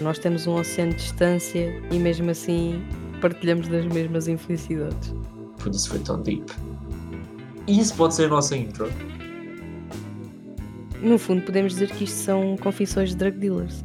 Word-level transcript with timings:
Nós 0.00 0.18
temos 0.18 0.46
um 0.46 0.54
oceano 0.54 0.92
de 0.92 0.98
distância 0.98 1.82
e 1.90 1.98
mesmo 1.98 2.30
assim 2.30 2.82
partilhamos 3.20 3.68
das 3.68 3.84
mesmas 3.86 4.26
infelicidades. 4.26 5.14
Por 5.58 5.70
isso 5.70 5.90
foi 5.90 5.98
tão 6.00 6.20
deep. 6.22 6.52
E 7.66 7.78
isso 7.78 7.94
pode 7.94 8.14
ser 8.14 8.24
a 8.24 8.28
nossa 8.28 8.56
intro. 8.56 8.90
No 11.00 11.18
fundo, 11.18 11.42
podemos 11.42 11.74
dizer 11.74 11.90
que 11.90 12.04
isto 12.04 12.16
são 12.16 12.56
confissões 12.56 13.10
de 13.10 13.16
drug 13.16 13.38
dealers. 13.38 13.84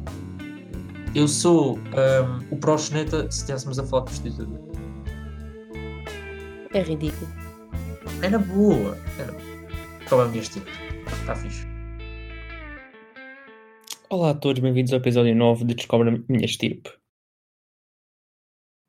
Eu 1.14 1.28
sou 1.28 1.78
um, 1.78 2.54
o 2.54 2.56
proxeneta 2.56 3.30
se 3.30 3.40
estivéssemos 3.40 3.78
a 3.78 3.84
falar 3.84 4.04
de 4.04 4.10
prostituta. 4.10 4.60
É 6.72 6.82
ridículo. 6.82 7.30
Era 8.22 8.38
boa. 8.38 8.96
Era... 9.18 9.34
Qual 10.08 10.22
é 10.22 10.28
minha 10.28 10.42
estilo? 10.42 10.66
Está 11.20 11.34
fixe. 11.34 11.67
Olá 14.10 14.30
a 14.30 14.34
todos, 14.34 14.62
bem-vindos 14.62 14.90
ao 14.94 15.00
episódio 15.00 15.36
9 15.36 15.66
de 15.66 15.74
Descobre 15.74 16.08
a 16.08 16.12
Minha 16.32 16.46
Estirpe. 16.46 16.90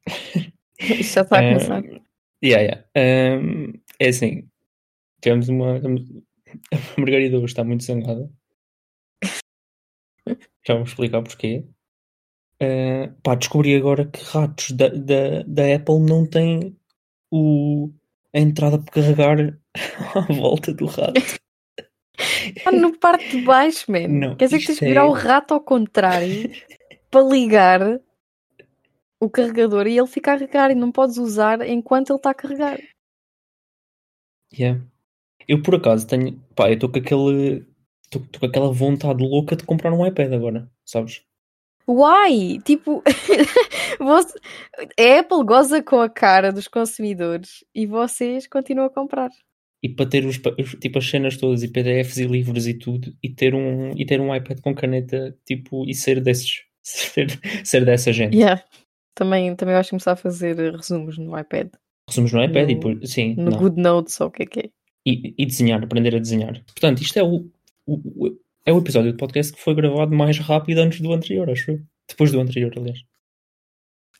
Isto 0.79 1.13
já 1.13 1.21
está 1.23 1.39
a 1.39 1.41
começar. 1.41 1.83
Um, 1.83 1.99
yeah, 2.41 2.85
yeah. 2.95 3.41
Um, 3.43 3.73
é 3.99 4.07
assim, 4.07 4.49
tivemos 5.21 5.49
uma. 5.49 5.75
A 5.75 6.99
Margarida 7.01 7.35
hoje 7.35 7.47
está 7.47 7.65
muito 7.65 7.83
zangada. 7.83 8.31
Já 10.65 10.75
vou 10.75 10.83
explicar 10.83 11.21
porquê. 11.21 11.65
Uh, 12.63 13.13
pá, 13.21 13.35
descobri 13.35 13.75
agora 13.75 14.05
que 14.05 14.23
ratos 14.23 14.71
da, 14.71 14.87
da, 14.87 15.43
da 15.43 15.75
Apple 15.75 15.99
não 15.99 16.25
têm 16.25 16.77
o, 17.29 17.91
a 18.33 18.39
entrada 18.39 18.79
para 18.79 18.93
carregar 18.93 19.59
à 20.15 20.33
volta 20.33 20.73
do 20.73 20.85
rato. 20.85 21.39
Ah, 22.65 22.71
no 22.71 22.97
parte 22.97 23.29
de 23.37 23.41
baixo, 23.43 23.91
man. 23.91 24.07
Não, 24.07 24.35
Quer 24.35 24.45
dizer 24.45 24.59
que 24.59 24.65
tens 24.67 24.75
isto 24.75 24.79
que 24.79 24.85
virar 24.85 25.01
é- 25.01 25.05
o 25.05 25.11
rato 25.11 25.53
ao 25.53 25.61
contrário 25.61 26.49
para 27.09 27.21
ligar 27.21 27.99
o 29.19 29.29
carregador 29.29 29.87
e 29.87 29.97
ele 29.97 30.07
fica 30.07 30.33
a 30.33 30.37
carregar 30.37 30.71
e 30.71 30.75
não 30.75 30.91
podes 30.91 31.17
usar 31.17 31.61
enquanto 31.67 32.09
ele 32.11 32.17
está 32.17 32.29
a 32.31 32.33
carregar. 32.33 32.79
Yeah. 34.57 34.81
Eu 35.47 35.61
por 35.61 35.75
acaso 35.75 36.07
tenho. 36.07 36.39
Pá, 36.55 36.69
eu 36.69 36.75
estou 36.75 36.89
com 36.89 36.99
aquele. 36.99 37.65
Estou 38.03 38.21
com 38.39 38.45
aquela 38.45 38.71
vontade 38.71 39.23
louca 39.23 39.55
de 39.55 39.63
comprar 39.63 39.91
um 39.93 40.05
iPad 40.05 40.33
agora, 40.33 40.69
sabes? 40.83 41.21
Why? 41.87 42.59
Tipo, 42.63 43.03
a 43.99 45.19
Apple 45.19 45.43
goza 45.43 45.81
com 45.83 45.99
a 45.99 46.09
cara 46.09 46.51
dos 46.51 46.67
consumidores 46.67 47.63
e 47.73 47.85
vocês 47.85 48.47
continuam 48.47 48.87
a 48.87 48.91
comprar. 48.91 49.29
E 49.81 49.87
para 49.89 50.05
ter 50.09 50.25
os, 50.25 50.37
tipo, 50.81 50.97
as 50.99 51.09
cenas 51.09 51.37
todas 51.37 51.63
e 51.63 51.67
PDFs 51.69 52.17
e 52.17 52.25
livros 52.27 52.67
e 52.67 52.73
tudo, 52.73 53.15
e 53.23 53.29
ter 53.29 53.55
um, 53.55 53.91
e 53.97 54.05
ter 54.05 54.19
um 54.19 54.35
iPad 54.35 54.59
com 54.59 54.75
caneta, 54.75 55.37
tipo, 55.45 55.87
e 55.89 55.93
ser 55.93 56.19
desses. 56.21 56.63
Ser, 56.81 57.27
ser 57.63 57.85
dessa 57.85 58.11
gente. 58.11 58.35
Yeah. 58.35 58.63
Também, 59.13 59.53
também 59.55 59.75
vais 59.75 59.87
começar 59.89 60.13
a 60.13 60.15
fazer 60.15 60.55
resumos 60.73 61.17
no 61.19 61.37
iPad, 61.37 61.67
Resumos 62.07 62.31
no 62.33 62.43
iPad 62.43 62.67
e 62.69 62.73
No- 62.73 62.79
depois. 62.79 63.11
Sim, 63.11 63.35
no 63.35 63.51
não. 63.51 63.57
GoodNotes 63.59 64.19
ou 64.21 64.27
o 64.27 64.31
que 64.31 64.43
é 64.43 64.45
que 64.47 64.59
é. 64.61 64.69
E, 65.05 65.35
e 65.37 65.45
desenhar, 65.45 65.83
aprender 65.83 66.15
a 66.15 66.19
desenhar. 66.19 66.63
Portanto, 66.65 67.01
isto 67.03 67.19
é 67.19 67.21
o, 67.23 67.47
o- 67.85 68.25
o- 68.27 68.39
é 68.65 68.73
o 68.73 68.79
episódio 68.79 69.11
do 69.11 69.17
podcast 69.17 69.53
que 69.53 69.61
foi 69.61 69.75
gravado 69.75 70.15
mais 70.15 70.39
rápido 70.39 70.79
antes 70.79 70.99
do 71.01 71.13
anterior, 71.13 71.47
acho 71.49 71.69
eu. 71.71 71.81
Depois 72.07 72.31
do 72.31 72.39
anterior, 72.39 72.73
aliás. 72.75 73.03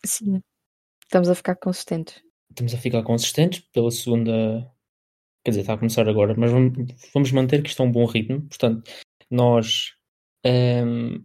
Sim. 0.06 0.42
Estamos 1.04 1.30
a 1.30 1.36
ficar 1.36 1.56
consistentes. 1.56 2.22
estamos 2.52 2.74
a 2.74 2.78
ficar 2.78 3.02
consistentes 3.04 3.62
pela 3.74 3.90
segunda. 3.90 4.70
Quer 5.50 5.54
dizer, 5.54 5.62
está 5.62 5.74
a 5.74 5.78
começar 5.80 6.08
agora, 6.08 6.36
mas 6.38 6.52
vamos, 6.52 6.94
vamos 7.12 7.32
manter 7.32 7.64
que 7.64 7.70
isto 7.70 7.82
é 7.82 7.86
um 7.88 7.92
bom 7.92 8.06
ritmo. 8.06 8.42
Portanto, 8.44 8.84
nós. 9.32 9.94
ehm, 10.46 11.24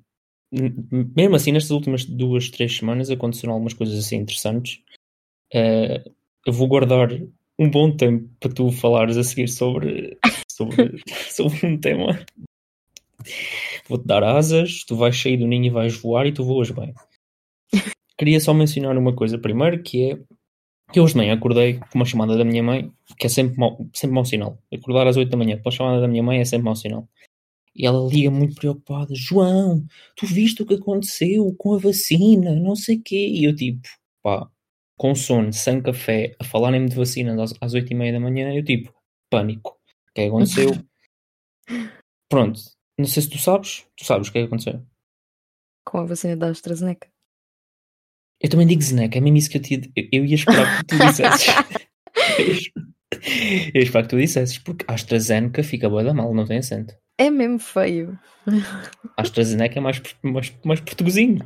m- 0.50 1.12
mesmo 1.14 1.36
assim, 1.36 1.52
nestas 1.52 1.70
últimas 1.72 2.06
duas, 2.06 2.48
três 2.48 2.74
semanas 2.74 3.10
aconteceram 3.10 3.52
algumas 3.52 3.74
coisas 3.74 3.98
assim 3.98 4.16
interessantes. 4.16 4.80
Eh, 5.52 6.02
eu 6.46 6.52
vou 6.54 6.66
guardar 6.68 7.10
um 7.58 7.70
bom 7.70 7.94
tempo 7.94 8.28
para 8.40 8.52
tu 8.52 8.70
falares 8.72 9.18
a 9.18 9.24
seguir 9.24 9.48
sobre, 9.48 10.18
sobre, 10.50 11.02
sobre 11.30 11.66
um 11.66 11.78
tema. 11.78 12.24
Vou-te 13.86 14.06
dar 14.06 14.24
asas, 14.24 14.84
tu 14.84 14.96
vais 14.96 15.14
sair 15.20 15.36
do 15.36 15.46
ninho 15.46 15.66
e 15.66 15.70
vais 15.70 15.94
voar 15.96 16.26
e 16.26 16.32
tu 16.32 16.44
voas 16.44 16.70
bem. 16.70 16.94
Queria 18.18 18.40
só 18.40 18.54
mencionar 18.54 18.96
uma 18.96 19.14
coisa 19.14 19.38
primeiro, 19.38 19.82
que 19.82 20.12
é 20.12 20.18
que 20.92 21.00
hoje 21.00 21.14
de 21.14 21.18
manhã 21.18 21.34
acordei 21.34 21.78
com 21.78 21.98
uma 21.98 22.04
chamada 22.04 22.36
da 22.36 22.44
minha 22.44 22.62
mãe, 22.62 22.92
que 23.18 23.26
é 23.26 23.28
sempre 23.28 23.58
mau, 23.58 23.76
sempre 23.92 24.14
mau 24.14 24.24
sinal. 24.24 24.58
Acordar 24.72 25.06
às 25.06 25.16
8 25.16 25.30
da 25.30 25.36
manhã 25.36 25.60
com 25.60 25.68
a 25.68 25.72
chamada 25.72 26.00
da 26.00 26.08
minha 26.08 26.22
mãe 26.22 26.40
é 26.40 26.44
sempre 26.44 26.64
mau 26.64 26.76
sinal. 26.76 27.08
E 27.74 27.86
ela 27.86 28.06
liga 28.08 28.30
muito 28.30 28.54
preocupada: 28.54 29.14
João, 29.14 29.84
tu 30.16 30.26
viste 30.26 30.62
o 30.62 30.66
que 30.66 30.74
aconteceu 30.74 31.52
com 31.58 31.74
a 31.74 31.78
vacina? 31.78 32.54
Não 32.54 32.76
sei 32.76 32.96
o 32.96 33.02
quê. 33.02 33.28
E 33.28 33.44
eu, 33.44 33.54
tipo, 33.54 33.88
pá, 34.22 34.48
com 34.96 35.14
sono, 35.14 35.52
sem 35.52 35.82
café, 35.82 36.36
a 36.38 36.44
falarem-me 36.44 36.88
de 36.88 36.96
vacina 36.96 37.42
às, 37.42 37.52
às 37.60 37.74
8 37.74 37.92
e 37.92 37.94
meia 37.96 38.12
da 38.12 38.20
manhã, 38.20 38.54
eu, 38.54 38.64
tipo, 38.64 38.94
pânico. 39.30 39.72
O 39.72 40.14
que 40.14 40.20
é 40.20 40.24
que 40.24 40.28
aconteceu? 40.28 40.70
Pronto, 42.30 42.60
não 42.98 43.06
sei 43.06 43.22
se 43.22 43.30
tu 43.30 43.38
sabes, 43.38 43.86
tu 43.96 44.04
sabes 44.04 44.28
o 44.28 44.32
que 44.32 44.38
é 44.38 44.42
que 44.42 44.46
aconteceu. 44.46 44.84
Com 45.84 45.98
a 45.98 46.04
vacina 46.04 46.36
da 46.36 46.48
AstraZeneca. 46.48 47.13
Eu 48.44 48.50
também 48.50 48.66
digo 48.66 48.82
Zeneca, 48.82 49.16
é 49.16 49.20
mesmo 49.22 49.38
isso 49.38 49.48
que 49.48 49.56
eu 49.56 49.62
te 49.62 49.90
eu, 49.96 50.04
eu 50.12 50.24
ia 50.26 50.34
esperar 50.34 50.78
que 50.78 50.84
tu 50.84 50.98
dissesses. 50.98 51.46
eu, 52.38 53.80
ia- 53.80 53.82
esperar 53.82 54.02
que 54.02 54.08
tu 54.10 54.18
dissesses, 54.18 54.58
porque 54.58 54.84
AstraZeneca 54.86 55.62
fica 55.62 55.88
boa 55.88 56.04
da 56.04 56.12
mal, 56.12 56.34
não 56.34 56.44
tem 56.44 56.58
acento. 56.58 56.94
É 57.18 57.30
mesmo 57.30 57.58
feio. 57.58 58.18
AstraZeneca 59.16 59.78
é 59.78 59.80
mais, 59.82 60.02
mais, 60.22 60.52
mais 60.62 60.80
portuguesinho. 60.80 61.38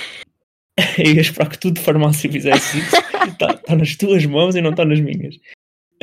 eu 0.98 1.12
ia 1.14 1.20
esperar 1.20 1.50
que 1.50 1.58
tu 1.58 1.70
de 1.70 1.80
farmácia 1.82 2.32
fizesse 2.32 2.78
isso. 2.78 2.96
Está 3.28 3.54
tá 3.58 3.76
nas 3.76 3.94
tuas 3.94 4.24
mãos 4.24 4.54
e 4.56 4.62
não 4.62 4.70
está 4.70 4.86
nas 4.86 5.00
minhas. 5.00 5.36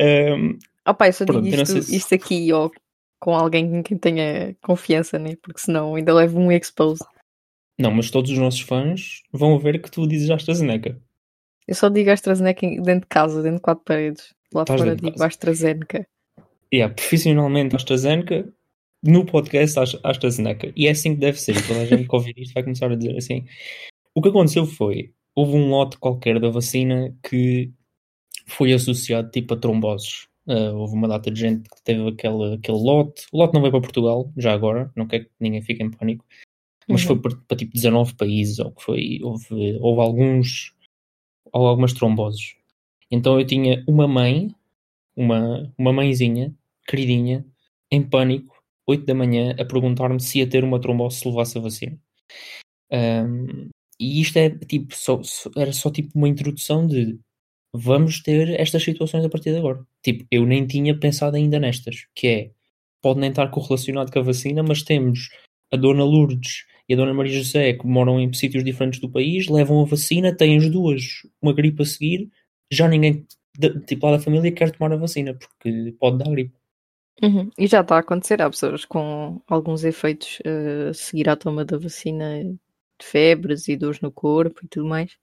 Ahm, 0.00 0.58
Oh 0.86 0.94
pai, 0.94 1.08
eu 1.08 1.12
só 1.12 1.24
Pronto, 1.26 1.42
digo 1.44 1.60
isto, 1.60 1.82
se- 1.82 1.96
isto 1.96 2.14
aqui 2.14 2.50
ó, 2.52 2.70
com 3.20 3.34
alguém 3.34 3.64
em 3.78 3.82
quem 3.82 3.98
tenha 3.98 4.54
confiança, 4.62 5.18
né? 5.18 5.36
Porque 5.42 5.60
senão 5.60 5.96
ainda 5.96 6.14
levo 6.14 6.38
um 6.38 6.50
expose. 6.52 7.02
Não, 7.78 7.90
mas 7.90 8.10
todos 8.10 8.30
os 8.30 8.38
nossos 8.38 8.60
fãs 8.60 9.22
vão 9.32 9.58
ver 9.58 9.80
que 9.80 9.90
tu 9.90 10.06
dizes 10.06 10.30
AstraZeneca. 10.30 11.00
Eu 11.66 11.74
só 11.74 11.88
digo 11.88 12.10
AstraZeneca 12.10 12.66
dentro 12.66 13.00
de 13.02 13.06
casa, 13.06 13.42
dentro 13.42 13.56
de 13.58 13.62
quatro 13.62 13.84
paredes. 13.84 14.34
Lá 14.52 14.62
Estás 14.62 14.80
fora 14.80 14.96
digo 14.96 15.12
casa. 15.12 15.26
AstraZeneca. 15.26 16.06
Yeah, 16.72 16.92
profissionalmente 16.94 17.76
AstraZeneca, 17.76 18.52
no 19.02 19.24
podcast 19.24 19.78
Ast- 19.78 20.00
AstraZeneca. 20.02 20.72
E 20.74 20.86
é 20.86 20.90
assim 20.90 21.14
que 21.14 21.20
deve 21.20 21.38
ser. 21.40 21.54
Toda 21.66 21.80
a 21.80 21.86
gente 21.86 22.08
que 22.08 22.14
ouvir 22.14 22.34
isto 22.38 22.54
vai 22.54 22.62
começar 22.62 22.90
a 22.90 22.96
dizer 22.96 23.16
assim. 23.16 23.44
O 24.14 24.22
que 24.22 24.28
aconteceu 24.30 24.66
foi, 24.66 25.12
houve 25.34 25.52
um 25.54 25.70
lote 25.70 25.98
qualquer 25.98 26.40
da 26.40 26.48
vacina 26.50 27.14
que 27.22 27.70
foi 28.46 28.72
associado 28.72 29.30
tipo 29.30 29.54
a 29.54 29.56
tromboses. 29.56 30.26
Ah, 30.48 30.72
houve 30.72 30.94
uma 30.94 31.06
data 31.06 31.30
de 31.30 31.38
gente 31.38 31.68
que 31.68 31.82
teve 31.84 32.08
aquele, 32.08 32.54
aquele 32.54 32.78
lote. 32.78 33.26
O 33.30 33.38
lote 33.38 33.52
não 33.54 33.60
veio 33.60 33.70
para 33.72 33.82
Portugal, 33.82 34.32
já 34.36 34.52
agora, 34.54 34.90
não 34.96 35.06
quero 35.06 35.24
que 35.26 35.30
ninguém 35.38 35.60
fique 35.60 35.82
em 35.82 35.90
pânico. 35.90 36.24
Mas 36.88 37.02
Uhum. 37.02 37.08
foi 37.08 37.18
para, 37.20 37.36
para 37.48 37.56
tipo 37.56 37.72
19 37.74 38.14
países, 38.14 38.58
ou 38.58 38.72
que 38.72 38.82
foi, 38.82 39.18
houve, 39.22 39.78
houve 39.80 40.00
alguns, 40.00 40.74
ou 41.52 41.66
algumas 41.66 41.92
tromboses. 41.92 42.54
Então 43.10 43.38
eu 43.38 43.46
tinha 43.46 43.84
uma 43.86 44.08
mãe, 44.08 44.54
uma, 45.16 45.72
uma 45.78 45.92
mãezinha, 45.92 46.54
queridinha, 46.86 47.44
em 47.90 48.02
pânico, 48.02 48.56
8 48.86 49.04
da 49.04 49.14
manhã, 49.14 49.54
a 49.58 49.64
perguntar-me 49.64 50.20
se 50.20 50.38
ia 50.38 50.48
ter 50.48 50.64
uma 50.64 50.80
trombose 50.80 51.18
se 51.20 51.28
levasse 51.28 51.58
a 51.58 51.60
vacina. 51.60 51.98
Ahm, 52.90 53.68
e 54.00 54.20
isto 54.20 54.36
é 54.38 54.50
tipo, 54.50 54.94
só, 54.94 55.22
só- 55.22 55.50
era 55.56 55.72
só 55.72 55.90
tipo 55.90 56.10
uma 56.16 56.28
introdução 56.28 56.86
de 56.86 57.18
vamos 57.74 58.22
ter 58.22 58.58
estas 58.58 58.82
situações 58.82 59.24
a 59.24 59.28
partir 59.28 59.50
de 59.52 59.58
agora. 59.58 59.84
Tipo, 60.02 60.26
eu 60.30 60.46
nem 60.46 60.66
tinha 60.66 60.98
pensado 60.98 61.36
ainda 61.36 61.58
nestas, 61.60 62.06
que 62.14 62.26
é, 62.28 62.50
pode 63.02 63.20
nem 63.20 63.30
estar 63.30 63.48
correlacionado 63.50 64.10
com 64.10 64.18
a 64.20 64.22
vacina, 64.22 64.62
mas 64.62 64.82
temos 64.82 65.28
a 65.72 65.76
Dona 65.76 66.04
Lourdes 66.04 66.64
e 66.88 66.94
a 66.94 66.96
Dona 66.96 67.12
Maria 67.12 67.32
José, 67.32 67.74
que 67.74 67.86
moram 67.86 68.18
em 68.18 68.32
sítios 68.32 68.64
diferentes 68.64 69.00
do 69.00 69.10
país, 69.10 69.46
levam 69.48 69.82
a 69.82 69.84
vacina, 69.84 70.34
têm 70.34 70.56
as 70.56 70.70
duas 70.70 71.02
uma 71.40 71.52
gripe 71.52 71.82
a 71.82 71.84
seguir, 71.84 72.30
já 72.70 72.88
ninguém, 72.88 73.26
de- 73.58 73.80
tipo 73.80 74.06
lá 74.06 74.16
da 74.16 74.22
família, 74.22 74.50
quer 74.52 74.70
tomar 74.70 74.92
a 74.92 74.96
vacina, 74.96 75.34
porque 75.34 75.94
pode 75.98 76.18
dar 76.18 76.30
gripe. 76.30 76.54
Uhum. 77.22 77.50
E 77.58 77.66
já 77.66 77.80
está 77.80 77.96
a 77.96 78.00
acontecer, 78.00 78.40
há 78.40 78.48
pessoas 78.48 78.84
com 78.84 79.42
alguns 79.46 79.84
efeitos 79.84 80.38
eh, 80.44 80.88
a 80.90 80.94
seguir 80.94 81.28
à 81.28 81.36
toma 81.36 81.64
da 81.64 81.76
vacina 81.76 82.44
de 82.44 83.06
febres 83.06 83.68
e 83.68 83.76
dores 83.76 84.00
no 84.00 84.10
corpo 84.10 84.64
e 84.64 84.68
tudo 84.68 84.88
mais. 84.88 85.16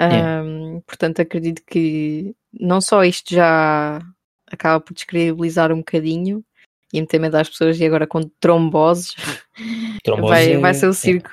Yeah. 0.00 0.40
Ahm, 0.40 0.80
portanto, 0.86 1.20
acredito 1.20 1.62
que 1.66 2.34
não 2.52 2.80
só 2.80 3.04
isto 3.04 3.34
já 3.34 4.00
acaba 4.46 4.80
por 4.80 4.94
descredibilizar 4.94 5.72
um 5.72 5.78
bocadinho 5.78 6.44
e 6.92 7.00
meter 7.00 7.18
medo 7.20 7.36
às 7.36 7.48
pessoas 7.48 7.78
e 7.80 7.84
agora 7.84 8.06
com 8.06 8.20
tromboses 8.40 9.14
Trombose 10.04 10.28
vai, 10.28 10.52
é- 10.52 10.58
vai 10.58 10.74
ser 10.74 10.86
o 10.86 10.90
é. 10.90 10.94
circo. 10.94 11.30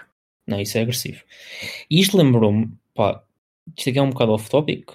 Não, 0.47 0.59
isso 0.59 0.77
é 0.77 0.81
agressivo. 0.81 1.23
E 1.89 1.99
isto 1.99 2.17
lembrou-me, 2.17 2.71
pá, 2.95 3.23
isto 3.77 3.89
aqui 3.89 3.99
é 3.99 4.01
um 4.01 4.09
bocado 4.09 4.31
off-topic, 4.31 4.91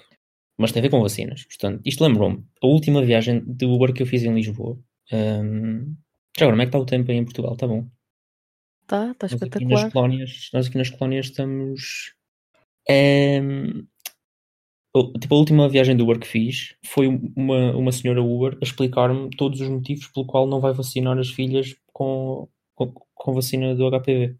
mas 0.57 0.71
tem 0.71 0.79
a 0.81 0.83
ver 0.83 0.89
com 0.89 1.01
vacinas. 1.01 1.43
Portanto, 1.45 1.81
isto 1.85 2.03
lembrou-me, 2.03 2.43
a 2.61 2.67
última 2.67 3.01
viagem 3.03 3.41
de 3.45 3.65
Uber 3.65 3.93
que 3.93 4.03
eu 4.03 4.07
fiz 4.07 4.23
em 4.23 4.33
Lisboa. 4.33 4.77
Hum, 5.13 5.95
já 6.37 6.45
agora, 6.45 6.51
como 6.57 6.61
é 6.61 6.65
que 6.65 6.69
está 6.69 6.79
o 6.79 6.85
tempo 6.85 7.09
aí 7.11 7.17
em 7.17 7.23
Portugal? 7.23 7.53
Está 7.53 7.67
bom? 7.67 7.87
Tá, 8.87 9.13
tá 9.15 9.27
Nós 9.27 9.33
aqui 9.33 9.45
nas 9.45 9.45
espetacular. 9.47 9.91
colónias, 9.91 10.49
nós 10.53 10.67
aqui 10.67 10.77
nas 10.77 10.89
colónias 10.89 11.25
estamos. 11.27 12.13
o- 12.89 13.83
tipo, 15.19 15.35
a 15.35 15.37
última 15.37 15.69
viagem 15.69 15.95
do 15.95 16.03
Uber 16.03 16.19
que 16.19 16.27
fiz 16.27 16.75
foi 16.85 17.07
uma, 17.35 17.75
uma 17.75 17.91
senhora 17.91 18.23
Uber 18.23 18.57
a 18.61 18.63
explicar-me 18.63 19.29
todos 19.31 19.59
os 19.61 19.67
motivos 19.67 20.07
pelo 20.07 20.25
qual 20.25 20.47
não 20.47 20.59
vai 20.59 20.73
vacinar 20.73 21.17
as 21.17 21.29
filhas 21.29 21.75
com, 21.91 22.47
com, 22.73 22.93
com 23.13 23.33
vacina 23.33 23.75
do 23.75 23.89
HPV. 23.89 24.35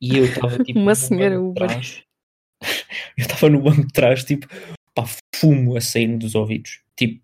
E 0.00 0.16
eu 0.16 0.24
estava 0.24 0.58
tipo. 0.64 0.78
Uma 0.78 0.94
senhora 0.94 1.40
Uber. 1.40 1.68
trás. 1.68 2.02
eu 3.18 3.22
estava 3.22 3.48
no 3.50 3.62
banco 3.62 3.86
de 3.86 3.92
trás, 3.92 4.24
tipo, 4.24 4.46
pá, 4.94 5.04
fumo 5.34 5.76
a 5.76 5.80
sair 5.80 6.16
dos 6.16 6.34
ouvidos. 6.34 6.80
Tipo, 6.96 7.22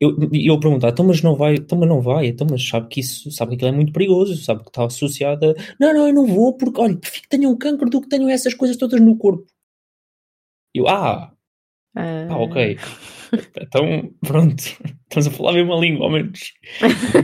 eu, 0.00 0.16
e 0.32 0.48
eu 0.48 0.58
perguntar, 0.58 0.88
então 0.88 1.06
mas 1.06 1.22
não 1.22 1.36
vai, 1.36 1.54
então 1.54 1.78
mas 1.78 1.88
não 1.88 2.00
vai, 2.00 2.26
então 2.26 2.44
mas 2.50 2.66
sabe 2.66 2.88
que 2.88 2.98
isso, 2.98 3.30
sabe 3.30 3.50
que 3.50 3.54
aquilo 3.54 3.68
é 3.68 3.72
muito 3.72 3.92
perigoso, 3.92 4.36
sabe 4.36 4.64
que 4.64 4.68
está 4.68 4.84
associado 4.84 5.50
a, 5.50 5.54
não, 5.78 5.94
não, 5.94 6.08
eu 6.08 6.12
não 6.12 6.26
vou 6.26 6.56
porque, 6.56 6.80
olha, 6.80 6.96
prefiro 6.96 7.22
que 7.22 7.28
tenham 7.28 7.52
um 7.52 7.56
cancro 7.56 7.88
do 7.88 8.00
que 8.00 8.08
tenham 8.08 8.28
essas 8.28 8.52
coisas 8.52 8.76
todas 8.76 9.00
no 9.00 9.16
corpo. 9.16 9.46
Eu, 10.74 10.88
ah, 10.88 11.32
Ah, 11.94 12.26
ah, 12.30 12.38
ok. 12.38 12.78
Então, 13.60 14.12
pronto, 14.20 14.60
estamos 14.60 15.26
a 15.26 15.30
falar 15.30 15.50
a 15.50 15.54
mesma 15.54 15.76
língua, 15.76 16.06
ao 16.06 16.12
menos. 16.12 16.52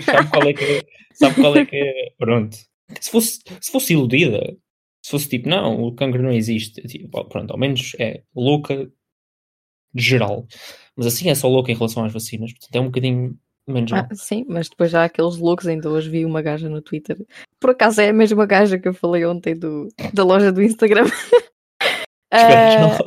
Sabe 0.05 0.31
qual 0.31 0.49
é 0.49 0.55
que 0.55 0.65
é, 0.65 0.83
sabe 1.15 1.35
qual 1.35 1.57
é 1.57 1.67
que 1.67 1.77
é, 1.77 1.93
pronto. 2.19 2.57
Se 3.01 3.11
fosse, 3.11 3.41
se 3.61 3.71
fosse 3.71 3.93
iludida, 3.93 4.57
se 5.03 5.11
fosse 5.11 5.29
tipo, 5.29 5.49
não, 5.49 5.83
o 5.83 5.95
cancro 5.95 6.23
não 6.23 6.33
existe, 6.33 6.81
tipo, 6.83 7.25
pronto, 7.27 7.51
ao 7.51 7.59
menos 7.59 7.93
é 7.99 8.23
louca 8.35 8.91
geral. 9.95 10.47
Mas 10.97 11.07
assim 11.07 11.31
é 11.31 11.35
só 11.35 11.49
louca 11.49 11.71
em 11.71 11.75
relação 11.75 12.05
às 12.05 12.13
vacinas, 12.13 12.53
portanto 12.53 12.77
é 12.77 12.81
um 12.81 12.87
bocadinho 12.87 13.39
menos. 13.67 13.93
Ah, 13.93 14.09
sim, 14.15 14.45
mas 14.49 14.69
depois 14.69 14.91
já 14.91 15.03
há 15.03 15.05
aqueles 15.05 15.37
loucos, 15.37 15.67
ainda 15.67 15.91
hoje 15.91 16.09
vi 16.09 16.25
uma 16.25 16.43
gaja 16.43 16.69
no 16.69 16.83
Twitter. 16.83 17.17
Por 17.61 17.71
acaso 17.71 18.01
é 18.01 18.09
a 18.09 18.13
mesma 18.13 18.47
gaja 18.47 18.79
que 18.79 18.89
eu 18.89 18.95
falei 18.95 19.25
ontem 19.25 19.55
do, 19.55 19.89
da 20.13 20.25
loja 20.25 20.51
do 20.51 20.63
Instagram. 20.63 21.07
Espera, 22.33 22.99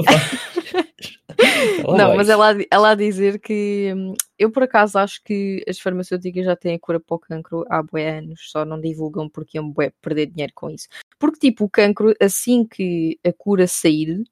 Não, 1.98 2.16
mas 2.16 2.30
ela, 2.30 2.52
ela 2.70 2.92
a 2.92 2.96
dizer 2.96 3.40
que 3.40 3.94
hum, 3.96 4.14
eu 4.38 4.52
por 4.52 4.64
acaso 4.64 4.98
acho 4.98 5.24
que 5.24 5.64
as 5.68 5.80
farmacêuticas 5.80 6.46
já 6.46 6.56
têm 6.56 6.76
a 6.76 6.80
cura 6.80 7.00
para 7.00 7.16
o 7.16 7.20
cancro 7.20 7.66
há 7.70 7.82
bué 7.82 8.18
anos, 8.18 8.50
só 8.52 8.64
não 8.66 8.80
divulgam 8.80 9.28
porque 9.30 9.58
iam 9.58 9.70
bué 9.70 9.92
perder 10.02 10.28
dinheiro 10.28 10.54
com 10.56 10.70
isso. 10.70 10.88
Porque 11.20 11.40
tipo, 11.40 11.66
o 11.66 11.70
cancro, 11.70 12.14
assim 12.22 12.66
que 12.66 13.20
a 13.24 13.34
cura 13.34 13.68
sair, 13.68 14.24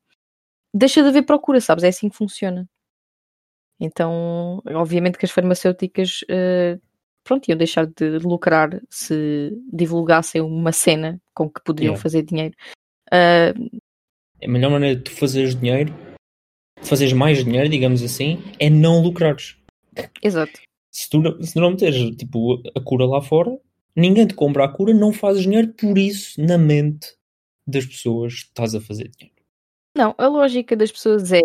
deixa 0.74 1.02
de 1.02 1.10
haver 1.10 1.24
procura, 1.24 1.60
sabes? 1.60 1.84
É 1.84 1.88
assim 1.90 2.10
que 2.10 2.18
funciona. 2.18 2.68
Então, 3.80 4.62
obviamente 4.68 5.18
que 5.18 5.26
as 5.26 5.32
farmacêuticas 5.32 6.20
eh, 6.28 6.78
pronto, 7.24 7.48
iam 7.48 7.58
deixar 7.58 7.86
de 7.86 8.18
lucrar 8.20 8.82
se 8.90 9.52
divulgassem 9.72 10.42
uma 10.42 10.72
cena 10.72 11.22
com 11.34 11.50
que 11.50 11.62
poderiam 11.64 11.92
Yeah. 11.92 12.02
fazer 12.02 12.24
dinheiro. 12.24 12.56
Ah, 13.12 13.54
A 14.44 14.48
melhor 14.48 14.72
maneira 14.72 14.96
de 14.96 15.04
tu 15.04 15.12
fazeres 15.12 15.56
dinheiro, 15.56 15.94
fazeres 16.84 17.14
mais 17.14 17.44
dinheiro, 17.44 17.70
digamos 17.70 18.02
assim, 18.04 18.42
é 18.60 18.70
não 18.70 19.02
lucrares. 19.02 19.56
exato. 20.22 20.60
Se 20.92 21.10
tu, 21.10 21.20
não- 21.22 21.42
se 21.42 21.54
tu 21.54 21.60
não 21.60 21.72
meteres 21.72 22.16
tipo, 22.16 22.62
a 22.76 22.82
cura 22.82 23.06
lá 23.06 23.22
fora, 23.22 23.58
ninguém 23.96 24.26
te 24.26 24.34
compra 24.34 24.66
a 24.66 24.70
cura, 24.70 24.94
não 24.94 25.14
fazes 25.14 25.44
dinheiro, 25.44 25.74
por 25.74 25.98
isso, 25.98 26.42
na 26.42 26.58
mente 26.58 27.08
das 27.68 27.86
pessoas, 27.86 28.34
estás 28.34 28.74
a 28.74 28.82
fazer 28.82 29.10
dinheiro. 29.10 29.38
Não, 29.96 30.16
a 30.18 30.28
lógica 30.28 30.76
das 30.76 30.92
pessoas 30.92 31.32
é 31.32 31.42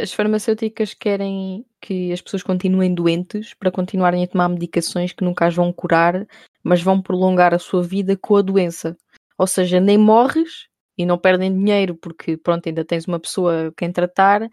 as 0.00 0.12
farmacêuticas 0.12 0.94
querem 0.94 1.66
que 1.80 2.12
as 2.12 2.20
pessoas 2.20 2.42
continuem 2.44 2.94
doentes 2.94 3.52
para 3.54 3.70
continuarem 3.70 4.22
a 4.22 4.28
tomar 4.28 4.48
medicações 4.48 5.12
que 5.12 5.24
nunca 5.24 5.46
as 5.46 5.54
vão 5.54 5.72
curar, 5.72 6.24
mas 6.62 6.80
vão 6.80 7.02
prolongar 7.02 7.52
a 7.52 7.58
sua 7.58 7.82
vida 7.82 8.16
com 8.16 8.36
a 8.36 8.42
doença. 8.42 8.96
Ou 9.36 9.46
seja, 9.46 9.80
nem 9.80 9.98
morres 9.98 10.68
e 10.98 11.06
não 11.06 11.16
perdem 11.16 11.56
dinheiro 11.56 11.94
porque 11.94 12.36
pronto, 12.36 12.68
ainda 12.68 12.84
tens 12.84 13.06
uma 13.06 13.20
pessoa 13.20 13.72
quem 13.76 13.90
tratar, 13.92 14.48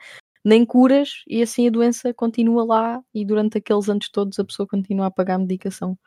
nem 0.46 0.64
curas 0.64 1.24
e 1.28 1.42
assim 1.42 1.68
a 1.68 1.72
doença 1.72 2.14
continua 2.14 2.64
lá 2.64 3.02
e 3.14 3.26
durante 3.26 3.58
aqueles 3.58 3.90
anos 3.90 4.10
todos 4.10 4.40
a 4.40 4.46
pessoa 4.46 4.68
continua 4.68 5.08
a 5.08 5.12
pagar 5.12 5.36
a 5.36 5.40
medicação. 5.40 5.98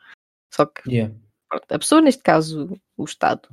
Só 0.51 0.65
que 0.65 0.89
Yeah. 0.89 1.13
a 1.51 1.77
pessoa, 1.77 2.01
neste 2.01 2.23
caso, 2.23 2.71
o 2.97 3.03
Estado, 3.03 3.49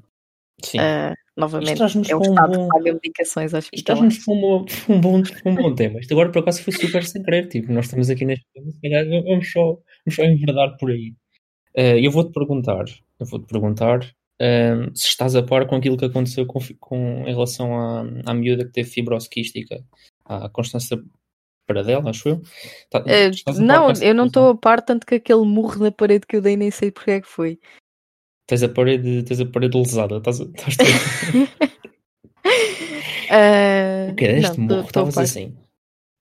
Sim. 0.62 0.78
ah, 0.78 1.12
novamente, 1.36 1.82
é 1.82 2.14
o 2.14 2.18
para 2.20 2.28
um 2.28 2.32
Estado 2.32 2.56
bom- 2.56 2.68
que 2.68 2.74
paga 2.74 2.92
medicações 2.94 3.52
às 3.52 3.64
hospitalares. 3.64 4.14
estás-nos 4.18 4.24
para 4.24 4.94
um, 4.94 5.00
bom, 5.00 5.22
um, 5.44 5.54
bom, 5.56 5.74
tema. 5.74 5.98
Isto 6.00 6.12
agora 6.12 6.30
por 6.30 6.38
acaso 6.38 6.62
foi 6.62 6.72
super 6.72 7.04
sem 7.04 7.22
querer. 7.22 7.48
Tipo, 7.48 7.72
nós 7.72 7.86
estamos 7.86 8.08
aqui 8.08 8.24
neste 8.24 8.46
tema, 8.54 8.70
se 8.70 8.80
calhar 8.80 9.04
vamos 9.24 9.50
só, 9.50 9.60
vamos 9.64 10.14
só 10.14 10.22
enverdar 10.24 10.76
por 10.78 10.90
aí. 10.90 11.14
Eh, 11.74 12.00
eu 12.06 12.10
vou-te 12.10 12.32
perguntar, 12.32 12.84
eu 13.20 13.26
vou-te 13.26 13.46
perguntar 13.46 14.00
ehm, 14.38 14.92
se 14.94 15.08
estás 15.08 15.34
a 15.36 15.42
par 15.42 15.66
com 15.66 15.76
aquilo 15.76 15.96
que 15.96 16.04
aconteceu 16.04 16.46
com, 16.46 16.58
com- 16.80 17.22
em 17.26 17.32
relação 17.32 17.78
à, 17.78 18.00
à 18.26 18.34
miúda 18.34 18.64
que 18.64 18.72
teve 18.72 18.88
fibrose 18.90 19.28
quística, 19.28 19.82
à 20.24 20.48
Constância 20.48 20.98
Paradela, 21.66 22.10
acho 22.10 22.28
eu. 22.28 22.42
Tá- 22.90 23.00
par 23.02 23.54
não, 23.58 23.92
eu 24.00 24.14
não 24.14 24.26
estou 24.26 24.50
a 24.50 24.56
par, 24.56 24.80
tanto 24.82 25.04
que 25.06 25.16
aquele 25.16 25.44
murro 25.44 25.82
na 25.82 25.90
parede 25.90 26.26
que 26.26 26.36
eu 26.36 26.40
dei 26.40 26.56
nem 26.56 26.70
sei 26.70 26.90
porque 26.90 27.10
é 27.10 27.20
que 27.20 27.28
foi. 27.28 27.58
Tens 28.46 28.62
a 28.62 28.68
parede, 28.68 29.24
tens 29.24 29.40
a 29.40 29.46
parede 29.46 29.76
lesada, 29.76 30.18
estás, 30.18 30.38
estás 30.38 30.76
Ah, 33.30 34.06
O 34.12 34.14
que 34.14 34.24
é 34.24 34.38
este 34.38 34.60
não, 34.60 34.80
a 34.80 34.84
Estavas 34.84 35.18
assim. 35.18 35.56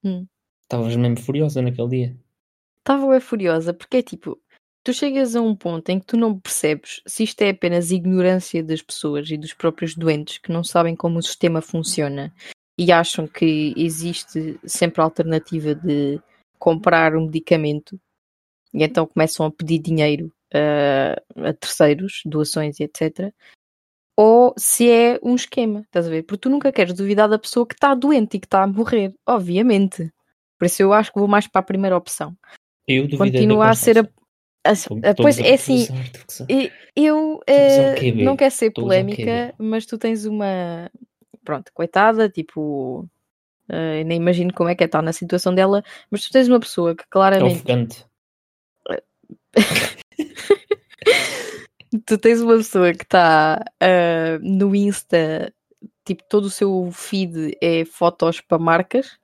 Hum. 0.03 0.25
Estavas 0.63 0.95
mesmo 0.95 1.19
furiosa 1.19 1.61
naquele 1.61 1.87
dia. 1.89 2.17
Estava 2.79 3.15
é 3.15 3.19
furiosa, 3.19 3.73
porque 3.73 3.97
é 3.97 4.01
tipo, 4.01 4.39
tu 4.85 4.93
chegas 4.93 5.35
a 5.35 5.41
um 5.41 5.55
ponto 5.55 5.89
em 5.89 5.99
que 5.99 6.05
tu 6.05 6.15
não 6.15 6.39
percebes 6.39 7.01
se 7.07 7.23
isto 7.23 7.41
é 7.41 7.49
apenas 7.49 7.89
ignorância 7.89 8.63
das 8.63 8.83
pessoas 8.83 9.29
e 9.31 9.35
dos 9.35 9.51
próprios 9.51 9.95
doentes 9.95 10.37
que 10.37 10.51
não 10.51 10.63
sabem 10.63 10.95
como 10.95 11.17
o 11.17 11.23
sistema 11.23 11.59
funciona 11.59 12.31
e 12.77 12.91
acham 12.91 13.27
que 13.27 13.73
existe 13.75 14.59
sempre 14.63 15.01
a 15.01 15.05
alternativa 15.05 15.73
de 15.73 16.21
comprar 16.59 17.15
um 17.15 17.25
medicamento 17.25 17.99
e 18.71 18.83
então 18.83 19.07
começam 19.07 19.47
a 19.47 19.51
pedir 19.51 19.79
dinheiro 19.79 20.31
ah, 20.53 21.15
a 21.49 21.53
terceiros, 21.53 22.21
doações 22.23 22.79
e 22.79 22.83
etc. 22.83 23.33
Ou 24.15 24.53
se 24.55 24.89
é 24.89 25.19
um 25.23 25.33
esquema, 25.33 25.81
estás 25.81 26.05
a 26.05 26.09
ver? 26.09 26.23
Porque 26.23 26.41
tu 26.41 26.49
nunca 26.49 26.71
queres 26.71 26.93
duvidar 26.93 27.27
da 27.27 27.39
pessoa 27.39 27.65
que 27.65 27.73
está 27.73 27.95
doente 27.95 28.37
e 28.37 28.39
que 28.39 28.45
está 28.45 28.61
a 28.63 28.67
morrer, 28.67 29.13
obviamente. 29.25 30.11
Por 30.59 30.65
isso 30.65 30.81
eu 30.83 30.93
acho 30.93 31.11
que 31.11 31.19
vou 31.19 31.27
mais 31.27 31.47
para 31.47 31.59
a 31.59 31.63
primeira 31.63 31.97
opção 31.97 32.37
Eu 32.87 33.07
duvidei 33.07 33.31
da 33.31 33.39
continua 33.39 33.69
a 33.69 33.75
ser 33.75 33.99
a, 33.99 34.07
Estou 34.65 34.99
pois 35.15 35.39
é 35.39 35.53
assim 35.53 35.87
eu 36.95 37.41
eh, 37.47 38.11
não 38.13 38.35
quero 38.35 38.53
ser 38.53 38.71
polémica 38.71 39.53
mas 39.57 39.85
tu 39.85 39.97
tens 39.97 40.25
uma 40.25 40.89
pronto 41.43 41.71
coitada 41.73 42.29
tipo 42.29 43.07
eh, 43.69 44.03
nem 44.03 44.17
imagino 44.17 44.53
como 44.53 44.69
é 44.69 44.75
que 44.75 44.83
é 44.83 44.87
estar 44.87 45.01
na 45.01 45.13
situação 45.13 45.53
dela 45.53 45.83
mas 46.09 46.25
tu 46.25 46.31
tens 46.31 46.47
uma 46.47 46.59
pessoa 46.59 46.95
que 46.95 47.03
É 47.03 47.07
claramente 47.09 47.55
ofegante. 47.55 48.05
tu 52.05 52.17
tens 52.17 52.41
uma 52.41 52.57
pessoa 52.57 52.93
que 52.93 53.03
está 53.03 53.63
ah, 53.79 54.39
no 54.41 54.75
Insta 54.75 55.53
tipo 56.03 56.23
todo 56.27 56.45
o 56.45 56.49
seu 56.49 56.89
feed 56.91 57.57
é 57.61 57.85
fotos 57.85 58.41
para 58.41 58.59
marcas 58.59 59.17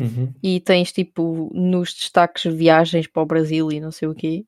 Uhum. 0.00 0.32
e 0.42 0.60
tens 0.60 0.92
tipo 0.92 1.50
nos 1.52 1.92
destaques 1.92 2.50
viagens 2.52 3.06
para 3.06 3.22
o 3.22 3.26
Brasil 3.26 3.70
e 3.70 3.80
não 3.80 3.90
sei 3.90 4.08
o 4.08 4.14
quê. 4.14 4.44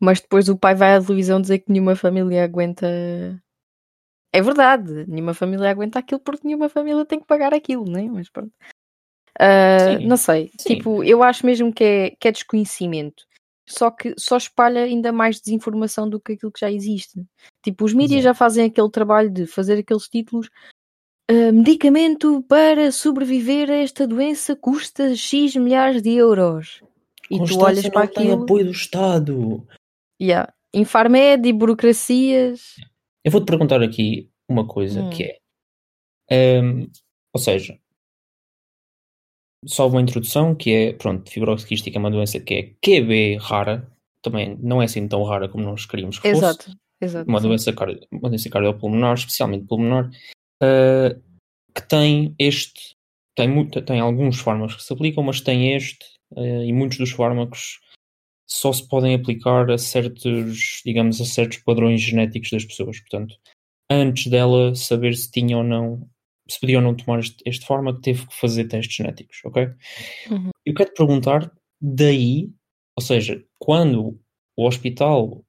Mas 0.00 0.20
depois 0.20 0.48
o 0.48 0.56
pai 0.56 0.74
vai 0.74 0.94
à 0.94 1.00
televisão 1.00 1.40
dizer 1.40 1.58
que 1.58 1.72
nenhuma 1.72 1.96
família 1.96 2.44
aguenta. 2.44 2.86
É 4.32 4.42
verdade, 4.42 5.06
nenhuma 5.08 5.34
família 5.34 5.70
aguenta 5.70 5.98
aquilo 5.98 6.20
porque 6.20 6.46
nenhuma 6.46 6.68
família 6.68 7.04
tem 7.04 7.18
que 7.18 7.26
pagar 7.26 7.52
aquilo, 7.54 7.84
né? 7.90 8.08
Mas 8.10 8.28
pronto. 8.28 8.52
Sim, 9.40 10.06
não 10.06 10.16
sei, 10.16 10.50
sim. 10.58 10.76
tipo, 10.76 11.04
eu 11.04 11.22
acho 11.22 11.46
mesmo 11.46 11.72
que 11.72 11.84
é, 11.84 12.10
que 12.10 12.28
é 12.28 12.32
desconhecimento. 12.32 13.24
Só 13.68 13.90
que 13.90 14.14
só 14.18 14.36
espalha 14.36 14.82
ainda 14.82 15.12
mais 15.12 15.40
desinformação 15.40 16.08
do 16.08 16.18
que 16.18 16.32
aquilo 16.32 16.50
que 16.50 16.60
já 16.60 16.70
existe. 16.70 17.24
Tipo, 17.62 17.84
os 17.84 17.92
mídias 17.92 18.24
já 18.24 18.34
fazem 18.34 18.64
aquele 18.64 18.90
trabalho 18.90 19.30
de 19.30 19.46
fazer 19.46 19.78
aqueles 19.78 20.08
títulos 20.08 20.48
Uh, 21.30 21.52
medicamento 21.52 22.42
para 22.48 22.90
sobreviver 22.90 23.70
a 23.70 23.74
esta 23.74 24.06
doença 24.06 24.56
custa 24.56 25.14
X 25.14 25.54
milhares 25.56 26.00
de 26.00 26.14
euros. 26.14 26.82
E 27.30 27.36
tu 27.36 27.40
Constância 27.40 27.66
olhas 27.66 27.88
para 27.90 28.06
não 28.06 28.12
tem 28.12 28.26
aquilo. 28.28 28.42
apoio 28.44 28.64
do 28.64 28.70
Estado. 28.70 29.68
Yeah. 30.20 30.52
Infarmed 30.74 31.48
e 31.48 31.52
burocracias. 31.52 32.76
Eu 33.24 33.32
vou-te 33.32 33.46
perguntar 33.46 33.82
aqui 33.82 34.30
uma 34.48 34.66
coisa 34.66 35.02
Hum. 35.02 35.10
que 35.10 35.38
é. 36.30 36.60
hum, 36.60 36.90
ou 37.34 37.40
seja, 37.40 37.78
só 39.66 39.88
uma 39.88 40.00
introdução 40.00 40.54
que 40.54 40.72
é, 40.72 40.92
pronto, 40.92 41.30
fibrose 41.30 41.66
quística 41.66 41.96
é 41.96 42.00
uma 42.00 42.10
doença 42.10 42.38
que 42.40 42.54
é 42.54 42.62
QB 42.82 43.36
rara, 43.40 43.90
também 44.22 44.56
não 44.60 44.80
é 44.80 44.84
assim 44.84 45.06
tão 45.08 45.22
rara 45.22 45.48
como 45.48 45.64
nós 45.64 45.86
queríamos 45.86 46.18
que 46.18 46.30
fosse. 46.30 46.44
Exato. 46.44 46.72
Exato. 47.00 47.30
uma 47.30 47.40
doença, 47.40 47.72
cardio, 47.72 48.00
uma 48.10 48.28
doença 48.28 48.50
cardiopulmonar, 48.50 49.14
especialmente 49.14 49.66
pulmonar, 49.66 50.10
ah, 50.60 51.16
que 51.74 51.88
tem 51.88 52.34
este, 52.38 52.96
tem, 53.36 53.48
muito, 53.48 53.80
tem 53.82 54.00
alguns 54.00 54.40
fármacos 54.40 54.74
que 54.76 54.82
se 54.82 54.92
aplicam, 54.92 55.22
mas 55.22 55.40
tem 55.40 55.74
este, 55.74 56.04
ah, 56.36 56.40
e 56.64 56.72
muitos 56.72 56.98
dos 56.98 57.10
fármacos 57.12 57.80
só 58.48 58.72
se 58.72 58.88
podem 58.88 59.14
aplicar 59.14 59.70
a 59.70 59.76
certos, 59.76 60.80
digamos, 60.84 61.20
a 61.20 61.24
certos 61.24 61.58
padrões 61.58 62.00
genéticos 62.00 62.50
das 62.50 62.64
pessoas. 62.64 62.98
Portanto, 63.00 63.36
antes 63.90 64.26
dela 64.26 64.74
saber 64.74 65.14
se 65.14 65.30
tinha 65.30 65.58
ou 65.58 65.62
não, 65.62 66.08
se 66.48 66.58
podia 66.58 66.78
ou 66.78 66.82
não 66.82 66.96
tomar 66.96 67.20
este, 67.20 67.36
este 67.44 67.66
fármaco, 67.66 68.00
teve 68.00 68.26
que 68.26 68.34
fazer 68.34 68.66
testes 68.66 68.96
genéticos, 68.96 69.40
ok? 69.44 69.68
Uhum. 70.30 70.50
Eu 70.64 70.74
quero 70.74 70.90
te 70.90 70.96
perguntar, 70.96 71.52
daí, 71.80 72.50
ou 72.96 73.02
seja, 73.02 73.44
quando 73.58 74.18
o 74.56 74.66
hospital 74.66 75.44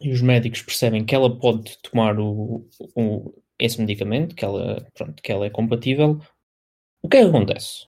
e 0.00 0.12
os 0.12 0.20
médicos 0.20 0.60
percebem 0.60 1.06
que 1.06 1.14
ela 1.14 1.38
pode 1.38 1.78
tomar 1.78 2.20
o, 2.20 2.68
o, 2.94 3.34
esse 3.58 3.80
medicamento, 3.80 4.34
que 4.34 4.44
ela, 4.44 4.86
pronto, 4.92 5.22
que 5.22 5.32
ela 5.32 5.46
é 5.46 5.50
compatível, 5.50 6.20
o 7.02 7.08
que 7.08 7.16
é 7.16 7.22
que 7.22 7.28
acontece? 7.28 7.86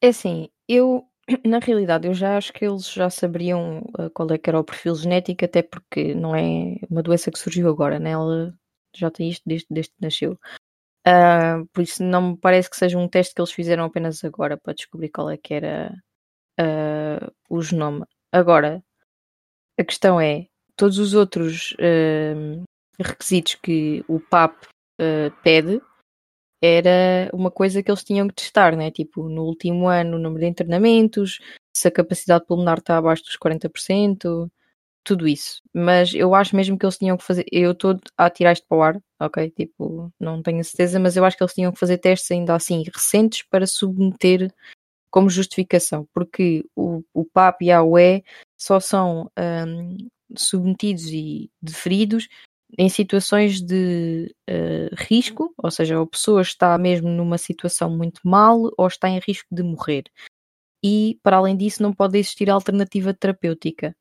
É 0.00 0.08
assim, 0.08 0.48
eu, 0.68 1.07
na 1.44 1.58
realidade, 1.58 2.06
eu 2.06 2.14
já 2.14 2.36
acho 2.36 2.52
que 2.52 2.64
eles 2.64 2.90
já 2.90 3.10
saberiam 3.10 3.80
uh, 3.98 4.10
qual 4.14 4.30
é 4.30 4.38
que 4.38 4.48
era 4.48 4.58
o 4.58 4.64
perfil 4.64 4.94
genético, 4.94 5.44
até 5.44 5.62
porque 5.62 6.14
não 6.14 6.34
é 6.34 6.76
uma 6.90 7.02
doença 7.02 7.30
que 7.30 7.38
surgiu 7.38 7.68
agora, 7.68 7.98
né? 7.98 8.10
Ela 8.10 8.54
já 8.94 9.10
tem 9.10 9.28
isto 9.28 9.42
desde, 9.46 9.66
desde 9.70 9.92
que 9.92 10.02
nasceu. 10.02 10.38
Uh, 11.06 11.66
por 11.72 11.82
isso 11.82 12.02
não 12.02 12.30
me 12.30 12.36
parece 12.36 12.68
que 12.68 12.76
seja 12.76 12.98
um 12.98 13.08
teste 13.08 13.34
que 13.34 13.40
eles 13.40 13.52
fizeram 13.52 13.84
apenas 13.84 14.24
agora 14.24 14.56
para 14.56 14.74
descobrir 14.74 15.10
qual 15.10 15.30
é 15.30 15.36
que 15.36 15.54
era 15.54 15.94
uh, 16.60 17.32
o 17.48 17.62
genoma. 17.62 18.06
Agora, 18.32 18.82
a 19.78 19.84
questão 19.84 20.20
é, 20.20 20.46
todos 20.76 20.98
os 20.98 21.14
outros 21.14 21.74
requisitos 22.98 23.54
que 23.54 24.04
o 24.08 24.18
PAP 24.18 24.54
pede 25.42 25.80
era 26.62 27.30
uma 27.32 27.50
coisa 27.50 27.82
que 27.82 27.90
eles 27.90 28.04
tinham 28.04 28.28
que 28.28 28.34
testar, 28.34 28.76
né? 28.76 28.90
Tipo, 28.90 29.28
no 29.28 29.44
último 29.44 29.88
ano, 29.88 30.16
o 30.16 30.20
número 30.20 30.40
de 30.40 30.50
internamentos, 30.50 31.38
se 31.72 31.88
a 31.88 31.90
capacidade 31.90 32.44
pulmonar 32.46 32.78
está 32.78 32.96
abaixo 32.98 33.24
dos 33.24 33.36
40%, 33.36 34.50
tudo 35.04 35.26
isso. 35.26 35.62
Mas 35.72 36.12
eu 36.14 36.34
acho 36.34 36.54
mesmo 36.56 36.78
que 36.78 36.84
eles 36.84 36.98
tinham 36.98 37.16
que 37.16 37.24
fazer. 37.24 37.46
Eu 37.50 37.72
estou 37.72 37.98
a 38.16 38.30
tirar 38.30 38.52
isto 38.52 38.66
para 38.68 38.78
o 38.78 38.82
ar, 38.82 39.02
ok? 39.20 39.50
Tipo, 39.50 40.12
não 40.20 40.42
tenho 40.42 40.62
certeza, 40.64 41.00
mas 41.00 41.16
eu 41.16 41.24
acho 41.24 41.36
que 41.36 41.42
eles 41.42 41.54
tinham 41.54 41.72
que 41.72 41.78
fazer 41.78 41.98
testes 41.98 42.30
ainda 42.30 42.54
assim 42.54 42.82
recentes 42.94 43.42
para 43.48 43.66
submeter 43.66 44.52
como 45.10 45.30
justificação, 45.30 46.06
porque 46.12 46.64
o, 46.76 47.02
o 47.14 47.24
PAP 47.24 47.62
e 47.62 47.72
a 47.72 47.82
UE 47.82 48.22
só 48.58 48.78
são 48.78 49.30
um, 49.38 49.96
submetidos 50.36 51.06
e 51.06 51.50
deferidos 51.62 52.28
em 52.76 52.88
situações 52.88 53.62
de 53.62 54.34
uh, 54.50 54.94
risco, 54.96 55.54
ou 55.56 55.70
seja, 55.70 56.00
a 56.00 56.06
pessoa 56.06 56.42
está 56.42 56.76
mesmo 56.76 57.08
numa 57.08 57.38
situação 57.38 57.88
muito 57.88 58.20
mal 58.24 58.70
ou 58.76 58.86
está 58.86 59.08
em 59.08 59.20
risco 59.20 59.48
de 59.50 59.62
morrer. 59.62 60.04
E, 60.84 61.18
para 61.22 61.38
além 61.38 61.56
disso, 61.56 61.82
não 61.82 61.92
pode 61.92 62.18
existir 62.18 62.50
alternativa 62.50 63.14
terapêutica. 63.14 63.96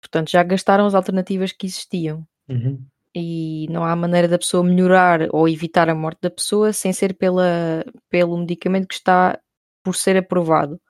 Portanto, 0.00 0.30
já 0.30 0.42
gastaram 0.42 0.86
as 0.86 0.94
alternativas 0.94 1.52
que 1.52 1.66
existiam. 1.66 2.26
Uhum. 2.48 2.84
E 3.14 3.66
não 3.70 3.84
há 3.84 3.96
maneira 3.96 4.28
da 4.28 4.38
pessoa 4.38 4.62
melhorar 4.62 5.28
ou 5.30 5.48
evitar 5.48 5.88
a 5.88 5.94
morte 5.94 6.20
da 6.20 6.30
pessoa 6.30 6.72
sem 6.72 6.92
ser 6.92 7.14
pela, 7.14 7.84
pelo 8.10 8.36
medicamento 8.36 8.86
que 8.86 8.94
está 8.94 9.38
por 9.82 9.96
ser 9.96 10.16
aprovado. 10.16 10.80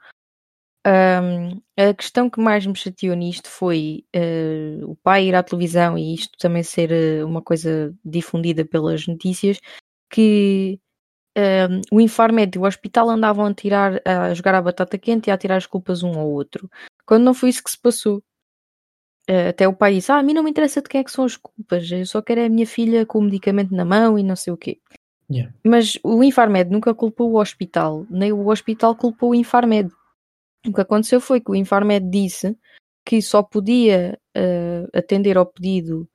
Um, 0.89 1.61
a 1.77 1.93
questão 1.93 2.31
que 2.31 2.41
mais 2.41 2.65
me 2.65 2.75
chateou 2.75 3.15
nisto 3.15 3.49
foi 3.49 4.05
uh, 4.17 4.91
o 4.91 4.97
pai 4.97 5.27
ir 5.27 5.35
à 5.35 5.43
televisão 5.43 5.99
e 5.99 6.15
isto 6.15 6.39
também 6.39 6.63
ser 6.63 6.91
uh, 6.91 7.27
uma 7.27 7.43
coisa 7.43 7.95
difundida 8.03 8.65
pelas 8.65 9.07
notícias 9.07 9.59
que 10.09 10.81
um, 11.37 11.97
o 11.97 12.01
Infarmed 12.01 12.57
e 12.57 12.59
o 12.59 12.65
hospital 12.65 13.11
andavam 13.11 13.47
a 13.47 13.55
tirar 13.55 14.01
a 14.05 14.33
jogar 14.33 14.55
a 14.55 14.63
batata 14.63 14.97
quente 14.97 15.29
e 15.29 15.31
a 15.31 15.37
tirar 15.37 15.57
as 15.57 15.67
culpas 15.67 16.03
um 16.03 16.19
ao 16.19 16.31
outro 16.31 16.71
quando 17.05 17.25
não 17.25 17.35
foi 17.35 17.51
isso 17.51 17.63
que 17.63 17.71
se 17.71 17.79
passou. 17.79 18.23
Uh, 19.29 19.51
até 19.51 19.69
o 19.69 19.75
pai 19.75 19.95
disse, 19.95 20.11
ah, 20.11 20.17
a 20.17 20.23
mim 20.23 20.33
não 20.33 20.43
me 20.43 20.51
interessa 20.51 20.81
de 20.81 20.89
quem 20.89 21.03
é 21.03 21.05
que 21.05 21.11
são 21.11 21.27
as 21.27 21.37
culpas 21.37 21.91
eu 21.91 22.07
só 22.07 22.23
quero 22.23 22.41
é 22.41 22.47
a 22.47 22.49
minha 22.49 22.67
filha 22.67 23.05
com 23.05 23.19
o 23.19 23.23
medicamento 23.23 23.75
na 23.75 23.85
mão 23.85 24.19
e 24.19 24.23
não 24.23 24.37
sei 24.37 24.55
o 24.55 24.57
quê. 24.57 24.81
Yeah. 25.31 25.53
mas 25.63 25.99
o 26.03 26.25
Infarmed 26.25 26.71
nunca 26.71 26.95
culpou 26.95 27.33
o 27.33 27.39
hospital 27.39 28.07
nem 28.09 28.33
o 28.33 28.49
hospital 28.49 28.97
culpou 28.97 29.33
o 29.33 29.35
Infarmed 29.35 29.93
o 30.69 30.73
que 30.73 30.81
aconteceu 30.81 31.21
foi 31.21 31.41
que 31.41 31.51
o 31.51 31.55
Infarmed 31.55 32.09
disse 32.11 32.57
que 33.05 33.23
só 33.23 33.43
podia 33.43 34.19
uh, 34.37 34.99
atender 34.99 35.39
ao 35.39 35.47
pedido 35.47 36.09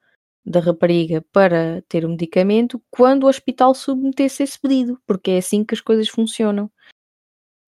da 0.46 0.60
rapariga 0.60 1.24
para 1.32 1.82
ter 1.88 2.06
o 2.06 2.10
medicamento 2.10 2.82
quando 2.92 3.24
o 3.24 3.28
hospital 3.28 3.74
submetesse 3.74 4.44
esse 4.44 4.60
pedido, 4.60 5.00
porque 5.08 5.32
é 5.32 5.38
assim 5.38 5.64
que 5.64 5.74
as 5.74 5.82
coisas 5.82 6.10
funcionam. 6.10 6.70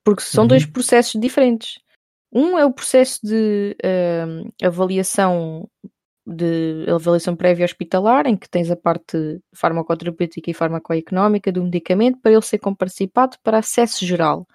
Porque 0.04 0.22
são 0.22 0.44
uhum. 0.44 0.50
dois 0.50 0.66
processos 0.66 1.20
diferentes. 1.20 1.80
Um 2.32 2.58
é 2.60 2.66
o 2.66 2.74
processo 2.74 3.20
de 3.24 3.76
uh, 3.84 4.66
avaliação 4.66 5.70
de 6.28 6.86
avaliação 6.90 7.36
prévia 7.36 7.66
hospitalar, 7.66 8.26
em 8.26 8.36
que 8.36 8.50
tens 8.50 8.72
a 8.72 8.76
parte 8.76 9.40
farmacoterapêutica 9.54 10.50
e 10.50 10.56
farmacoeconómica 10.56 11.52
do 11.52 11.64
medicamento 11.64 12.20
para 12.20 12.32
ele 12.32 12.42
ser 12.42 12.58
comparticipado 12.58 13.38
para 13.44 13.60
acesso 13.60 14.04
geral. 14.04 14.48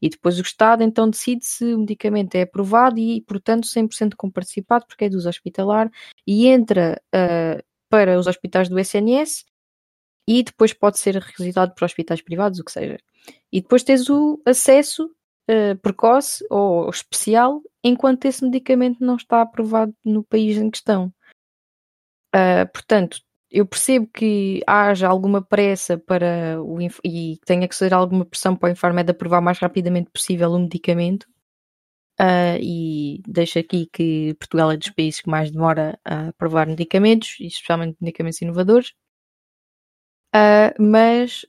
E 0.00 0.08
depois 0.08 0.38
o 0.38 0.42
Estado 0.42 0.82
então 0.82 1.10
decide 1.10 1.44
se 1.44 1.74
o 1.74 1.78
medicamento 1.78 2.34
é 2.34 2.42
aprovado 2.42 2.98
e, 2.98 3.20
portanto, 3.22 3.66
100% 3.66 4.14
comparticipado, 4.16 4.86
porque 4.86 5.06
é 5.06 5.08
do 5.08 5.16
uso 5.16 5.28
hospitalar, 5.28 5.90
e 6.26 6.46
entra 6.46 7.00
uh, 7.14 7.62
para 7.88 8.18
os 8.18 8.26
hospitais 8.26 8.68
do 8.68 8.78
SNS 8.78 9.44
e 10.26 10.42
depois 10.42 10.72
pode 10.72 10.98
ser 10.98 11.16
requisitado 11.16 11.74
para 11.74 11.86
hospitais 11.86 12.20
privados, 12.20 12.60
o 12.60 12.64
que 12.64 12.72
seja. 12.72 12.98
E 13.52 13.60
depois 13.60 13.82
tens 13.82 14.08
o 14.08 14.40
acesso 14.44 15.06
uh, 15.50 15.76
precoce 15.80 16.44
ou 16.50 16.88
especial 16.90 17.62
enquanto 17.82 18.26
esse 18.26 18.44
medicamento 18.44 18.98
não 19.00 19.16
está 19.16 19.40
aprovado 19.40 19.94
no 20.04 20.22
país 20.22 20.56
em 20.58 20.70
questão. 20.70 21.12
Uh, 22.34 22.70
portanto, 22.72 23.20
eu 23.50 23.66
percebo 23.66 24.06
que 24.08 24.62
haja 24.66 25.08
alguma 25.08 25.42
pressa 25.42 25.96
para 25.98 26.62
o 26.62 26.78
e 27.04 27.38
tenha 27.46 27.66
que 27.66 27.74
ser 27.74 27.94
alguma 27.94 28.24
pressão 28.24 28.54
para 28.54 28.68
o 28.68 28.72
Infarmed 28.72 29.10
aprovar 29.10 29.40
o 29.40 29.42
mais 29.42 29.58
rapidamente 29.58 30.10
possível 30.10 30.50
o 30.50 30.58
medicamento. 30.58 31.26
Uh, 32.20 32.58
e 32.60 33.22
deixo 33.26 33.58
aqui 33.60 33.88
que 33.92 34.34
Portugal 34.34 34.72
é 34.72 34.76
dos 34.76 34.90
países 34.90 35.20
que 35.20 35.30
mais 35.30 35.50
demora 35.52 35.98
a 36.04 36.28
aprovar 36.28 36.66
medicamentos, 36.66 37.36
especialmente 37.40 37.96
medicamentos 38.00 38.42
inovadores. 38.42 38.92
Uh, 40.34 40.74
mas 40.78 41.46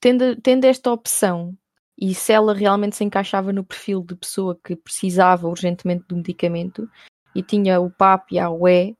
tendo, 0.00 0.36
tendo 0.40 0.64
esta 0.64 0.92
opção 0.92 1.56
e 1.96 2.14
se 2.14 2.32
ela 2.32 2.52
realmente 2.52 2.96
se 2.96 3.04
encaixava 3.04 3.52
no 3.52 3.64
perfil 3.64 4.02
de 4.04 4.16
pessoa 4.16 4.58
que 4.64 4.74
precisava 4.76 5.46
urgentemente 5.48 6.04
do 6.08 6.16
medicamento 6.16 6.88
e 7.34 7.42
tinha 7.42 7.80
o 7.80 7.90
PAP 7.90 8.32
e 8.32 8.38
a 8.38 8.50
UE 8.50 8.96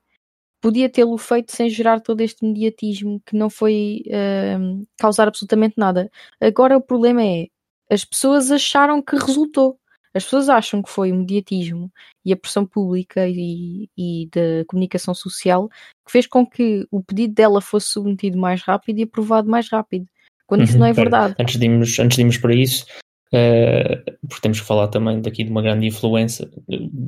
podia 0.61 0.88
tê-lo 0.88 1.17
feito 1.17 1.52
sem 1.52 1.69
gerar 1.69 2.00
todo 2.00 2.21
este 2.21 2.45
mediatismo 2.45 3.21
que 3.25 3.37
não 3.37 3.49
foi 3.49 4.02
uh, 4.07 4.87
causar 4.99 5.29
absolutamente 5.29 5.75
nada. 5.76 6.11
Agora 6.40 6.76
o 6.76 6.83
problema 6.83 7.25
é 7.25 7.47
as 7.90 8.05
pessoas 8.05 8.50
acharam 8.50 9.02
que 9.02 9.17
resultou. 9.17 9.79
As 10.12 10.25
pessoas 10.25 10.49
acham 10.49 10.83
que 10.83 10.90
foi 10.90 11.12
o 11.12 11.17
mediatismo 11.17 11.90
e 12.25 12.33
a 12.33 12.37
pressão 12.37 12.67
pública 12.67 13.29
e, 13.29 13.88
e 13.97 14.29
da 14.33 14.64
comunicação 14.67 15.14
social 15.14 15.69
que 16.05 16.11
fez 16.11 16.26
com 16.26 16.45
que 16.45 16.85
o 16.90 17.02
pedido 17.02 17.35
dela 17.35 17.61
fosse 17.61 17.90
submetido 17.90 18.37
mais 18.37 18.61
rápido 18.61 18.99
e 18.99 19.02
aprovado 19.05 19.49
mais 19.49 19.69
rápido, 19.71 20.07
quando 20.49 20.64
isso 20.64 20.76
não 20.76 20.87
é 20.87 20.93
verdade. 20.93 21.37
Antes 21.38 21.57
de 21.57 21.64
irmos, 21.64 21.99
antes 22.00 22.17
de 22.17 22.23
irmos 22.23 22.38
para 22.38 22.55
isso, 22.55 22.87
Uh, 23.32 24.02
porque 24.26 24.42
temos 24.42 24.60
que 24.60 24.66
falar 24.66 24.88
também 24.88 25.20
daqui 25.20 25.44
de 25.44 25.50
uma 25.50 25.62
grande 25.62 25.87
influência, 25.87 26.50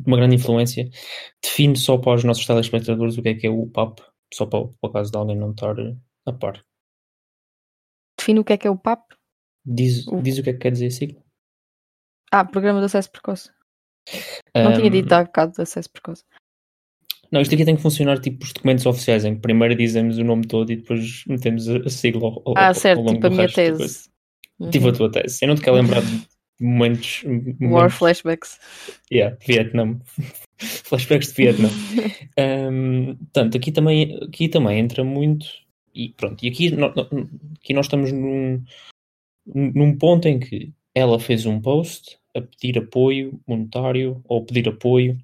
uma 0.07 0.17
grande 0.17 0.37
influência. 0.37 0.89
Define 1.43 1.77
só 1.77 1.99
para 1.99 2.15
os 2.15 2.25
nossos 2.25 2.47
telespectadores 2.47 3.19
o 3.19 3.23
que 3.23 3.31
é 3.31 3.35
que 3.35 3.47
é 3.47 3.51
o 3.51 3.67
PAP, 3.67 3.99
só 4.33 4.47
para, 4.47 4.65
para 4.67 4.91
o 4.91 4.93
caso 4.93 5.11
de 5.11 5.19
alguém 5.19 5.37
não 5.37 5.51
estar 5.51 5.75
a 6.27 6.33
par. 6.33 6.65
Define 8.19 8.41
o 8.41 8.45
que 8.45 8.53
é 8.53 8.57
que 8.57 8.69
é 8.69 8.71
o 8.71 8.79
PAP? 8.79 9.13
Diz 9.65 10.07
o, 10.07 10.21
diz 10.21 10.39
o 10.39 10.43
que 10.43 10.51
é 10.51 10.53
que 10.53 10.61
quer 10.61 10.73
dizer 10.73 10.87
a 10.87 10.91
sigla. 10.91 11.23
Ah, 12.31 12.45
Programa 12.45 12.81
de 12.81 12.87
Acesso 12.87 13.11
Precoce. 13.11 13.51
Não 14.55 14.71
um, 14.71 14.75
tinha 14.75 14.91
dito 14.91 15.13
há 15.13 15.25
bocado 15.25 15.53
de 15.53 15.63
acesso 15.63 15.91
precoce. 15.91 16.25
Não, 17.31 17.41
isto 17.41 17.55
aqui 17.55 17.65
tem 17.65 17.77
que 17.77 17.83
funcionar 17.83 18.19
tipo 18.19 18.45
os 18.45 18.53
documentos 18.53 18.85
oficiais, 18.85 19.25
em 19.25 19.35
que 19.35 19.41
primeiro 19.41 19.75
dizemos 19.75 20.19
o 20.19 20.25
nome 20.25 20.47
todo 20.47 20.71
e 20.71 20.77
depois 20.77 21.25
metemos 21.27 21.69
a 21.69 21.89
sigla 21.89 22.27
ao, 22.27 22.43
ao, 22.45 22.55
ah, 22.59 22.75
certo, 22.75 22.99
ao 22.99 23.05
longo 23.05 23.15
tipo 23.15 23.29
do 23.29 23.35
a 23.35 23.37
minha 23.37 23.53
tese. 23.53 24.11
Uhum. 24.63 24.71
Tive 24.71 24.89
a 24.89 24.93
tua 24.93 25.11
tese. 25.11 25.45
Eu 25.45 25.49
não 25.49 25.55
te 25.57 25.63
quero 25.63 25.77
lembrar 25.77 26.03
de 26.03 26.23
momentos. 26.61 27.25
momentos... 27.25 27.71
War 27.73 27.91
flashbacks. 27.91 28.59
Yeah, 29.13 29.37
Vietnã. 29.47 29.99
flashbacks 30.59 31.33
de 31.33 31.35
Vietnã. 31.35 31.69
um, 32.71 33.17
portanto, 33.33 33.57
aqui 33.57 33.73
também, 33.73 34.19
aqui 34.23 34.49
também 34.49 34.79
entra 34.79 35.03
muito. 35.03 35.47
E 35.95 36.11
pronto, 36.11 36.43
e 36.45 36.49
aqui, 36.49 36.71
no, 36.71 36.87
aqui 36.87 37.75
nós 37.75 37.87
estamos 37.87 38.13
num, 38.13 38.65
num 39.47 39.99
ponto 39.99 40.27
em 40.27 40.39
que 40.39 40.73
ela 40.95 41.19
fez 41.19 41.45
um 41.45 41.61
post 41.61 42.19
a 42.35 42.41
pedir 42.41 42.79
apoio 42.79 43.39
monetário 43.47 44.23
ou 44.25 44.45
pedir 44.45 44.69
apoio 44.69 45.19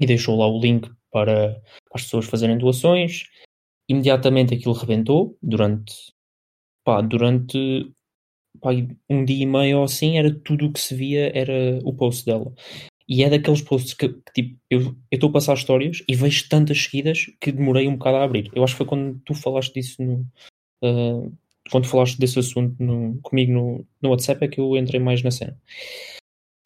e 0.00 0.06
deixou 0.06 0.38
lá 0.38 0.46
o 0.46 0.60
link 0.60 0.90
para 1.10 1.60
as 1.92 2.04
pessoas 2.04 2.26
fazerem 2.26 2.56
doações. 2.56 3.24
Imediatamente 3.88 4.54
aquilo 4.54 4.72
rebentou 4.72 5.36
durante, 5.42 6.14
pá, 6.84 7.02
durante 7.02 7.92
pá, 8.60 8.70
um 9.08 9.24
dia 9.24 9.42
e 9.42 9.46
meio 9.46 9.78
ou 9.78 9.84
assim, 9.84 10.18
era 10.18 10.32
tudo 10.32 10.66
o 10.66 10.72
que 10.72 10.80
se 10.80 10.94
via, 10.94 11.30
era 11.34 11.78
o 11.84 11.92
post 11.92 12.24
dela. 12.24 12.52
E 13.08 13.22
é 13.22 13.30
daqueles 13.30 13.60
posts 13.60 13.94
que, 13.94 14.08
que, 14.08 14.32
tipo, 14.34 14.58
eu 14.70 14.96
estou 15.10 15.28
a 15.30 15.32
passar 15.32 15.54
histórias 15.54 16.02
e 16.08 16.14
vejo 16.14 16.48
tantas 16.48 16.82
seguidas 16.82 17.26
que 17.40 17.52
demorei 17.52 17.88
um 17.88 17.96
bocado 17.96 18.16
a 18.16 18.24
abrir. 18.24 18.50
Eu 18.54 18.64
acho 18.64 18.74
que 18.74 18.78
foi 18.78 18.86
quando 18.86 19.20
tu 19.24 19.34
falaste 19.34 19.74
disso 19.74 20.02
no. 20.02 20.26
Uh, 20.82 21.32
quando 21.70 21.86
falaste 21.86 22.18
desse 22.18 22.38
assunto 22.38 22.74
no, 22.82 23.20
comigo 23.22 23.52
no, 23.52 23.86
no 24.00 24.10
WhatsApp 24.10 24.44
é 24.44 24.48
que 24.48 24.60
eu 24.60 24.76
entrei 24.76 25.00
mais 25.00 25.22
na 25.22 25.30
cena. 25.30 25.56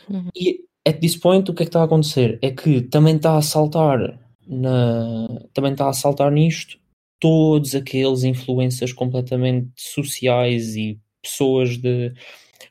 Uhum. 0.08 0.30
E 0.34 0.64
at 0.86 1.00
this 1.00 1.16
point 1.16 1.50
o 1.50 1.54
que 1.54 1.62
é 1.62 1.66
que 1.66 1.68
está 1.68 1.82
a 1.82 1.84
acontecer? 1.84 2.38
É 2.40 2.50
que 2.50 2.80
também 2.82 3.16
está 3.16 3.36
a 3.36 3.42
saltar 3.42 4.18
na, 4.46 5.28
também 5.52 5.72
está 5.72 5.88
a 5.88 5.92
saltar 5.92 6.30
nisto 6.30 6.78
todos 7.20 7.74
aqueles 7.74 8.24
influências 8.24 8.92
completamente 8.92 9.70
sociais 9.76 10.76
e 10.76 10.98
pessoas 11.26 11.76
de 11.76 12.12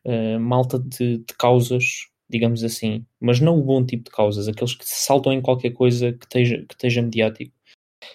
uh, 0.05 0.39
malta 0.39 0.79
de, 0.79 1.19
de, 1.19 1.33
causas, 1.37 2.07
digamos 2.29 2.63
assim, 2.63 3.05
mas 3.19 3.39
não 3.39 3.59
o 3.59 3.63
bom 3.63 3.85
tipo 3.85 4.05
de 4.05 4.11
causas, 4.11 4.47
aqueles 4.47 4.75
que 4.75 4.85
saltam 4.85 5.33
em 5.33 5.41
qualquer 5.41 5.71
coisa 5.71 6.13
que 6.13 6.25
esteja, 6.25 6.57
que 6.67 6.73
esteja 6.73 7.01
mediático. 7.01 7.53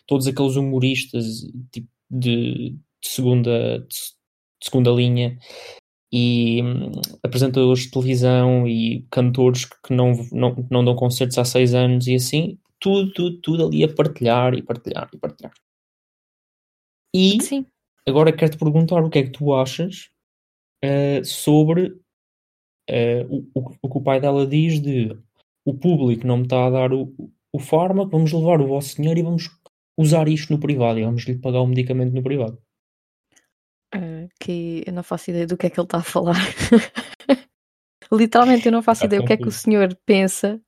Todos 0.07 0.27
aqueles 0.27 0.57
humoristas 0.57 1.25
tipo, 1.73 1.89
de, 2.11 2.71
de 2.71 3.09
segunda, 3.09 3.79
de, 3.81 3.87
de 3.87 4.65
segunda 4.65 4.91
linha 4.91 5.39
e 6.13 6.63
hum, 6.63 6.91
apresentadores 7.23 7.85
de 7.85 7.91
televisão 7.91 8.67
e 8.67 9.07
cantores 9.11 9.65
que 9.65 9.95
não, 9.95 10.13
não, 10.33 10.67
não 10.71 10.85
dão 10.85 10.97
concertos 10.97 11.39
há 11.39 11.45
seis 11.45 11.73
anos 11.75 12.07
e 12.07 12.17
assim, 12.17 12.59
tudo, 12.81 13.13
tudo, 13.13 13.41
tudo 13.41 13.67
ali 13.67 13.85
a 13.85 13.95
partilhar 13.95 14.55
e 14.55 14.63
partilhar 14.63 15.09
e 15.13 15.19
partilhar. 15.19 15.53
E 17.15 17.43
Sim. 17.43 17.67
agora 18.07 18.33
quero-te 18.33 18.59
perguntar 18.59 19.03
o 19.03 19.11
que 19.11 19.19
é 19.19 19.23
que 19.25 19.31
tu 19.31 19.53
achas 19.53 20.11
uh, 20.85 21.25
sobre 21.25 21.89
uh, 21.89 23.27
o, 23.29 23.47
o, 23.55 23.77
o, 23.83 23.91
que 23.91 23.99
o 23.99 24.03
pai 24.03 24.21
dela 24.21 24.47
diz 24.47 24.81
de 24.81 25.17
o 25.65 25.75
público 25.75 26.27
não 26.27 26.39
me 26.39 26.43
está 26.45 26.67
a 26.67 26.71
dar 26.71 26.93
o, 26.93 27.15
o 27.53 27.59
fármaco, 27.59 28.11
vamos 28.11 28.33
levar 28.33 28.61
o 28.61 28.69
vosso 28.69 28.97
dinheiro 28.97 29.21
e 29.21 29.23
vamos 29.23 29.51
usar 29.99 30.29
isto 30.29 30.53
no 30.53 30.59
privado 30.59 30.99
e 30.99 31.05
vamos 31.05 31.25
lhe 31.25 31.39
pagar 31.39 31.61
o 31.61 31.67
medicamento 31.67 32.15
no 32.15 32.23
privado. 32.23 32.61
Uh, 33.95 34.29
que 34.41 34.85
eu 34.87 34.93
não 34.93 35.03
faço 35.03 35.31
ideia 35.31 35.47
do 35.47 35.57
que 35.57 35.67
é 35.67 35.71
que 35.71 35.79
ele 35.79 35.87
está 35.87 35.99
a 35.99 36.03
falar. 36.03 36.37
Literalmente 38.13 38.67
eu 38.67 38.73
não 38.73 38.83
faço 38.83 39.05
ideia 39.05 39.21
do 39.21 39.27
que 39.27 39.33
é 39.33 39.37
que 39.37 39.49
o 39.49 39.53
senhor 39.53 39.97
pensa 40.07 40.61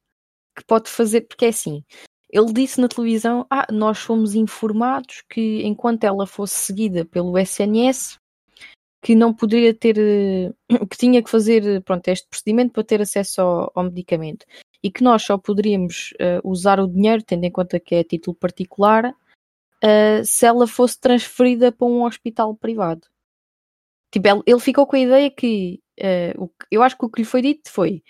que 0.57 0.64
pode 0.64 0.90
fazer, 0.90 1.23
porque 1.23 1.47
é 1.47 1.49
assim, 1.49 1.83
ele 2.31 2.52
disse 2.52 2.81
na 2.81 2.88
televisão, 2.88 3.47
ah, 3.50 3.66
nós 3.71 3.99
fomos 3.99 4.35
informados 4.35 5.23
que 5.28 5.62
enquanto 5.62 6.04
ela 6.04 6.26
fosse 6.26 6.54
seguida 6.54 7.04
pelo 7.04 7.38
SNS, 7.38 8.19
que 9.02 9.16
não 9.16 9.35
poderia 9.35 9.75
ter, 9.75 9.99
eh, 9.99 10.52
que 10.88 10.97
tinha 10.97 11.23
que 11.23 11.28
fazer, 11.28 11.82
pronto, 11.82 12.06
este 12.09 12.28
procedimento 12.28 12.73
para 12.73 12.85
ter 12.85 13.02
acesso 13.02 13.42
ao, 13.42 13.73
ao 13.75 13.85
medicamento 13.85 14.47
e 14.82 14.90
que 14.90 15.02
nós 15.02 15.23
só 15.23 15.37
poderíamos 15.37 16.12
uh, 16.12 16.49
usar 16.49 16.80
o 16.80 16.88
dinheiro, 16.88 17.23
tendo 17.23 17.44
em 17.44 17.50
conta 17.50 17.78
que 17.78 17.94
é 17.94 18.02
título 18.02 18.35
particular, 18.35 19.06
uh, 19.11 20.25
se 20.25 20.47
ela 20.47 20.66
fosse 20.66 20.99
transferida 20.99 21.71
para 21.71 21.87
um 21.87 22.04
hospital 22.04 22.54
privado. 22.56 23.06
Tipo, 24.11 24.42
ele 24.47 24.61
ficou 24.61 24.87
com 24.87 24.97
a 24.97 25.00
ideia 25.00 25.30
que, 25.30 25.80
uh, 26.00 26.44
o 26.44 26.50
eu 26.71 26.82
acho 26.82 26.99
que 26.99 27.04
o 27.04 27.09
que 27.09 27.23
lhe 27.23 27.26
foi 27.26 27.42
dito 27.42 27.71
foi 27.71 28.02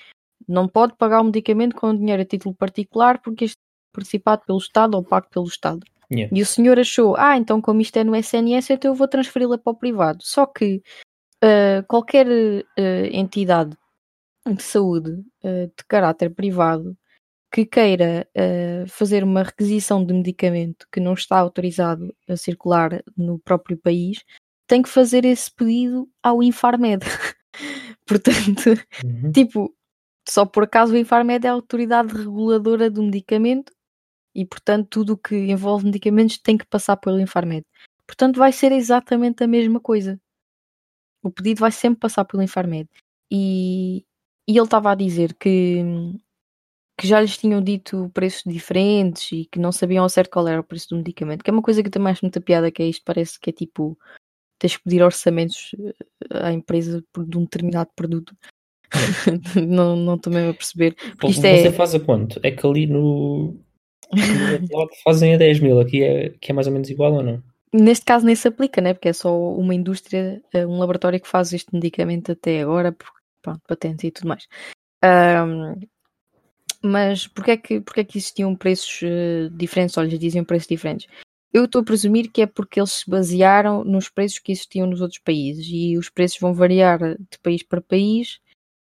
não 0.49 0.67
pode 0.69 0.97
pagar 0.97 1.21
o 1.21 1.25
medicamento 1.25 1.77
com 1.77 1.97
dinheiro 1.97 2.23
a 2.23 2.27
título 2.27 2.55
particular 2.55 3.21
porque 3.23 3.45
este 3.45 3.57
é 3.57 3.95
participado 3.95 4.43
pelo 4.47 4.59
Estado 4.59 4.95
ou 4.95 5.05
pago 5.05 5.29
pelo 5.31 5.47
Estado. 5.47 5.81
Yeah. 6.13 6.37
E 6.37 6.43
o 6.43 6.47
senhor 6.47 6.79
achou, 6.79 7.17
ah, 7.17 7.37
então 7.37 7.61
como 7.61 7.81
isto 7.81 7.97
é 7.97 8.05
no 8.05 8.15
SNS, 8.15 8.71
então 8.71 8.91
eu 8.91 8.95
vou 8.95 9.09
transferi-la 9.09 9.57
para 9.57 9.73
o 9.73 9.77
privado. 9.77 10.23
Só 10.23 10.45
que 10.45 10.83
uh, 11.43 11.87
qualquer 11.89 12.27
uh, 12.27 13.07
entidade 13.11 13.77
de 14.47 14.63
saúde 14.63 15.11
uh, 15.45 15.67
de 15.67 15.85
caráter 15.89 16.35
privado 16.35 16.97
que 17.55 17.67
queira 17.67 18.27
fazer 18.89 19.23
uma 19.23 19.43
requisição 19.43 20.03
de 20.03 20.15
medicamento 20.15 20.87
que 20.91 20.99
não 20.99 21.13
está 21.13 21.39
autorizado 21.39 22.17
a 22.27 22.35
circular 22.35 23.03
no 23.15 23.39
próprio 23.41 23.77
país, 23.77 24.25
tem 24.67 24.81
que 24.81 24.89
fazer 24.89 25.27
esse 25.27 25.55
pedido 25.55 26.09
ao 26.23 26.43
Infarmed. 26.43 27.05
Portanto, 28.09 28.71
uhum. 29.05 29.31
tipo, 29.33 29.71
só 30.27 30.47
por 30.47 30.63
acaso 30.63 30.95
o 30.95 30.97
Infarmed 30.97 31.47
é 31.47 31.51
a 31.51 31.53
autoridade 31.53 32.17
reguladora 32.17 32.89
do 32.89 33.03
medicamento 33.03 33.71
e, 34.35 34.45
portanto, 34.45 34.89
tudo 34.89 35.13
o 35.15 35.17
que 35.17 35.37
envolve 35.37 35.85
medicamentos 35.85 36.39
tem 36.39 36.57
que 36.57 36.67
passar 36.67 36.97
pelo 36.97 37.21
Infarmed. 37.21 37.65
Portanto, 38.07 38.39
vai 38.39 38.53
ser 38.53 38.73
exatamente 38.73 39.45
a 39.45 39.47
mesma 39.47 39.81
coisa. 39.81 40.21
O 41.23 41.31
pedido 41.31 41.61
vai 41.61 41.71
sempre 41.71 42.01
passar 42.01 42.25
pelo 42.25 42.43
Infarmed. 42.43 42.89
E, 43.31 44.05
e 44.49 44.53
ele 44.57 44.63
estava 44.63 44.91
a 44.93 44.95
dizer 44.95 45.35
que, 45.35 45.83
que 46.99 47.07
já 47.07 47.21
lhes 47.21 47.37
tinham 47.37 47.63
dito 47.63 48.11
preços 48.13 48.43
diferentes 48.47 49.33
e 49.33 49.45
que 49.47 49.59
não 49.59 49.73
sabiam 49.73 50.03
ao 50.03 50.09
certo 50.09 50.31
qual 50.31 50.49
era 50.49 50.61
o 50.61 50.65
preço 50.65 50.89
do 50.91 50.97
medicamento, 50.97 51.43
que 51.43 51.51
é 51.51 51.53
uma 51.53 51.63
coisa 51.63 51.83
que 51.83 51.91
também 51.91 52.13
acho 52.13 52.25
muita 52.25 52.41
piada, 52.41 52.71
que 52.71 52.83
é 52.83 52.87
isto, 52.87 53.03
parece 53.05 53.39
que 53.39 53.51
é 53.51 53.53
tipo 53.53 53.99
tens 54.59 54.77
que 54.77 54.85
pedir 54.85 55.03
orçamentos 55.03 55.75
eh, 55.81 56.47
à 56.47 56.53
empresa 56.53 57.03
de 57.27 57.37
um 57.37 57.43
determinado 57.43 57.91
produto 57.97 58.37
não, 59.67 59.97
não 59.97 60.15
estou 60.15 60.33
mesmo 60.33 60.51
a 60.51 60.55
perceber. 60.55 60.95
Pô, 61.19 61.33
você 61.33 61.49
é... 61.49 61.73
faz 61.73 61.95
a 61.95 62.01
quanto? 62.01 62.39
É 62.43 62.51
que 62.51 62.67
ali 62.67 62.87
no, 62.87 63.57
fazem 65.05 65.35
a 65.35 65.39
10 65.39 65.61
mil, 65.61 65.81
aqui 65.81 66.03
é, 66.03 66.31
que 66.41 66.53
é 66.53 66.55
mais 66.55 66.67
ou 66.67 66.73
menos 66.73 66.91
igual 66.91 67.15
ou 67.15 67.23
não? 67.23 67.43
Neste 67.73 68.05
caso 68.05 68.27
nem 68.27 68.35
se 68.35 68.47
aplica, 68.47 68.81
né? 68.81 68.93
porque 68.93 69.09
é 69.09 69.13
só 69.13 69.35
uma 69.55 69.75
indústria, 69.75 70.43
eh, 70.53 70.67
um 70.67 70.79
laboratório 70.79 71.21
que 71.21 71.29
faz 71.29 71.53
este 71.53 71.73
medicamento 71.73 72.33
até 72.33 72.61
agora, 72.61 72.95
pronto, 73.41 73.61
patentes 73.67 74.05
e 74.05 74.11
tudo 74.11 74.29
mais. 74.29 74.47
Um, 75.03 75.81
mas 76.85 77.27
porquê 77.27 77.53
é 77.53 77.57
que, 77.57 77.81
porquê 77.81 78.01
é 78.01 78.05
que 78.05 78.19
existiam 78.19 78.55
preços 78.55 79.01
uh, 79.03 79.51
diferentes? 79.51 79.97
Olha, 79.97 80.19
diziam 80.19 80.45
preços 80.45 80.69
diferentes. 80.69 81.07
Eu 81.51 81.65
estou 81.65 81.81
a 81.81 81.85
presumir 81.85 82.31
que 82.31 82.43
é 82.43 82.47
porque 82.47 82.81
eles 82.81 82.93
se 82.93 83.11
basearam 83.11 83.85
nos 83.85 84.09
preços 84.11 84.39
que 84.39 84.53
existiam 84.53 84.87
nos 84.87 85.01
outros 85.01 85.21
países 85.21 85.67
e 85.71 85.97
os 85.97 86.11
preços 86.11 86.39
vão 86.41 86.53
variar 86.53 86.99
de 86.99 87.39
país 87.43 87.63
para 87.63 87.81
país 87.81 88.41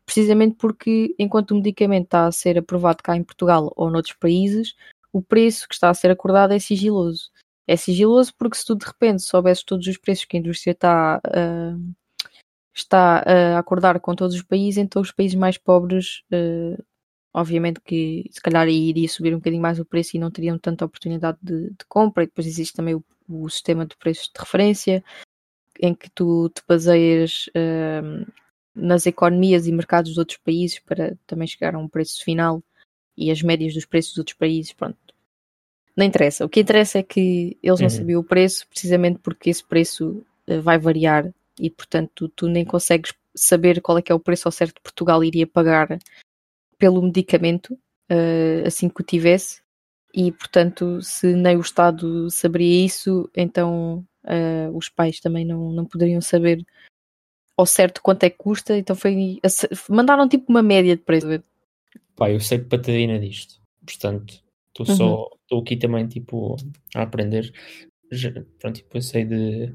precisamente 0.05 0.57
porque 0.57 1.15
enquanto 1.19 1.53
o 1.53 1.55
medicamento 1.55 2.05
está 2.05 2.27
a 2.27 2.33
ser 2.33 2.59
aprovado 2.59 3.03
cá 3.03 3.17
em 3.17 3.25
Portugal 3.25 3.73
ou 3.77 3.91
noutros 3.91 4.15
países, 4.15 4.75
o 5.13 5.23
preço 5.23 5.69
que 5.69 5.75
está 5.75 5.91
a 5.91 5.95
ser 5.95 6.11
acordado 6.11 6.53
é 6.53 6.59
sigiloso. 6.59 7.31
É 7.67 7.77
sigiloso 7.77 8.33
porque 8.37 8.57
se 8.57 8.65
tu 8.65 8.75
de 8.75 8.87
repente 8.87 9.23
soubesses 9.23 9.63
todos 9.63 9.87
os 9.87 9.97
preços 9.97 10.25
que 10.25 10.37
a 10.37 10.41
indústria 10.41 10.73
está, 10.73 11.21
uh, 11.27 11.95
está 12.75 13.23
a 13.27 13.59
acordar 13.59 14.01
com 14.01 14.15
todos 14.15 14.35
os 14.35 14.43
países, 14.43 14.79
então 14.79 15.03
os 15.03 15.13
países 15.13 15.37
mais 15.37 15.59
pobres, 15.59 16.23
uh, 16.33 16.83
obviamente 17.33 17.81
que 17.81 18.29
se 18.31 18.41
calhar 18.41 18.69
iria 18.69 19.09
subir 19.09 19.35
um 19.35 19.39
bocadinho 19.39 19.63
mais 19.63 19.79
o 19.79 19.85
preço 19.85 20.17
e 20.17 20.21
não 20.21 20.31
teriam 20.31 20.59
tanta 20.59 20.85
oportunidade 20.85 21.39
de, 21.43 21.71
de 21.71 21.85
compra. 21.89 22.25
E 22.25 22.27
depois 22.27 22.47
existe 22.47 22.75
também 22.75 22.95
o, 22.95 23.05
o, 23.29 23.49
sistema 23.49 23.87
de 23.87 23.97
preços 23.97 24.31
de 24.35 24.41
referência, 24.41 25.05
em 25.81 25.95
que 25.95 26.11
tu 26.11 26.49
te 26.51 26.63
baseias 26.67 27.47
uh, 27.49 28.33
nas 28.75 29.07
economias 29.07 29.67
e 29.67 29.73
mercados 29.73 30.13
de 30.15 30.19
outros 30.19 30.39
países 30.39 30.79
para 30.79 31.17
também 31.27 31.47
chegar 31.47 31.75
a 31.75 31.79
um 31.79 31.89
preço 31.89 32.25
final 32.25 32.63
e 33.17 33.31
as 33.31 33.43
médias 33.43 33.75
dos 33.75 33.87
preços 33.87 34.13
dos 34.13 34.19
outros 34.19 34.37
países, 34.37 34.73
pronto. 34.73 34.99
Não 35.97 36.07
interessa. 36.07 36.45
O 36.45 36.49
que 36.49 36.61
interessa 36.61 36.99
é 36.99 37.03
que 37.03 37.57
eles 37.63 37.81
não 37.81 37.87
uhum. 37.87 37.91
sabiam 37.91 38.21
o 38.21 38.25
preço, 38.25 38.67
precisamente 38.69 39.19
porque 39.19 39.51
esse 39.51 39.65
preço 39.65 40.25
uh, 40.49 40.63
vai 40.63 40.79
variar 40.79 41.33
e, 41.59 41.69
portanto, 41.69 42.29
tu, 42.35 42.49
nem 42.49 42.65
consegues 42.65 43.13
saber 43.35 43.81
qual 43.81 43.99
é 43.99 44.03
que 44.03 44.11
é 44.11 44.15
o 44.15 44.21
preço 44.21 44.49
ao 44.49 44.53
certo 44.53 44.75
que 44.77 44.83
Portugal 44.83 45.23
iria 45.23 45.47
pagar 45.47 45.99
pelo 46.79 47.03
medicamento 47.03 47.75
uh, 48.11 48.67
assim 48.67 48.89
que 48.89 49.01
o 49.01 49.05
tivesse. 49.05 49.61
E, 50.15 50.33
portanto, 50.33 51.01
se 51.03 51.35
nem 51.35 51.57
o 51.57 51.61
Estado 51.61 52.31
saberia 52.31 52.85
isso, 52.85 53.31
então 53.35 54.07
uh, 54.25 54.77
os 54.77 54.89
pais 54.89 55.21
também 55.21 55.45
não, 55.45 55.73
não 55.73 55.85
poderiam 55.85 56.21
saber 56.21 56.65
ao 57.57 57.67
certo 57.67 58.03
quanto 58.03 58.25
é 58.25 58.31
que 58.31 58.37
custa, 58.37 58.77
então 58.77 58.97
foi. 58.97 59.41
Mandaram 59.89 60.29
tipo 60.29 60.47
uma 60.49 60.63
média 60.63 60.97
de 60.97 61.03
preço. 61.03 61.27
Pá, 62.17 62.31
eu 62.31 62.41
sei 62.41 62.59
que 62.59 62.65
patadina 62.65 63.19
disto, 63.19 63.61
portanto, 63.85 64.43
estou 64.73 64.89
uhum. 64.89 64.97
só. 64.97 65.29
Estou 65.43 65.61
aqui 65.61 65.77
também 65.77 66.07
tipo 66.07 66.57
a 66.95 67.03
aprender. 67.03 67.53
Pronto, 68.59 68.77
tipo, 68.77 68.97
eu 68.97 69.03
sei 69.03 69.25
de. 69.25 69.75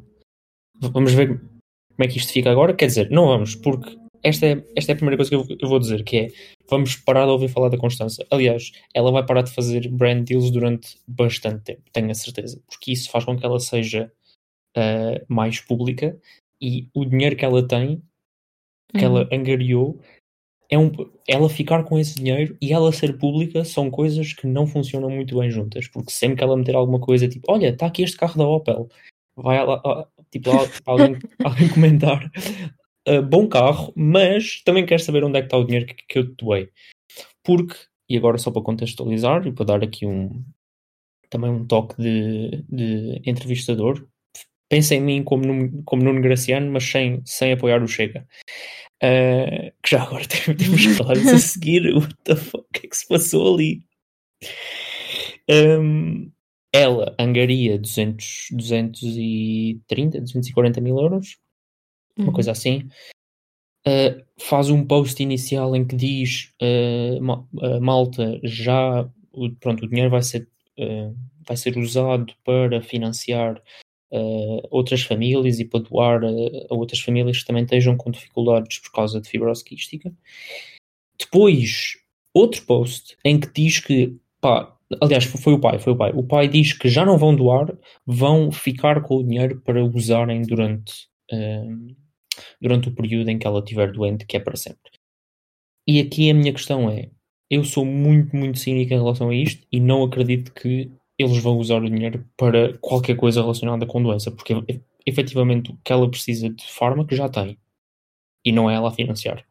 Vamos 0.79 1.13
ver 1.13 1.39
como 1.39 2.03
é 2.03 2.07
que 2.07 2.17
isto 2.17 2.31
fica 2.31 2.51
agora. 2.51 2.75
Quer 2.75 2.87
dizer, 2.87 3.09
não 3.09 3.27
vamos, 3.27 3.55
porque 3.55 3.97
esta 4.23 4.45
é, 4.45 4.65
esta 4.75 4.91
é 4.91 4.93
a 4.93 4.95
primeira 4.95 5.17
coisa 5.17 5.29
que 5.29 5.35
eu, 5.35 5.57
eu, 5.59 5.69
vou 5.69 5.79
dizer, 5.79 6.03
que 6.03 6.17
é 6.17 6.27
vamos 6.69 6.95
parar 6.95 7.25
de 7.25 7.31
ouvir 7.31 7.47
falar 7.47 7.69
da 7.69 7.77
Constança. 7.77 8.25
Aliás, 8.29 8.71
ela 8.93 9.11
vai 9.11 9.25
parar 9.25 9.41
de 9.41 9.51
fazer 9.51 9.87
brand 9.89 10.23
deals 10.27 10.51
durante 10.51 10.97
bastante 11.07 11.63
tempo, 11.63 11.83
tenho 11.91 12.11
a 12.11 12.15
certeza, 12.15 12.61
porque 12.67 12.91
isso 12.91 13.09
faz 13.09 13.25
com 13.25 13.37
que 13.37 13.45
ela 13.45 13.59
seja 13.59 14.11
uh, 14.75 15.25
mais 15.27 15.59
pública 15.59 16.19
e 16.61 16.89
o 16.93 17.05
dinheiro 17.05 17.35
que 17.35 17.45
ela 17.45 17.65
tem, 17.67 18.01
que 18.95 19.05
uhum. 19.05 19.17
ela 19.17 19.29
angariou, 19.31 19.99
é 20.69 20.77
um, 20.77 20.91
ela 21.27 21.49
ficar 21.49 21.83
com 21.83 21.97
esse 21.97 22.15
dinheiro 22.15 22.57
e 22.61 22.73
ela 22.73 22.91
ser 22.91 23.17
pública 23.17 23.63
são 23.63 23.89
coisas 23.89 24.33
que 24.33 24.45
não 24.45 24.67
funcionam 24.67 25.09
muito 25.09 25.37
bem 25.39 25.49
juntas, 25.49 25.87
porque 25.87 26.11
sempre 26.11 26.37
que 26.37 26.43
ela 26.43 26.57
meter 26.57 26.75
alguma 26.75 26.99
coisa, 26.99 27.27
tipo, 27.27 27.51
olha, 27.51 27.69
está 27.69 27.85
aqui 27.87 28.03
este 28.03 28.17
carro 28.17 28.37
da 28.37 28.47
Opel, 28.47 28.89
vai 29.35 29.65
lá, 29.65 30.07
tipo, 30.31 30.49
alguém, 30.85 31.17
alguém 31.43 31.69
comentar, 31.69 32.31
uh, 33.07 33.21
bom 33.21 33.47
carro, 33.47 33.93
mas 33.95 34.61
também 34.63 34.85
quero 34.85 35.01
saber 35.01 35.23
onde 35.23 35.37
é 35.37 35.41
que 35.41 35.47
está 35.47 35.57
o 35.57 35.63
dinheiro 35.63 35.85
que, 35.85 35.95
que 36.07 36.19
eu 36.19 36.27
te 36.27 36.43
doei. 36.43 36.69
Porque 37.43 37.75
e 38.09 38.17
agora 38.17 38.37
só 38.37 38.51
para 38.51 38.61
contextualizar 38.61 39.45
e 39.47 39.51
para 39.51 39.65
dar 39.65 39.83
aqui 39.83 40.05
um 40.05 40.43
também 41.29 41.49
um 41.49 41.65
toque 41.65 42.01
de, 42.01 42.63
de 42.69 43.21
entrevistador, 43.29 44.07
pensa 44.69 44.95
em 44.95 45.01
mim 45.01 45.23
como, 45.23 45.83
como 45.83 46.03
Nuno 46.03 46.21
Graciano, 46.21 46.71
mas 46.71 46.85
sem, 46.85 47.21
sem 47.25 47.51
apoiar 47.51 47.83
o 47.83 47.87
Chega. 47.87 48.25
Uh, 49.03 49.71
que 49.83 49.91
já 49.91 50.03
agora 50.03 50.25
temos 50.27 50.81
que 50.81 50.93
falar 50.93 51.17
a 51.17 51.37
seguir. 51.37 51.93
What 51.93 52.15
the 52.23 52.35
fuck? 52.35 52.65
O 52.65 52.73
que 52.73 52.87
é 52.87 52.89
que 52.89 52.97
se 52.97 53.07
passou 53.07 53.53
ali? 53.55 53.83
Um, 55.49 56.31
ela 56.73 57.15
angaria 57.19 57.77
200, 57.79 58.49
230, 58.51 60.21
240 60.21 60.81
mil 60.81 60.97
euros, 60.99 61.37
uma 62.17 62.33
coisa 62.33 62.49
Uhum. 62.49 62.53
assim. 62.53 62.89
Uh, 63.87 64.21
faz 64.39 64.69
um 64.69 64.85
post 64.85 65.21
inicial 65.23 65.75
em 65.75 65.85
que 65.85 65.95
diz 65.95 66.51
uh, 66.61 67.23
uh, 67.23 67.81
Malta 67.81 68.39
já 68.43 69.09
o, 69.31 69.49
pronto, 69.55 69.85
o 69.85 69.87
dinheiro 69.87 70.09
vai 70.09 70.21
ser, 70.23 70.49
vai 71.47 71.55
ser 71.55 71.77
usado 71.77 72.33
para 72.43 72.81
financiar 72.81 73.61
uh, 74.11 74.67
outras 74.69 75.01
famílias 75.01 75.59
e 75.59 75.65
para 75.65 75.81
doar 75.81 76.23
uh, 76.23 76.67
a 76.69 76.75
outras 76.75 76.99
famílias 76.99 77.39
que 77.39 77.45
também 77.45 77.63
estejam 77.63 77.95
com 77.97 78.11
dificuldades 78.11 78.79
por 78.79 78.91
causa 78.91 79.21
de 79.21 79.29
fibrose 79.29 79.63
quística. 79.63 80.13
Depois, 81.19 81.97
outro 82.33 82.63
post 82.65 83.17
em 83.23 83.39
que 83.39 83.51
diz 83.53 83.79
que, 83.79 84.15
pá, 84.39 84.77
aliás, 85.01 85.25
foi 85.25 85.53
o 85.53 85.59
pai, 85.59 85.79
foi 85.79 85.93
o 85.93 85.97
pai. 85.97 86.11
O 86.13 86.23
pai 86.23 86.47
diz 86.47 86.73
que 86.73 86.89
já 86.89 87.05
não 87.05 87.17
vão 87.17 87.35
doar, 87.35 87.75
vão 88.05 88.51
ficar 88.51 89.01
com 89.01 89.17
o 89.17 89.23
dinheiro 89.23 89.61
para 89.61 89.83
usarem 89.83 90.41
durante, 90.43 91.07
um, 91.31 91.95
durante 92.61 92.89
o 92.89 92.95
período 92.95 93.29
em 93.29 93.39
que 93.39 93.47
ela 93.47 93.59
estiver 93.59 93.91
doente, 93.91 94.25
que 94.25 94.37
é 94.37 94.39
para 94.39 94.55
sempre. 94.55 94.91
E 95.87 95.99
aqui 95.99 96.29
a 96.29 96.33
minha 96.33 96.53
questão 96.53 96.89
é: 96.89 97.09
eu 97.49 97.63
sou 97.63 97.85
muito, 97.85 98.35
muito 98.35 98.59
cínico 98.59 98.93
em 98.93 98.97
relação 98.97 99.29
a 99.29 99.35
isto 99.35 99.65
e 99.71 99.79
não 99.79 100.03
acredito 100.03 100.53
que 100.53 100.91
eles 101.17 101.37
vão 101.39 101.57
usar 101.57 101.81
o 101.81 101.89
dinheiro 101.89 102.25
para 102.37 102.77
qualquer 102.79 103.15
coisa 103.15 103.41
relacionada 103.41 103.85
com 103.85 104.01
doença, 104.01 104.31
porque 104.31 104.53
efetivamente 105.05 105.71
o 105.71 105.77
que 105.83 105.91
ela 105.91 106.09
precisa 106.09 106.49
de 106.49 106.65
fármaco 106.71 107.15
já 107.15 107.27
tem 107.29 107.57
e 108.45 108.51
não 108.51 108.69
é 108.69 108.75
ela 108.75 108.89
a 108.89 108.93
financiar. 108.93 109.45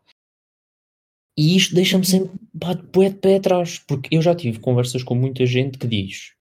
E 1.39 1.57
isto 1.57 1.75
deixa-me 1.75 2.05
sempre 2.07 2.39
pá, 2.59 2.73
de 2.73 3.17
pé 3.19 3.37
atrás, 3.37 3.79
porque 3.81 4.17
eu 4.17 4.23
já 4.23 4.35
tive 4.35 4.59
conversas 4.59 5.03
com 5.03 5.15
muita 5.15 5.45
gente 5.45 5.77
que 5.77 5.87
diz, 5.87 6.37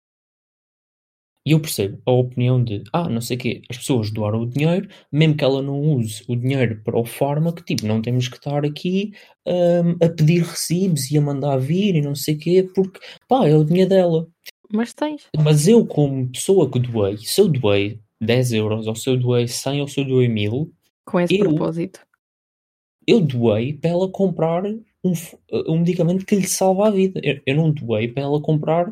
e 1.47 1.51
eu 1.51 1.59
percebo 1.59 2.01
a 2.05 2.11
opinião 2.11 2.63
de, 2.63 2.83
ah, 2.91 3.07
não 3.07 3.21
sei 3.21 3.37
o 3.37 3.39
quê, 3.39 3.61
as 3.69 3.77
pessoas 3.77 4.09
doaram 4.09 4.41
o 4.41 4.49
dinheiro, 4.49 4.89
mesmo 5.11 5.37
que 5.37 5.43
ela 5.43 5.61
não 5.61 5.79
use 5.79 6.23
o 6.27 6.35
dinheiro 6.35 6.81
para 6.83 6.97
o 6.97 7.05
fármaco, 7.05 7.61
tipo, 7.61 7.85
não 7.85 8.01
temos 8.01 8.27
que 8.27 8.37
estar 8.37 8.65
aqui 8.65 9.13
hum, 9.45 9.91
a 10.03 10.09
pedir 10.09 10.41
recibos 10.41 11.11
e 11.11 11.17
a 11.17 11.21
mandar 11.21 11.57
vir 11.57 11.95
e 11.95 12.01
não 12.01 12.15
sei 12.15 12.35
o 12.35 12.39
quê, 12.39 12.67
porque, 12.73 12.99
pá, 13.27 13.47
é 13.47 13.55
o 13.55 13.63
dinheiro 13.63 13.89
dela. 13.89 14.27
Mas 14.71 14.93
tens. 14.93 15.27
Mas 15.43 15.67
eu, 15.67 15.85
como 15.85 16.29
pessoa 16.29 16.69
que 16.69 16.79
doei, 16.79 17.17
se 17.17 17.39
eu 17.41 17.47
doei 17.47 17.99
10 18.21 18.51
euros, 18.53 18.87
ou 18.87 18.95
se 18.95 19.09
eu 19.09 19.17
doei 19.17 19.47
100, 19.47 19.81
ou 19.81 19.87
se 19.87 19.99
eu 19.99 20.05
doei 20.05 20.27
1000, 20.27 20.71
Com 21.05 21.19
esse 21.19 21.35
Eu- 21.37 21.45
propósito. 21.49 21.99
eu 23.07 23.21
doei 23.21 23.73
para 23.73 23.91
ela 23.91 24.09
comprar 24.09 24.63
um, 25.03 25.13
f- 25.13 25.37
um 25.67 25.79
medicamento 25.79 26.25
que 26.25 26.35
lhe 26.35 26.47
salva 26.47 26.87
a 26.87 26.91
vida. 26.91 27.19
Eu, 27.23 27.39
eu 27.45 27.55
não 27.55 27.71
doei 27.71 28.07
para 28.07 28.23
ela 28.23 28.41
comprar 28.41 28.91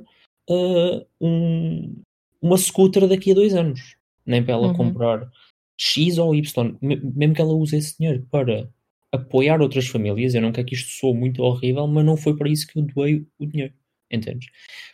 ah, 0.50 1.06
um, 1.20 1.96
uma 2.42 2.58
scooter 2.58 3.08
daqui 3.08 3.32
a 3.32 3.36
dois 3.36 3.54
anos. 3.56 3.96
Nem 4.26 4.44
para 4.44 4.54
ela 4.54 4.68
Uhum. 4.68 4.74
comprar 4.76 5.30
X 5.78 6.18
ou 6.20 6.36
Y. 6.36 6.78
Me- 6.82 6.98
Mesmo 6.98 7.34
que 7.36 7.42
ela 7.42 7.54
use 7.54 7.76
esse 7.76 7.98
dinheiro 7.98 8.26
para 8.30 8.70
apoiar 9.12 9.62
outras 9.62 9.88
famílias. 9.88 10.36
Eu 10.36 10.42
não 10.42 10.52
quero 10.52 10.68
que 10.68 10.76
isto 10.76 10.90
soe 10.92 11.14
muito 11.14 11.42
horrível, 11.42 11.88
mas 11.88 12.06
não 12.06 12.16
foi 12.18 12.38
para 12.38 12.50
isso 12.50 12.68
que 12.68 12.78
eu 12.80 12.84
doei 12.84 13.26
o 13.40 13.46
dinheiro. 13.48 13.74
Entendes? 14.14 14.48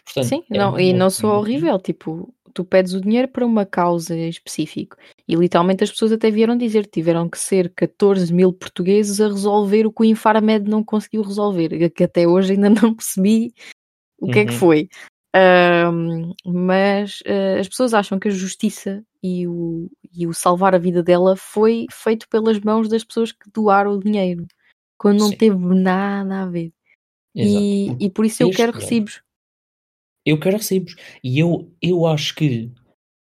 Portanto, 0.05 0.27
Sim, 0.27 0.43
é 0.49 0.57
não, 0.57 0.79
e 0.79 0.93
não 0.93 1.09
sou 1.09 1.31
horrível. 1.31 1.77
Tipo, 1.79 2.33
tu 2.53 2.63
pedes 2.63 2.93
o 2.93 3.01
dinheiro 3.01 3.27
para 3.27 3.45
uma 3.45 3.65
causa 3.65 4.15
específica. 4.17 4.97
E 5.27 5.35
literalmente 5.35 5.83
as 5.83 5.91
pessoas 5.91 6.11
até 6.11 6.31
vieram 6.31 6.57
dizer 6.57 6.85
que 6.85 6.91
tiveram 6.91 7.29
que 7.29 7.37
ser 7.37 7.71
14 7.75 8.33
mil 8.33 8.53
portugueses 8.53 9.19
a 9.21 9.27
resolver 9.27 9.85
o 9.85 9.91
que 9.91 10.01
o 10.01 10.05
Infarmed 10.05 10.69
não 10.69 10.83
conseguiu 10.83 11.21
resolver. 11.21 11.89
Que 11.91 12.03
até 12.05 12.27
hoje 12.27 12.53
ainda 12.53 12.69
não 12.87 12.95
percebi 12.95 13.53
o 14.19 14.27
que 14.31 14.39
é 14.39 14.45
que 14.45 14.51
Uhum. 14.53 14.57
foi. 14.57 14.89
Mas 16.45 17.19
ah, 17.27 17.59
as 17.59 17.67
pessoas 17.67 17.93
acham 17.93 18.19
que 18.19 18.27
a 18.27 18.31
justiça 18.31 19.03
e 19.21 19.47
o, 19.47 19.89
e 20.13 20.25
o 20.25 20.33
salvar 20.33 20.73
a 20.73 20.79
vida 20.79 21.03
dela 21.03 21.35
foi 21.35 21.85
feito 21.91 22.27
pelas 22.29 22.59
mãos 22.59 22.87
das 22.87 23.03
pessoas 23.03 23.31
que 23.31 23.49
doaram 23.53 23.91
o 23.91 23.99
dinheiro, 23.99 24.47
quando 24.97 25.19
não 25.19 25.29
Sim. 25.29 25.37
teve 25.37 25.57
nada 25.57 26.43
a 26.43 26.45
ver. 26.45 26.71
E, 27.35 27.87
e 27.99 28.09
por 28.09 28.25
isso 28.25 28.43
eu 28.43 28.49
este 28.49 28.57
quero 28.57 28.71
dinheiro- 28.73 28.89
recibos. 28.89 29.21
Eu 30.25 30.39
quero 30.39 30.57
recibos. 30.57 30.95
E 31.23 31.39
eu, 31.39 31.71
eu 31.81 32.05
acho 32.05 32.35
que, 32.35 32.71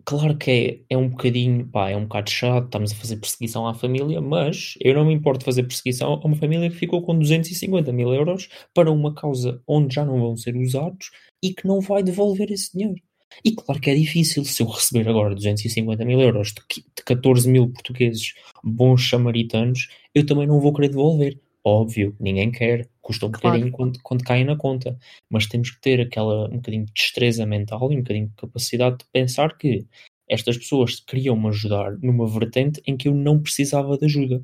claro 0.05 0.37
que 0.37 0.50
é, 0.50 0.94
é 0.94 0.96
um 0.96 1.09
bocadinho, 1.09 1.66
pá, 1.68 1.90
é 1.90 1.96
um 1.96 2.03
bocado 2.05 2.31
chato, 2.31 2.64
estamos 2.64 2.92
a 2.92 2.96
fazer 2.96 3.16
perseguição 3.16 3.66
à 3.66 3.74
família, 3.74 4.20
mas 4.20 4.74
eu 4.81 4.94
não 4.94 5.05
me 5.05 5.12
importo 5.12 5.40
de 5.40 5.44
fazer 5.44 5.62
perseguição 5.64 6.14
a 6.14 6.26
uma 6.26 6.37
família 6.37 6.70
que 6.70 6.76
ficou 6.76 7.03
com 7.03 7.18
250 7.18 7.92
mil 7.92 8.12
euros 8.12 8.48
para 8.74 8.90
uma 8.90 9.14
causa 9.14 9.62
onde 9.68 9.94
já 9.94 10.05
não 10.05 10.20
vão 10.20 10.37
ser 10.37 10.57
usados 10.57 11.11
e 11.42 11.53
que 11.53 11.66
não 11.66 11.81
vai 11.81 12.03
devolver 12.03 12.50
esse 12.50 12.72
dinheiro. 12.76 13.00
E 13.44 13.53
claro 13.55 13.81
que 13.81 13.90
é 13.90 13.94
difícil, 13.94 14.44
se 14.44 14.61
eu 14.62 14.66
receber 14.66 15.09
agora 15.09 15.35
250 15.35 16.05
mil 16.05 16.20
euros 16.20 16.53
de 16.53 16.83
14 17.05 17.48
mil 17.48 17.70
portugueses 17.70 18.35
bons 18.64 19.09
samaritanos, 19.09 19.88
eu 20.12 20.26
também 20.26 20.48
não 20.48 20.61
vou 20.61 20.72
querer 20.72 20.88
devolver. 20.88 21.38
Óbvio, 21.64 22.16
ninguém 22.18 22.51
quer, 22.51 22.88
custa 23.03 23.27
um 23.27 23.31
Claro. 23.31 23.57
bocadinho 23.59 23.73
quando, 23.73 24.01
quando 24.03 24.25
cai 24.25 24.44
na 24.44 24.57
conta 24.57 24.99
mas 25.31 25.46
temos 25.46 25.70
que 25.70 25.81
ter 25.81 26.01
aquela 26.01 26.46
um 26.49 26.57
bocadinho 26.57 26.87
de 26.87 26.92
destreza 26.92 27.44
mental 27.44 27.92
e 27.92 27.96
um 27.96 28.01
bocadinho 28.01 28.29
de 28.29 28.35
capacidade 28.35 28.99
de 28.99 29.05
pensar 29.12 29.57
que 29.59 29.87
estas 30.29 30.57
pessoas 30.57 31.01
queriam-me 31.01 31.49
ajudar 31.49 31.99
numa 31.99 32.27
vertente 32.27 32.81
em 32.87 32.96
que 32.96 33.09
eu 33.09 33.14
não 33.14 33.40
precisava 33.42 33.99
de 33.99 34.07
ajuda. 34.07 34.42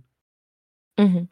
Uhum. 0.98 1.26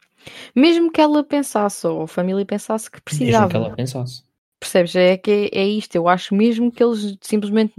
Mesmo 0.55 0.91
que 0.91 1.01
ela 1.01 1.23
pensasse, 1.23 1.85
ou 1.85 2.03
a 2.03 2.07
família 2.07 2.45
pensasse 2.45 2.89
que 2.89 2.97
Mesmo 2.97 3.03
precisava, 3.19 3.49
que 3.49 3.55
ela 3.55 3.75
pensasse. 3.75 4.23
percebes? 4.59 4.95
É 4.95 5.17
que 5.17 5.49
é, 5.53 5.59
é 5.59 5.67
isto. 5.67 5.95
Eu 5.95 6.07
acho 6.07 6.33
mesmo 6.33 6.71
que 6.71 6.83
eles 6.83 7.17
simplesmente 7.21 7.73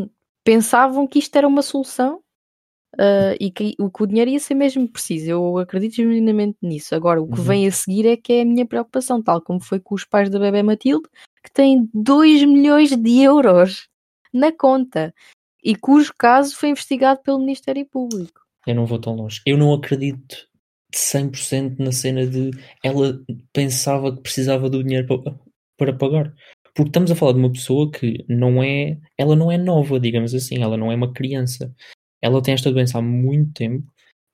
pensavam 0.44 1.06
que 1.06 1.18
isto 1.18 1.34
era 1.36 1.46
uma 1.48 1.62
solução 1.62 2.20
ah, 2.98 3.34
e 3.40 3.50
que 3.50 3.74
o, 3.78 3.90
que 3.90 4.02
o 4.02 4.06
dinheiro 4.06 4.30
ia 4.30 4.40
ser 4.40 4.54
mesmo 4.54 4.88
preciso. 4.88 5.30
Eu 5.30 5.58
acredito 5.58 5.96
genuinamente 5.96 6.58
nisso. 6.62 6.94
Agora, 6.94 7.20
o 7.20 7.26
que 7.26 7.38
Uhum. 7.38 7.44
vem 7.44 7.66
a 7.66 7.72
seguir 7.72 8.06
é 8.06 8.16
que 8.16 8.32
é 8.32 8.42
a 8.42 8.44
minha 8.44 8.66
preocupação, 8.66 9.22
tal 9.22 9.40
como 9.40 9.60
foi 9.60 9.80
com 9.80 9.94
os 9.94 10.04
pais 10.04 10.30
da 10.30 10.38
bebê 10.38 10.62
Matilde, 10.62 11.08
que 11.44 11.52
têm 11.52 11.88
2 11.92 12.44
milhões 12.44 12.96
de 12.96 13.20
euros 13.22 13.88
na 14.32 14.52
conta 14.52 15.14
e 15.62 15.74
cujo 15.74 16.12
caso 16.16 16.56
foi 16.56 16.70
investigado 16.70 17.20
pelo 17.22 17.38
Ministério 17.38 17.84
Público. 17.86 18.40
Eu 18.66 18.74
não 18.74 18.86
vou 18.86 18.98
tão 18.98 19.14
longe. 19.14 19.40
Eu 19.46 19.56
não 19.56 19.72
acredito 19.72 20.36
de 20.90 20.98
100% 20.98 21.78
na 21.78 21.92
cena 21.92 22.26
de 22.26 22.50
ela 22.82 23.18
pensava 23.52 24.14
que 24.14 24.22
precisava 24.22 24.68
do 24.70 24.82
dinheiro 24.82 25.06
para, 25.06 25.38
para 25.76 25.92
pagar. 25.92 26.34
Porque 26.74 26.90
estamos 26.90 27.10
a 27.10 27.16
falar 27.16 27.32
de 27.32 27.38
uma 27.38 27.50
pessoa 27.52 27.90
que 27.90 28.24
não 28.28 28.62
é, 28.62 28.98
ela 29.16 29.34
não 29.34 29.50
é 29.50 29.56
nova, 29.56 29.98
digamos 29.98 30.34
assim, 30.34 30.62
ela 30.62 30.76
não 30.76 30.92
é 30.92 30.94
uma 30.94 31.12
criança. 31.12 31.74
Ela 32.22 32.42
tem 32.42 32.54
esta 32.54 32.70
doença 32.72 32.98
há 32.98 33.02
muito 33.02 33.52
tempo 33.52 33.86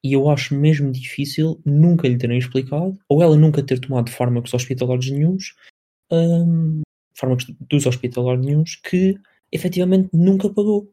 e 0.04 0.12
eu 0.14 0.28
acho 0.28 0.54
mesmo 0.54 0.90
difícil 0.90 1.60
nunca 1.64 2.08
lhe 2.08 2.18
terem 2.18 2.38
explicado, 2.38 2.98
ou 3.08 3.22
ela 3.22 3.36
nunca 3.36 3.62
ter 3.62 3.78
tomado 3.78 4.10
fármacos 4.10 4.52
hospitalares 4.52 5.10
nenhuns, 5.10 5.54
hum, 6.10 6.82
fármacos 7.14 7.46
dos 7.68 7.86
hospitalares 7.86 8.44
nenhuns, 8.44 8.76
que 8.76 9.16
efetivamente 9.52 10.08
nunca 10.12 10.48
pagou. 10.48 10.90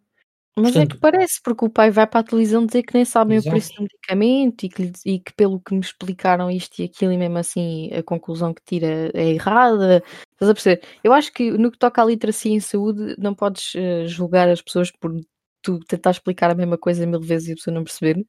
Mas 0.57 0.75
é 0.75 0.81
que 0.81 0.87
Portanto- 0.89 0.99
parece, 0.99 1.39
porque 1.41 1.65
o 1.65 1.69
pai 1.69 1.89
vai 1.89 2.05
para 2.05 2.19
a 2.19 2.23
televisão 2.23 2.65
dizer 2.65 2.83
que 2.83 2.93
nem 2.93 3.05
sabem 3.05 3.37
o 3.39 3.41
preço 3.43 3.67
Exato. 3.71 3.75
do 3.77 3.83
medicamento 3.83 4.63
e 4.65 4.69
que, 4.69 4.91
e 5.05 5.19
que 5.19 5.33
pelo 5.33 5.59
que 5.59 5.73
me 5.73 5.79
explicaram 5.79 6.51
isto 6.51 6.79
e 6.79 6.83
aquilo 6.83 7.13
e 7.13 7.17
mesmo 7.17 7.37
assim 7.37 7.89
a 7.93 8.03
conclusão 8.03 8.53
que 8.53 8.61
tira 8.65 9.09
é 9.13 9.29
errada. 9.29 10.03
Estás 10.33 10.49
a 10.49 10.53
perceber? 10.53 10.81
Eu 11.03 11.13
acho 11.13 11.31
que 11.31 11.49
no 11.51 11.71
que 11.71 11.77
toca 11.77 12.01
à 12.01 12.05
literacia 12.05 12.51
em 12.51 12.59
saúde 12.59 13.15
não 13.17 13.33
podes 13.33 13.73
eh, 13.75 14.05
julgar 14.07 14.49
as 14.49 14.61
pessoas 14.61 14.91
por 14.91 15.13
tu 15.61 15.79
tentar 15.81 16.11
explicar 16.11 16.51
a 16.51 16.55
mesma 16.55 16.77
coisa 16.77 17.05
mil 17.05 17.21
vezes 17.21 17.49
e 17.49 17.51
a 17.53 17.55
pessoa 17.55 17.73
não 17.73 17.83
perceber. 17.83 18.25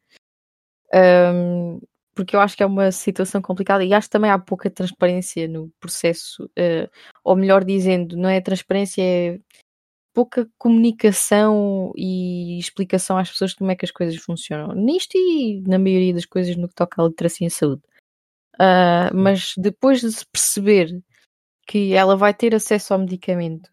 Ahm, 0.93 1.81
porque 2.15 2.37
eu 2.37 2.41
acho 2.41 2.57
que 2.57 2.63
é 2.63 2.67
uma 2.67 2.93
situação 2.93 3.41
complicada 3.41 3.85
e 3.85 3.95
acho 3.95 4.09
que 4.09 4.13
também 4.13 4.31
há 4.31 4.39
pouca 4.39 4.71
transparência 4.71 5.49
no 5.49 5.71
processo, 5.81 6.51
eh, 6.57 6.89
ou 7.25 7.37
melhor 7.37 7.65
dizendo, 7.65 8.17
não 8.17 8.29
é 8.29 8.41
transparência, 8.41 9.03
é 9.03 9.41
pouca 10.15 10.49
comunicação 10.59 11.93
e 11.97 12.59
explicação 12.59 13.17
às 13.19 13.31
pessoas 13.31 13.53
de 13.53 13.59
como 13.59 13.71
é 13.71 13.77
que 13.77 13.85
as 13.85 13.91
coisas 13.93 14.17
funcionam. 14.17 14.75
Nisto 14.75 15.17
e 15.17 15.63
na 15.67 15.79
maioria 15.79 16.15
das 16.15 16.27
coisas 16.27 16.57
no 16.57 16.69
que 16.69 16.75
toca 16.75 17.03
à 17.03 17.07
literacia 17.07 17.47
em 17.47 17.51
saúde. 17.51 17.83
Ah, 18.59 19.11
mas 19.15 19.55
depois 19.57 20.01
de 20.01 20.13
se 20.13 20.27
perceber 20.27 21.03
que 21.67 21.95
ela 21.95 22.17
vai 22.17 22.35
ter 22.35 22.55
acesso 22.55 22.93
ao 22.95 23.01
medicamento, 23.01 23.71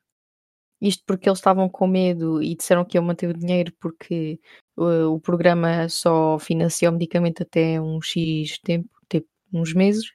isto 0.81 1.03
porque 1.05 1.29
eles 1.29 1.39
estavam 1.39 1.69
com 1.69 1.87
medo 1.87 2.41
e 2.41 2.55
disseram 2.55 2.85
que 2.85 2.97
iam 2.97 3.03
manter 3.05 3.29
o 3.29 3.37
dinheiro 3.37 3.73
porque 3.79 4.39
uh, 4.77 5.07
o 5.11 5.19
programa 5.19 5.89
só 5.89 6.37
financia 6.39 6.89
o 6.89 6.93
medicamento 6.93 7.43
até 7.43 7.81
um 7.81 8.01
X 8.01 8.59
tempo, 8.59 8.89
tipo 9.09 9.27
uns 9.53 9.73
meses, 9.73 10.05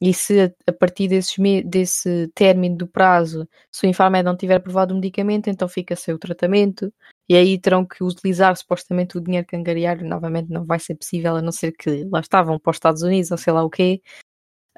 E 0.00 0.14
se 0.14 0.40
a, 0.40 0.52
a 0.66 0.72
partir 0.72 1.08
desses 1.08 1.36
desse 1.66 2.28
término 2.34 2.76
do 2.76 2.86
prazo, 2.88 3.46
se 3.70 3.86
o 3.86 3.90
Infarmed 3.90 4.24
não 4.24 4.36
tiver 4.36 4.56
aprovado 4.56 4.94
o 4.94 4.96
medicamento, 4.96 5.50
então 5.50 5.68
fica 5.68 5.94
sem 5.96 6.14
o 6.14 6.18
tratamento. 6.18 6.92
E 7.28 7.36
aí 7.36 7.58
terão 7.60 7.84
que 7.86 8.02
utilizar 8.02 8.56
supostamente 8.56 9.18
o 9.18 9.20
dinheiro 9.20 9.46
que 9.46 9.56
angariaram. 9.56 10.08
Novamente 10.08 10.50
não 10.50 10.64
vai 10.64 10.78
ser 10.80 10.96
possível, 10.96 11.36
a 11.36 11.42
não 11.42 11.52
ser 11.52 11.72
que 11.72 12.04
lá 12.10 12.20
estavam 12.20 12.58
para 12.58 12.70
os 12.70 12.76
Estados 12.76 13.02
Unidos 13.02 13.30
ou 13.30 13.38
sei 13.38 13.52
lá 13.52 13.62
o 13.64 13.70
quê. 13.70 14.02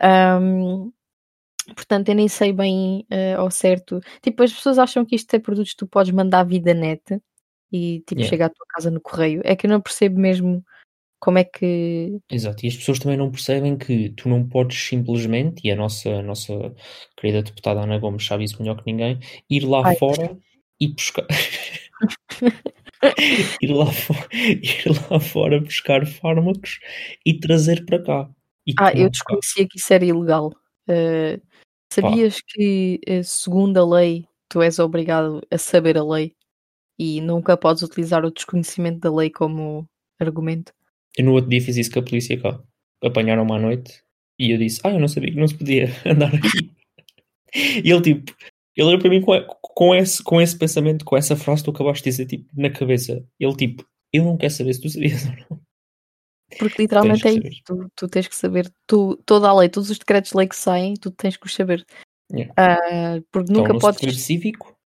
Ahm, 0.01 0.93
portanto, 1.75 2.09
eu 2.09 2.15
nem 2.15 2.29
sei 2.29 2.53
bem 2.53 3.07
eh, 3.11 3.35
ao 3.35 3.51
certo. 3.51 4.01
Tipo, 4.23 4.43
as 4.43 4.53
pessoas 4.53 4.79
acham 4.79 5.05
que 5.05 5.15
isto 5.17 5.33
é 5.35 5.39
produtos 5.39 5.73
que 5.73 5.77
tu 5.79 5.87
podes 5.87 6.13
mandar 6.13 6.45
vida 6.45 6.75
net 6.75 7.03
e 7.73 8.01
tipo 8.07 8.21
Yeah. 8.21 8.29
chega 8.31 8.47
à 8.47 8.49
tua 8.51 8.67
casa 8.69 8.91
no 8.91 9.01
correio. 9.01 9.41
É 9.45 9.55
que 9.57 9.67
eu 9.67 9.71
não 9.71 9.81
percebo 9.81 10.19
mesmo 10.21 10.63
como 11.21 11.39
é 11.39 11.45
que. 11.45 12.19
Exato, 12.31 12.67
e 12.67 12.69
as 12.69 12.77
pessoas 12.77 12.99
também 12.99 13.17
não 13.17 13.31
percebem 13.31 13.77
que 13.79 14.11
tu 14.11 14.29
não 14.29 14.47
podes 14.49 14.77
simplesmente, 14.77 15.67
e 15.67 15.71
a 15.71 15.77
nossa, 15.77 16.11
a 16.11 16.23
nossa 16.23 16.53
querida 17.17 17.43
deputada 17.43 17.81
Ana 17.81 17.99
Gomes 17.99 18.27
sabe 18.27 18.45
isso 18.45 18.61
melhor 18.61 18.77
que 18.83 18.91
ninguém, 18.91 19.19
ir 19.49 19.65
lá 19.65 19.83
Ai. 19.87 19.97
fora 19.97 20.37
e 20.81 20.89
buscar. 20.89 21.27
ir, 23.61 23.71
lá 23.73 23.87
fo- 23.87 24.15
ir 24.33 24.85
lá 25.11 25.21
fora 25.21 25.61
buscar 25.61 26.07
fármacos 26.07 26.81
e 27.25 27.39
trazer 27.39 27.85
para 27.85 28.03
cá. 28.03 28.31
Ah, 28.79 28.93
eu 28.93 29.05
cá. 29.05 29.11
desconhecia 29.11 29.67
que 29.69 29.79
isso 29.79 29.93
era 29.93 30.05
ilegal. 30.05 30.51
Eh, 30.89 31.41
sabias 31.93 32.41
que, 32.41 33.01
eh, 33.07 33.23
segundo 33.23 33.79
a 33.79 33.99
lei, 33.99 34.27
tu 34.49 34.61
és 34.63 34.79
obrigado 34.79 35.41
a 35.51 35.59
saber 35.59 35.97
a 35.97 36.05
lei 36.05 36.35
e 36.99 37.21
nunca 37.21 37.57
podes 37.57 37.83
utilizar 37.83 38.25
o 38.25 38.31
desconhecimento 38.31 39.01
da 39.01 39.15
lei 39.15 39.31
como 39.31 39.89
argumento? 40.21 40.73
Eu 41.17 41.25
no 41.25 41.33
outro 41.33 41.51
dia 41.51 41.61
fiz 41.61 41.77
isso 41.77 41.91
com 41.91 42.01
a 42.01 42.03
polícia 42.03 42.41
cá. 42.41 42.61
Apanharam-me 43.03 43.53
à 43.53 43.59
noite 43.59 44.03
e 44.39 44.51
eu 44.51 44.59
disse: 44.59 44.81
Ah, 44.85 44.91
eu 44.91 45.01
não 45.01 45.09
sabia 45.09 45.33
que 45.33 45.39
não 45.39 45.49
se 45.49 45.57
podia 45.57 45.89
andar 46.07 46.35
aqui. 46.35 46.71
e 47.55 47.91
ele, 47.91 48.01
tipo, 48.01 48.35
ele 48.77 48.89
olhou 48.89 48.99
para 48.99 49.11
mim 49.11 49.21
com, 49.21 49.33
com, 49.61 49.95
esse, 49.95 50.23
com 50.23 50.41
esse 50.41 50.57
pensamento, 50.57 51.05
com 51.05 51.17
essa 51.17 51.37
frase 51.37 51.63
que 51.63 51.71
tu 51.71 51.75
acabaste 51.75 52.05
de 52.05 52.11
dizer, 52.11 52.27
tipo, 52.27 52.49
na 52.55 52.71
cabeça. 52.71 53.25
Ele, 53.39 53.57
tipo, 53.57 53.87
eu 54.13 54.25
não 54.25 54.37
quero 54.37 54.53
saber 54.53 54.75
se 54.75 54.81
tu 54.81 54.89
sabias 54.89 55.25
ou 55.27 55.33
não. 55.51 55.72
Porque 56.59 56.83
literalmente 56.83 57.27
é 57.27 57.33
isso. 57.33 57.63
Tu, 57.65 57.91
tu 57.97 58.09
tens 58.09 58.29
que 58.29 58.37
saber 58.37 58.73
tu, 58.87 59.17
toda 59.27 59.49
a 59.49 59.55
lei, 59.55 59.69
todos 59.69 59.91
os 59.91 59.99
decretos 59.99 60.31
de 60.31 60.37
lei 60.37 60.49
que 60.49 60.57
saem, 60.57 60.95
tu 60.95 61.11
tens 61.11 61.37
que 61.37 61.47
os 61.47 61.55
saber. 61.55 61.85
Yeah. 62.33 62.53
Ah, 62.57 63.21
porque 63.31 63.51
Então, 63.51 63.63
nunca 63.63 63.79
podes. 63.79 64.01
livro 64.03 64.19
cívico, 64.21 64.77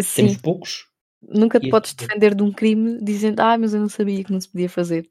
Sim, 0.00 0.26
temos 0.26 0.36
poucos. 0.38 0.86
nunca 1.22 1.60
te 1.60 1.66
e- 1.66 1.70
podes 1.70 1.94
defender 1.94 2.34
de 2.34 2.42
um 2.42 2.52
crime 2.52 2.98
dizendo, 3.02 3.40
ah, 3.40 3.56
mas 3.56 3.74
eu 3.74 3.80
não 3.80 3.88
sabia 3.88 4.24
que 4.24 4.32
não 4.32 4.40
se 4.40 4.48
podia 4.48 4.68
fazer. 4.68 5.08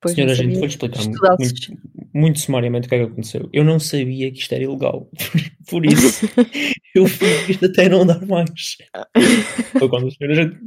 Pois 0.00 0.14
Senhora, 0.14 0.32
a 0.32 0.34
gente 0.34 0.58
foi 0.58 0.66
explicar 0.66 1.04
muito, 1.06 1.78
muito 2.12 2.40
sumariamente 2.40 2.86
o 2.86 2.88
que 2.88 2.94
é 2.96 2.98
que 2.98 3.12
aconteceu. 3.12 3.48
Eu 3.52 3.62
não 3.62 3.78
sabia 3.78 4.32
que 4.32 4.38
isto 4.38 4.52
era 4.52 4.64
ilegal. 4.64 5.08
Por 5.70 5.86
isso, 5.86 6.26
eu 6.94 7.06
fiz 7.06 7.48
isto 7.48 7.66
até 7.66 7.88
não 7.88 8.04
dar 8.04 8.26
mais. 8.26 8.78
Foi 9.78 9.88
quando 9.88 10.08
a 10.08 10.10
senhora 10.10 10.60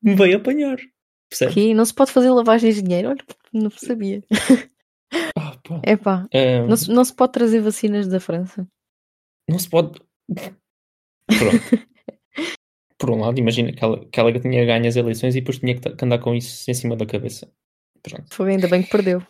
me 0.00 0.14
veio 0.14 0.36
apanhar. 0.36 0.78
Percebe? 1.28 1.52
Que 1.52 1.74
não 1.74 1.84
se 1.84 1.94
pode 1.94 2.12
fazer 2.12 2.30
lavagem 2.30 2.72
de 2.72 2.82
dinheiro? 2.82 3.10
Olha, 3.10 3.24
não 3.52 3.70
sabia. 3.70 4.22
Ah, 5.36 5.56
pá. 5.66 5.80
É 5.82 5.96
pá, 5.96 6.28
não 6.68 6.76
se, 6.76 6.90
não 6.90 7.04
se 7.04 7.14
pode 7.14 7.32
trazer 7.32 7.60
vacinas 7.60 8.06
da 8.08 8.20
França. 8.20 8.66
não 9.48 9.58
se 9.58 9.68
pode. 9.68 10.00
Pronto. 11.26 11.88
Por 12.98 13.10
um 13.10 13.20
lado, 13.20 13.38
imagina 13.38 13.72
que 13.72 13.82
ela, 13.82 14.04
que 14.06 14.18
ela 14.18 14.40
tinha 14.40 14.64
ganho 14.64 14.88
as 14.88 14.96
eleições 14.96 15.36
e 15.36 15.40
depois 15.40 15.58
tinha 15.58 15.78
que, 15.78 15.88
que 15.88 16.04
andar 16.04 16.18
com 16.18 16.34
isso 16.34 16.68
em 16.68 16.74
cima 16.74 16.96
da 16.96 17.06
cabeça. 17.06 17.50
Pronto. 18.02 18.26
Foi 18.34 18.50
ainda 18.50 18.66
bem 18.66 18.82
que 18.82 18.90
perdeu. 18.90 19.22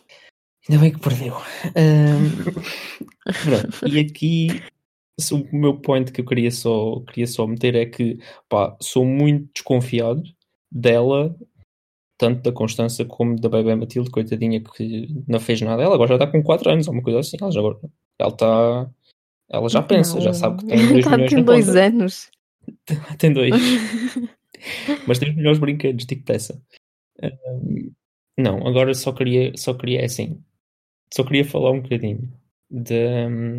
Ainda 0.67 0.81
bem 0.81 0.91
que 0.91 0.99
perdeu. 0.99 1.35
Ahm, 1.75 2.53
pronto. 3.45 3.87
E 3.87 3.99
aqui 3.99 4.47
o 5.31 5.55
meu 5.55 5.79
point 5.79 6.11
que 6.11 6.21
eu 6.21 6.25
queria 6.25 6.51
só, 6.51 7.01
queria 7.01 7.27
só 7.27 7.45
meter 7.45 7.75
é 7.75 7.85
que 7.85 8.17
pá, 8.47 8.75
sou 8.81 9.05
muito 9.05 9.49
desconfiado 9.53 10.23
dela, 10.71 11.35
tanto 12.19 12.41
da 12.43 12.51
Constança 12.51 13.05
como 13.05 13.39
da 13.39 13.47
Bebé 13.49 13.75
Matilde, 13.75 14.11
coitadinha 14.11 14.61
que 14.61 15.07
não 15.27 15.39
fez 15.39 15.61
nada. 15.61 15.81
Ela 15.81 15.95
agora 15.95 16.09
já 16.09 16.15
está 16.15 16.27
com 16.27 16.43
4 16.43 16.69
anos, 16.69 16.87
ou 16.87 16.93
uma 16.93 17.01
coisa 17.01 17.19
assim. 17.19 17.37
Ela 17.41 17.49
já, 17.51 17.61
ela 17.61 18.29
está. 18.29 18.91
Ela 19.49 19.69
já 19.69 19.81
pensa, 19.81 20.19
já 20.21 20.33
sabe 20.33 20.59
que 20.61 20.67
tem 20.67 20.87
2 20.89 21.05
Tá, 21.05 21.11
milhões 21.11 21.31
tem 21.33 21.43
dois 21.43 21.65
conta. 21.65 21.83
anos. 21.85 22.31
Tem 23.17 23.33
dois. 23.33 23.51
Mas 25.07 25.17
tem 25.17 25.29
os 25.29 25.35
melhores 25.35 25.57
brinquedos, 25.57 26.05
tipo 26.05 26.23
dessa. 26.25 26.61
Ahm, 27.23 27.91
não, 28.37 28.67
agora 28.67 28.93
só 28.93 29.11
queria, 29.13 29.53
só 29.57 29.73
queria 29.73 30.01
é 30.01 30.05
assim. 30.05 30.43
Só 31.11 31.23
queria 31.23 31.45
falar 31.45 31.71
um 31.71 31.81
bocadinho 31.81 32.31
de. 32.69 32.93
hum, 33.27 33.57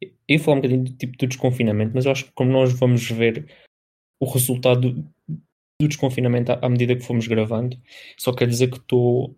eu 0.00 0.10
ia 0.28 0.38
falar 0.38 0.58
um 0.58 0.60
bocadinho 0.60 0.84
do 0.84 0.92
tipo 0.92 1.16
do 1.16 1.26
desconfinamento, 1.26 1.92
mas 1.94 2.04
eu 2.04 2.12
acho 2.12 2.26
que 2.26 2.32
como 2.32 2.52
nós 2.52 2.72
vamos 2.78 3.10
ver 3.10 3.46
o 4.20 4.26
resultado 4.30 5.04
do, 5.80 5.88
desconfinamento 5.88 6.52
à, 6.52 6.68
medida 6.68 6.94
que 6.96 7.02
fomos 7.04 7.26
gravando, 7.26 7.76
só 8.16 8.32
quero 8.32 8.50
dizer 8.50 8.68
que 8.70 8.76
estou. 8.78 9.36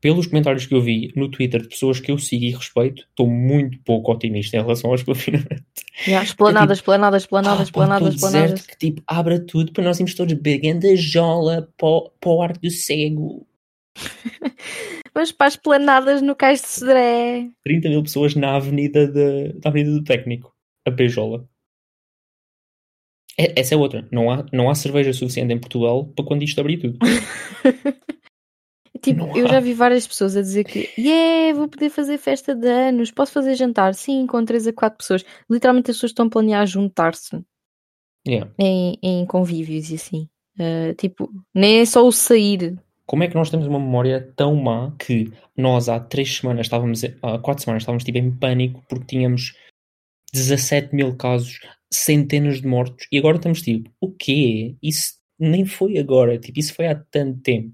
Pelos 0.00 0.28
comentários 0.28 0.64
que 0.64 0.74
eu 0.74 0.80
vi 0.80 1.12
no 1.16 1.28
Twitter 1.28 1.60
de 1.60 1.68
pessoas 1.68 1.98
que 1.98 2.12
eu 2.12 2.18
sigo 2.18 2.44
e 2.44 2.50
respeito, 2.52 3.02
estou 3.02 3.28
muito 3.28 3.78
pouco 3.82 4.12
otimista 4.12 4.56
em 4.56 4.60
relação 4.60 4.90
ao 4.90 4.96
desconfinamento. 4.96 5.64
Esplanadas, 6.06 6.78
esplanadas, 6.78 7.22
Ah, 7.24 7.62
esplanadas, 7.62 8.14
esplanadas, 8.14 8.66
que 8.66 8.76
tipo, 8.78 9.02
abra 9.04 9.44
tudo 9.44 9.72
para 9.72 9.82
nós 9.82 9.98
irmos 9.98 10.14
todos 10.14 10.32
bebendo 10.34 10.86
a 10.86 10.94
jola 10.94 11.68
para, 11.76 11.88
o- 12.30 12.42
arco 12.42 12.60
do 12.60 12.70
cego. 12.70 13.44
Mas 15.12 15.32
para 15.32 15.48
as 15.48 15.54
esplanadas 15.54 16.22
no 16.22 16.36
Cais 16.36 16.60
de 16.60 16.68
Cedré. 16.68 17.50
30 17.64 17.88
mil 17.88 18.02
pessoas 18.04 18.36
na 18.36 18.54
avenida, 18.54 19.08
de, 19.08 19.54
na 19.54 19.70
avenida 19.70 19.90
do 19.90 20.04
técnico, 20.04 20.54
a 20.86 20.90
beijola. 20.92 21.44
É- 23.38 23.60
Essa 23.60 23.74
é 23.74 23.78
outra. 23.78 24.06
Não 24.10 24.30
há, 24.30 24.44
não 24.52 24.68
há 24.68 24.74
cerveja 24.74 25.12
suficiente 25.12 25.52
em 25.54 25.58
Portugal 25.58 26.04
para 26.06 26.24
quando 26.24 26.42
isto 26.42 26.60
abrir 26.60 26.78
tudo. 26.78 26.98
Tipo, 29.00 29.20
Não 29.20 29.36
eu 29.36 29.46
há. 29.46 29.50
já 29.50 29.60
vi 29.60 29.74
várias 29.74 30.08
pessoas 30.08 30.36
a 30.36 30.40
dizer 30.40 30.64
que 30.64 30.90
yeah, 30.98 31.56
vou 31.56 31.68
poder 31.68 31.88
fazer 31.88 32.18
festa 32.18 32.52
de 32.52 32.66
anos, 32.66 33.12
posso 33.12 33.30
fazer 33.32 33.54
jantar? 33.54 33.94
Sim, 33.94 34.26
com 34.26 34.44
3 34.44 34.66
a 34.66 34.72
4 34.72 34.98
pessoas. 34.98 35.24
Literalmente 35.48 35.90
as 35.92 35.96
pessoas 35.96 36.10
estão 36.10 36.26
a 36.26 36.30
planear 36.30 36.66
juntar-se 36.66 37.40
Yeah. 38.26 38.50
em, 38.58 38.98
em 39.00 39.24
convívios 39.24 39.90
e 39.90 39.94
assim. 39.94 40.28
Ah, 40.58 40.92
tipo, 40.98 41.30
nem 41.54 41.78
é 41.78 41.84
só 41.86 42.04
o 42.06 42.10
sair. 42.10 42.76
Como 43.06 43.22
é 43.22 43.28
que 43.28 43.36
nós 43.36 43.48
temos 43.50 43.66
uma 43.68 43.78
memória 43.78 44.32
tão 44.36 44.54
má 44.56 44.92
que 44.98 45.32
nós 45.56 45.88
há 45.88 46.00
três 46.00 46.36
semanas 46.36 46.66
estávamos, 46.66 47.04
há 47.22 47.38
quatro 47.38 47.62
semanas 47.62 47.82
estávamos 47.84 48.02
tipo 48.04 48.18
em 48.18 48.30
pânico 48.32 48.82
porque 48.88 49.04
tínhamos 49.06 49.54
17 50.32 50.94
mil 50.94 51.16
casos, 51.16 51.58
centenas 51.90 52.60
de 52.60 52.66
mortos 52.66 53.06
e 53.10 53.18
agora 53.18 53.36
estamos 53.36 53.62
tipo, 53.62 53.90
o 54.00 54.10
quê? 54.10 54.76
Isso 54.82 55.14
nem 55.38 55.64
foi 55.64 55.98
agora, 55.98 56.38
tipo, 56.38 56.58
isso 56.58 56.74
foi 56.74 56.86
há 56.86 56.94
tanto 57.10 57.40
tempo. 57.40 57.72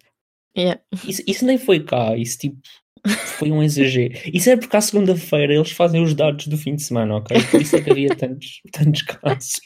Yeah. 0.57 0.81
Isso, 1.07 1.23
isso 1.27 1.45
nem 1.45 1.59
foi 1.59 1.83
cá, 1.83 2.17
isso 2.17 2.39
tipo 2.39 2.59
foi 3.39 3.51
um 3.51 3.63
exagero. 3.63 4.15
Isso 4.33 4.49
é 4.51 4.57
porque 4.57 4.77
à 4.77 4.81
segunda-feira 4.81 5.55
eles 5.55 5.71
fazem 5.73 6.03
os 6.03 6.15
dados 6.15 6.47
do 6.47 6.57
fim 6.57 6.75
de 6.75 6.83
semana, 6.83 7.17
ok? 7.17 7.37
Por 7.51 7.61
isso 7.61 7.77
é 7.77 7.83
que 7.83 7.91
havia 7.91 8.15
tantos, 8.17 8.61
tantos 8.73 9.03
casos. 9.03 9.61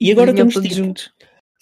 E 0.00 0.10
agora 0.10 0.30
estamos 0.30 0.54
tipo, 0.54 0.74
juntos. 0.74 1.10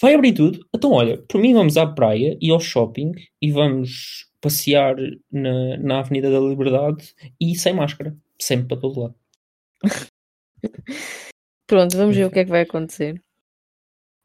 vai 0.00 0.14
abrir 0.14 0.32
tudo. 0.32 0.64
Então, 0.74 0.92
olha, 0.92 1.18
por 1.28 1.40
mim 1.40 1.52
vamos 1.52 1.76
à 1.76 1.86
praia 1.86 2.36
e 2.40 2.50
ao 2.50 2.60
shopping 2.60 3.12
e 3.40 3.50
vamos 3.50 4.26
passear 4.40 4.96
na, 5.30 5.76
na 5.78 5.98
Avenida 6.00 6.30
da 6.30 6.40
Liberdade 6.40 7.14
e 7.40 7.54
sem 7.56 7.74
máscara, 7.74 8.16
sempre 8.38 8.68
para 8.68 8.76
todo 8.78 9.00
lado. 9.00 9.14
Pronto, 11.66 11.96
vamos 11.96 12.16
ver 12.16 12.26
o 12.26 12.30
que 12.30 12.40
é 12.40 12.44
que 12.44 12.50
vai 12.50 12.62
acontecer. 12.62 13.22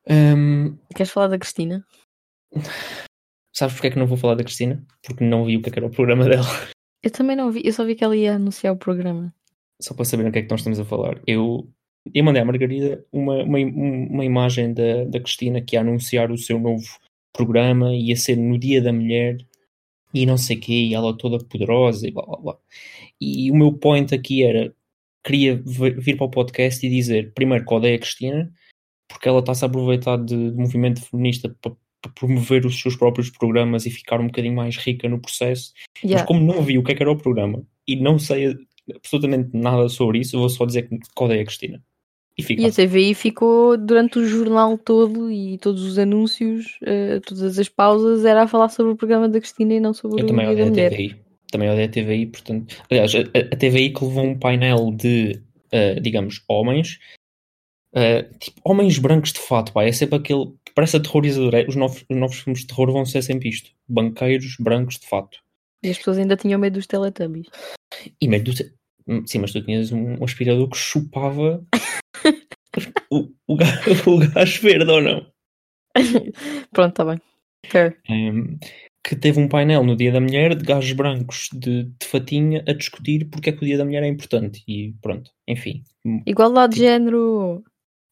Hum, 0.09 0.77
Queres 0.95 1.11
falar 1.11 1.27
da 1.27 1.37
Cristina? 1.37 1.85
sabes 3.57 3.73
porque 3.73 3.87
é 3.87 3.91
que 3.91 3.99
não 3.99 4.05
vou 4.05 4.17
falar 4.17 4.35
da 4.35 4.43
Cristina? 4.43 4.85
Porque 5.03 5.23
não 5.23 5.45
vi 5.45 5.57
o 5.57 5.61
que 5.61 5.69
é 5.69 5.71
que 5.71 5.79
era 5.79 5.87
o 5.87 5.91
programa 5.91 6.25
dela. 6.29 6.45
Eu 7.01 7.11
também 7.11 7.35
não 7.35 7.51
vi, 7.51 7.61
eu 7.65 7.73
só 7.73 7.83
vi 7.83 7.95
que 7.95 8.03
ela 8.03 8.15
ia 8.15 8.35
anunciar 8.35 8.73
o 8.73 8.77
programa. 8.77 9.33
Só 9.81 9.93
para 9.93 10.05
saber 10.05 10.27
o 10.27 10.31
que 10.31 10.39
é 10.39 10.41
que 10.43 10.49
nós 10.49 10.59
estamos 10.59 10.79
a 10.79 10.85
falar. 10.85 11.19
Eu, 11.25 11.67
eu 12.13 12.23
mandei 12.23 12.41
à 12.41 12.45
Margarida 12.45 13.03
uma, 13.11 13.43
uma, 13.43 13.57
uma 13.59 14.25
imagem 14.25 14.73
da, 14.73 15.05
da 15.05 15.19
Cristina 15.19 15.61
que 15.61 15.75
ia 15.75 15.81
anunciar 15.81 16.31
o 16.31 16.37
seu 16.37 16.59
novo 16.59 16.85
programa, 17.33 17.93
ia 17.93 18.15
ser 18.15 18.35
no 18.35 18.57
Dia 18.57 18.81
da 18.81 18.93
Mulher 18.93 19.37
e 20.13 20.25
não 20.25 20.37
sei 20.37 20.57
o 20.57 20.59
quê, 20.59 20.73
e 20.73 20.93
ela 20.93 21.15
toda 21.15 21.43
poderosa 21.43 22.07
e 22.07 22.11
blá 22.11 22.25
blá 22.25 22.37
blá. 22.37 22.57
E 23.19 23.51
o 23.51 23.55
meu 23.55 23.73
point 23.73 24.13
aqui 24.13 24.43
era: 24.43 24.73
queria 25.27 25.61
vir 25.65 26.15
para 26.15 26.25
o 26.25 26.31
podcast 26.31 26.85
e 26.85 26.89
dizer, 26.89 27.33
primeiro, 27.33 27.65
que 27.65 27.73
odeio 27.73 27.95
a 27.95 27.99
Cristina, 27.99 28.51
porque 29.09 29.27
ela 29.27 29.39
está-se 29.39 29.65
a 29.65 29.67
aproveitar 29.67 30.17
de, 30.17 30.51
de 30.51 30.57
movimento 30.57 31.01
feminista 31.01 31.53
para, 31.61 31.73
promover 32.15 32.65
os 32.65 32.79
seus 32.79 32.95
próprios 32.95 33.29
programas 33.29 33.85
e 33.85 33.91
ficar 33.91 34.21
um 34.21 34.27
bocadinho 34.27 34.55
mais 34.55 34.77
rica 34.77 35.09
no 35.09 35.19
processo. 35.19 35.73
Mas 36.01 36.11
Yeah. 36.11 36.27
como 36.27 36.39
não 36.41 36.61
vi 36.61 36.77
o 36.77 36.83
que 36.83 36.93
é 36.93 36.95
que 36.95 37.03
era 37.03 37.11
o 37.11 37.17
programa 37.17 37.61
e 37.85 37.95
não 37.95 38.17
sei 38.17 38.55
absolutamente 38.95 39.49
nada 39.53 39.89
sobre 39.89 40.19
isso, 40.19 40.39
vou 40.39 40.47
só 40.47 40.65
dizer 40.65 40.87
que 40.87 40.97
odeio 41.19 41.41
a 41.41 41.45
Cristina. 41.45 41.83
E 42.37 42.43
fica. 42.43 42.61
E 42.61 42.65
a 42.65 42.71
TVI 42.71 43.13
ficou 43.15 43.75
durante 43.77 44.19
o 44.19 44.25
jornal 44.27 44.77
todo 44.77 45.31
e 45.31 45.57
todos 45.57 45.83
os 45.83 45.97
anúncios, 45.97 46.77
eh, 46.83 47.19
todas 47.19 47.57
as 47.57 47.67
pausas, 47.67 48.23
era 48.23 48.43
a 48.43 48.47
falar 48.47 48.69
sobre 48.69 48.93
o 48.93 48.95
programa 48.95 49.27
da 49.27 49.39
Cristina 49.39 49.73
e 49.73 49.79
não 49.79 49.93
sobre 49.93 50.21
Eu 50.21 50.25
o 50.25 50.27
também 50.27 50.47
odeio 50.47 50.67
a. 50.67 50.89
TVI. 50.89 51.26
Também 51.51 51.69
odeio 51.69 51.87
a 51.87 51.91
TVI, 51.91 52.25
portanto. 52.27 52.75
Aliás, 52.89 53.13
a, 53.15 53.19
a 53.19 53.57
TVI 53.57 53.93
que 53.93 54.03
levou 54.03 54.25
um 54.25 54.37
painel 54.37 54.91
de, 54.91 55.41
uh, 55.73 55.99
digamos, 56.01 56.43
homens. 56.47 56.99
Uh, 57.93 58.37
tipo, 58.37 58.61
homens 58.63 58.99
brancos 58.99 59.33
de 59.33 59.39
fato, 59.39 59.71
pá, 59.71 59.83
é 59.83 59.91
sempre 59.91 60.17
aquele 60.17 60.45
que 60.65 60.73
parece 60.75 60.97
aterrorizador. 60.97 61.55
É, 61.55 61.65
os, 61.67 61.75
novos, 61.75 62.05
os 62.09 62.17
novos 62.17 62.39
filmes 62.39 62.61
de 62.61 62.67
terror 62.67 62.91
vão 62.91 63.05
ser 63.05 63.21
sempre 63.21 63.49
isto: 63.49 63.71
banqueiros 63.87 64.55
brancos 64.59 64.99
de 64.99 65.07
fato. 65.07 65.39
E 65.83 65.89
as 65.89 65.97
pessoas 65.97 66.17
ainda 66.17 66.35
tinham 66.35 66.59
medo 66.59 66.73
dos 66.73 66.87
Teletubbies. 66.87 67.47
E 68.19 68.27
medo 68.27 68.51
do. 68.51 69.27
Sim, 69.27 69.39
mas 69.39 69.53
tu 69.53 69.63
tinhas 69.63 69.91
um, 69.91 70.19
um 70.19 70.23
aspirador 70.23 70.69
que 70.69 70.77
chupava 70.77 71.65
o, 73.09 73.29
o, 73.47 73.55
gajo, 73.55 74.11
o 74.11 74.17
gajo 74.17 74.61
verde 74.61 74.91
ou 74.91 75.01
não? 75.01 75.31
Pronto, 76.73 76.89
está 76.89 77.05
bem. 77.05 77.21
Fair. 77.65 77.97
Um, 78.09 78.57
que 79.07 79.15
teve 79.15 79.39
um 79.39 79.47
painel 79.47 79.85
no 79.85 79.95
Dia 79.95 80.11
da 80.11 80.19
Mulher 80.19 80.53
de 80.53 80.65
gajos 80.65 80.91
brancos 80.91 81.49
de, 81.53 81.83
de 81.83 82.05
fatinha 82.05 82.61
a 82.67 82.73
discutir 82.73 83.29
porque 83.29 83.49
é 83.49 83.53
que 83.53 83.63
o 83.63 83.65
Dia 83.65 83.77
da 83.77 83.85
Mulher 83.85 84.03
é 84.03 84.07
importante. 84.07 84.61
E 84.67 84.93
pronto, 85.01 85.31
enfim. 85.47 85.81
Igualdade 86.25 86.75
de 86.75 86.81
género. 86.81 87.63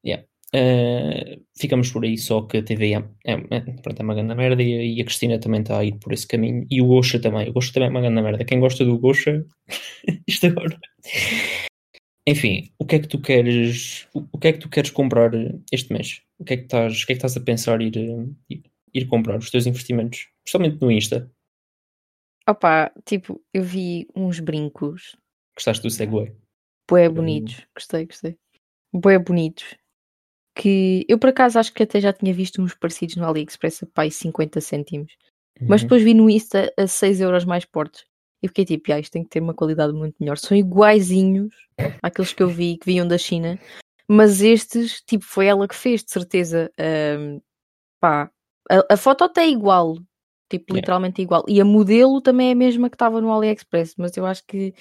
Yeah. 0.05 0.25
Uh, 0.55 1.43
ficamos 1.59 1.91
por 1.91 2.05
aí, 2.05 2.17
só 2.17 2.43
que 2.43 2.59
a 2.59 2.63
TV 2.63 2.93
é, 2.93 3.03
é, 3.25 3.33
é, 3.33 3.59
pronto, 3.59 3.99
é 3.99 4.03
uma 4.03 4.15
grande 4.15 4.35
merda 4.35 4.63
e, 4.63 4.95
e, 4.95 5.01
a 5.01 5.03
Cristina 5.03 5.37
também 5.37 5.59
está 5.59 5.79
a 5.79 5.83
ir 5.83 5.95
por 5.99 6.13
esse 6.13 6.25
caminho. 6.25 6.65
E 6.71 6.81
o 6.81 6.87
Gosha 6.87 7.19
também. 7.19 7.49
O 7.49 7.53
Gosha 7.53 7.73
também 7.73 7.87
é 7.87 7.91
uma 7.91 8.01
grande 8.01 8.21
merda. 8.21 8.45
Quem 8.45 8.61
gosta 8.61 8.85
do 8.85 8.97
Gosha, 8.97 9.45
isto 10.25 10.47
agora. 10.47 10.79
Enfim, 12.25 12.71
o 12.79 12.85
que 12.85 12.95
é 12.95 12.99
que 12.99 13.07
tu 13.09 13.19
queres, 13.19 14.07
o 14.13 14.37
que 14.37 14.47
é 14.47 14.53
que 14.53 14.59
tu 14.59 14.69
queres 14.69 14.91
comprar 14.91 15.31
este 15.73 15.91
mês? 15.91 16.21
O 16.39 16.45
que 16.45 16.53
é 16.53 16.57
que 16.57 16.63
estás, 16.63 17.03
o 17.03 17.05
que 17.05 17.11
é 17.11 17.15
que 17.15 17.25
estás 17.25 17.35
a 17.35 17.41
pensar 17.41 17.81
ir, 17.81 17.97
ir, 18.49 18.63
ir 18.93 19.07
comprar 19.07 19.37
os 19.37 19.51
teus 19.51 19.67
investimentos? 19.67 20.29
Principalmente 20.45 20.81
no 20.81 20.91
Insta. 20.91 21.29
Opa, 22.47 22.91
tipo, 23.03 23.43
eu 23.53 23.63
vi 23.63 24.07
uns 24.15 24.39
brincos. 24.39 25.17
Gostaste 25.55 25.83
do 25.83 25.89
Segway? 25.89 26.33
Bué 26.87 27.09
bonitos. 27.09 27.65
Gostei, 27.75 28.05
gostei. 28.05 28.37
Bué 28.93 29.17
bonitos 29.17 29.75
que 30.55 31.05
eu 31.09 31.19
por 31.19 31.29
acaso 31.29 31.59
acho 31.59 31.73
que 31.73 31.83
até 31.83 31.99
já 31.99 32.13
tinha 32.13 32.33
visto 32.33 32.61
uns 32.61 32.73
parecidos 32.73 33.17
no 33.17 33.25
AliExpress 33.25 33.83
a 33.83 33.87
pai 33.87 34.09
50 34.09 34.61
cêntimos. 34.61 35.13
Uhum. 35.59 35.67
Mas 35.69 35.83
depois 35.83 36.01
vi 36.01 36.13
no 36.13 36.29
Insta 36.29 36.73
a 36.77 36.87
6 36.87 37.19
euros 37.19 37.43
mais 37.45 37.65
portos. 37.65 38.05
E 38.41 38.47
fiquei 38.47 38.65
tipo, 38.65 38.91
ah, 38.93 38.99
isto 38.99 39.11
tem 39.11 39.23
que 39.23 39.29
ter 39.29 39.41
uma 39.41 39.53
qualidade 39.53 39.93
muito 39.93 40.15
melhor. 40.19 40.37
São 40.37 40.55
iguaizinhos 40.55 41.53
àqueles 42.01 42.33
que 42.33 42.41
eu 42.41 42.47
vi 42.47 42.77
que 42.77 42.85
vinham 42.85 43.07
da 43.07 43.17
China. 43.17 43.59
Mas 44.07 44.41
estes, 44.41 45.01
tipo, 45.01 45.25
foi 45.25 45.47
ela 45.47 45.67
que 45.67 45.75
fez, 45.75 46.03
de 46.03 46.11
certeza. 46.11 46.71
Um, 47.19 47.41
pá, 47.99 48.29
a, 48.69 48.93
a, 48.93 48.97
foto 48.97 49.23
até 49.23 49.41
é 49.41 49.49
igual. 49.49 49.97
Tipo, 50.49 50.73
yeah. 50.73 50.81
literalmente 50.81 51.21
igual. 51.21 51.43
E 51.47 51.59
a 51.59 51.65
modelo 51.65 52.21
também 52.21 52.49
é 52.49 52.51
a 52.51 52.55
mesma 52.55 52.89
que 52.89 52.95
estava 52.95 53.19
no 53.19 53.31
AliExpress. 53.31 53.95
Mas 53.97 54.15
eu 54.15 54.25
acho 54.25 54.43
que 54.47 54.73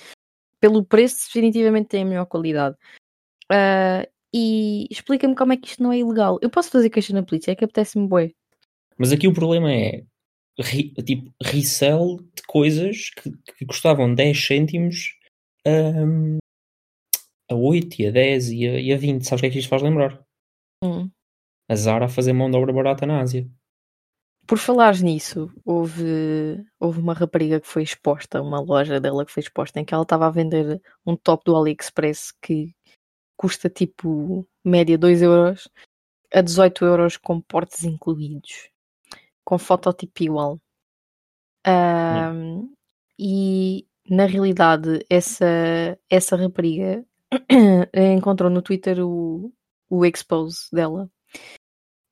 pelo 0.60 0.84
preço 0.84 1.26
definitivamente 1.26 1.88
tem 1.88 2.02
a 2.02 2.06
melhor 2.06 2.26
qualidade. 2.26 2.76
Uh, 3.50 4.08
e 4.32 4.88
explica-me 4.90 5.36
como 5.36 5.52
é 5.52 5.56
que 5.56 5.68
isto 5.68 5.82
não 5.82 5.92
é 5.92 5.98
ilegal. 5.98 6.38
Eu 6.42 6.50
posso 6.50 6.70
fazer 6.70 6.90
queixa 6.90 7.12
na 7.14 7.22
polícia, 7.22 7.52
é 7.52 7.54
que 7.54 7.64
apetece-me 7.64 8.08
bué. 8.08 8.32
Mas 8.98 9.12
aqui 9.12 9.28
o 9.28 9.34
problema 9.34 9.72
é 9.72 10.04
tipo 11.04 11.32
resell 11.42 12.16
de 12.34 12.42
coisas 12.46 13.10
que, 13.10 13.30
que 13.58 13.66
custavam 13.66 14.14
10 14.14 14.46
cêntimos 14.46 15.16
um, 15.66 16.38
a 17.50 17.54
8 17.54 18.02
e 18.02 18.06
a 18.06 18.10
10 18.10 18.50
e 18.50 18.68
a, 18.68 18.80
e 18.80 18.92
a 18.92 18.96
20. 18.96 19.24
Sabes 19.24 19.40
o 19.40 19.42
que 19.42 19.46
é 19.46 19.50
que 19.50 19.58
isto 19.58 19.68
faz 19.68 19.82
lembrar? 19.82 20.24
Hum. 20.82 21.10
A 21.68 21.76
Zara 21.76 22.06
a 22.06 22.08
fazer 22.08 22.32
mão 22.32 22.50
de 22.50 22.56
obra 22.56 22.72
barata 22.72 23.06
na 23.06 23.20
Ásia. 23.20 23.48
Por 24.46 24.58
falares 24.58 25.00
nisso, 25.00 25.50
houve, 25.64 26.62
houve 26.78 27.00
uma 27.00 27.14
rapariga 27.14 27.60
que 27.60 27.66
foi 27.66 27.82
exposta, 27.82 28.42
uma 28.42 28.60
loja 28.60 29.00
dela 29.00 29.24
que 29.24 29.32
foi 29.32 29.42
exposta, 29.42 29.80
em 29.80 29.84
que 29.84 29.94
ela 29.94 30.02
estava 30.02 30.26
a 30.26 30.30
vender 30.30 30.82
um 31.06 31.16
top 31.16 31.44
do 31.46 31.56
AliExpress 31.56 32.32
que 32.42 32.74
custa 33.36 33.70
tipo 33.70 34.46
média 34.64 34.98
2 34.98 35.22
euros 35.22 35.68
a 36.32 36.40
18 36.40 36.84
euros 36.84 37.16
com 37.16 37.40
portes 37.40 37.84
incluídos, 37.84 38.70
com 39.44 39.58
fototipo 39.58 40.22
igual. 40.22 40.60
Um, 41.66 42.74
e 43.18 43.86
na 44.08 44.26
realidade, 44.26 45.04
essa, 45.08 45.46
essa 46.10 46.36
rapariga 46.36 47.04
encontrou 47.94 48.50
no 48.50 48.60
Twitter 48.60 49.00
o, 49.00 49.52
o 49.88 50.04
expose 50.04 50.68
dela 50.72 51.08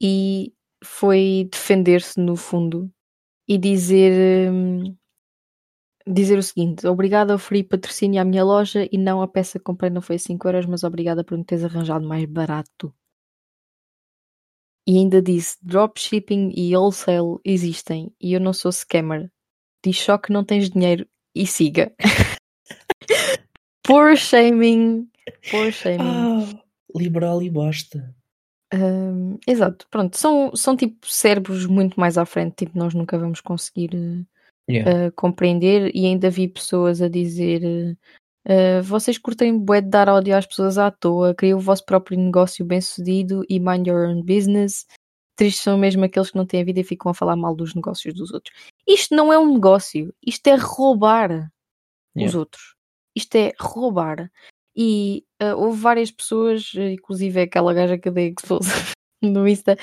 e 0.00 0.54
foi 0.82 1.48
defender-se 1.50 2.20
no 2.20 2.36
fundo 2.36 2.90
e 3.48 3.58
dizer 3.58 4.50
hum, 4.50 4.96
dizer 6.06 6.38
o 6.38 6.42
seguinte: 6.42 6.86
obrigada 6.86 7.32
a 7.32 7.36
oferir 7.36 7.68
patrocínio 7.68 8.20
à 8.20 8.24
minha 8.24 8.44
loja 8.44 8.88
e 8.90 8.98
não 8.98 9.22
a 9.22 9.28
peça 9.28 9.58
que 9.58 9.64
comprei 9.64 9.90
não 9.90 10.02
foi 10.02 10.18
5 10.18 10.46
euros, 10.48 10.66
mas 10.66 10.84
obrigada 10.84 11.24
por 11.24 11.36
me 11.38 11.44
teres 11.44 11.64
arranjado 11.64 12.06
mais 12.06 12.24
barato. 12.24 12.94
E 14.86 14.98
ainda 14.98 15.22
disse: 15.22 15.56
dropshipping 15.62 16.52
e 16.56 16.76
wholesale 16.76 17.38
existem 17.44 18.12
e 18.20 18.32
eu 18.32 18.40
não 18.40 18.52
sou 18.52 18.72
scammer. 18.72 19.30
Diz 19.84 19.98
só 19.98 20.18
que 20.18 20.32
não 20.32 20.44
tens 20.44 20.70
dinheiro 20.70 21.06
e 21.34 21.46
siga. 21.46 21.94
Poor 23.84 24.16
shaming. 24.16 25.10
Poor 25.50 25.72
shaming. 25.72 25.98
Ah, 26.00 26.62
liberal 26.94 27.42
e 27.42 27.50
basta. 27.50 28.14
Um, 28.72 29.38
exato, 29.46 29.86
pronto. 29.90 30.16
São, 30.16 30.54
são 30.56 30.76
tipo 30.76 31.06
cérebros 31.06 31.66
muito 31.66 31.98
mais 31.98 32.16
à 32.16 32.24
frente. 32.24 32.64
Tipo, 32.64 32.78
nós 32.78 32.94
nunca 32.94 33.18
vamos 33.18 33.40
conseguir. 33.40 33.90
Uh, 33.94 34.26
yeah. 34.68 35.08
uh, 35.08 35.12
compreender 35.12 35.90
e 35.94 36.06
ainda 36.06 36.30
vi 36.30 36.48
pessoas 36.48 37.02
a 37.02 37.08
dizer 37.08 37.96
uh, 38.48 38.82
vocês 38.82 39.18
curtem 39.18 39.58
bué 39.58 39.80
de 39.80 39.88
dar 39.88 40.08
ódio 40.08 40.36
às 40.36 40.46
pessoas 40.46 40.78
à 40.78 40.90
toa, 40.90 41.34
criem 41.34 41.54
o 41.54 41.60
vosso 41.60 41.84
próprio 41.84 42.18
negócio 42.18 42.64
bem 42.64 42.80
sucedido 42.80 43.44
e 43.48 43.58
mind 43.58 43.86
your 43.86 44.08
own 44.08 44.22
business. 44.22 44.86
Tristes 45.36 45.62
são 45.62 45.78
mesmo 45.78 46.04
aqueles 46.04 46.30
que 46.30 46.36
não 46.36 46.46
têm 46.46 46.62
a 46.62 46.64
vida 46.64 46.80
e 46.80 46.84
ficam 46.84 47.10
a 47.10 47.14
falar 47.14 47.36
mal 47.36 47.54
dos 47.54 47.74
negócios 47.74 48.14
dos 48.14 48.32
outros. 48.32 48.54
Isto 48.86 49.14
não 49.14 49.32
é 49.32 49.38
um 49.38 49.54
negócio, 49.54 50.14
isto 50.24 50.46
é 50.46 50.56
roubar 50.56 51.30
yeah. 52.14 52.28
os 52.28 52.34
outros. 52.34 52.74
Isto 53.14 53.36
é 53.36 53.52
roubar. 53.58 54.30
E 54.76 55.24
uh, 55.42 55.56
houve 55.56 55.80
várias 55.80 56.10
pessoas, 56.10 56.72
inclusive 56.74 57.40
aquela 57.40 57.74
gaja 57.74 57.98
que 57.98 58.08
eu 58.08 58.12
dei 58.12 58.34
expose 58.36 58.70
no 59.22 59.46
Insta, 59.46 59.76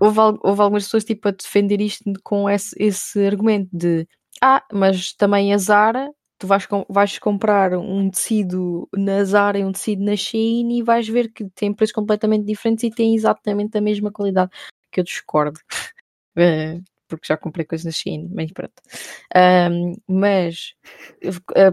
houve, 0.00 0.18
houve 0.42 0.62
algumas 0.62 0.84
pessoas 0.84 1.04
tipo 1.04 1.28
a 1.28 1.30
defender 1.30 1.80
isto 1.80 2.04
com 2.22 2.48
esse, 2.48 2.74
esse 2.78 3.24
argumento 3.26 3.68
de 3.72 4.06
ah, 4.42 4.64
mas 4.72 5.12
também 5.14 5.54
a 5.54 5.58
Zara, 5.58 6.10
tu 6.38 6.46
vais, 6.46 6.66
vais 6.88 7.18
comprar 7.18 7.72
um 7.78 8.10
tecido 8.10 8.88
na 8.94 9.24
Zara 9.24 9.58
e 9.58 9.64
um 9.64 9.72
tecido 9.72 10.04
na 10.04 10.16
Shein 10.16 10.78
e 10.78 10.82
vais 10.82 11.08
ver 11.08 11.32
que 11.32 11.48
tem 11.50 11.72
preços 11.72 11.94
completamente 11.94 12.44
diferentes 12.44 12.84
e 12.84 12.90
tem 12.90 13.14
exatamente 13.14 13.78
a 13.78 13.80
mesma 13.80 14.10
qualidade, 14.12 14.50
que 14.90 15.00
eu 15.00 15.04
discordo. 15.04 15.58
Eh, 17.04 17.14
porque 17.14 17.26
já 17.26 17.36
comprei 17.36 17.64
coisas 17.64 17.84
na 17.84 17.90
Shein, 17.90 18.30
mas 18.34 18.52
pronto. 18.52 18.74
Um, 19.70 19.94
mas 20.08 20.74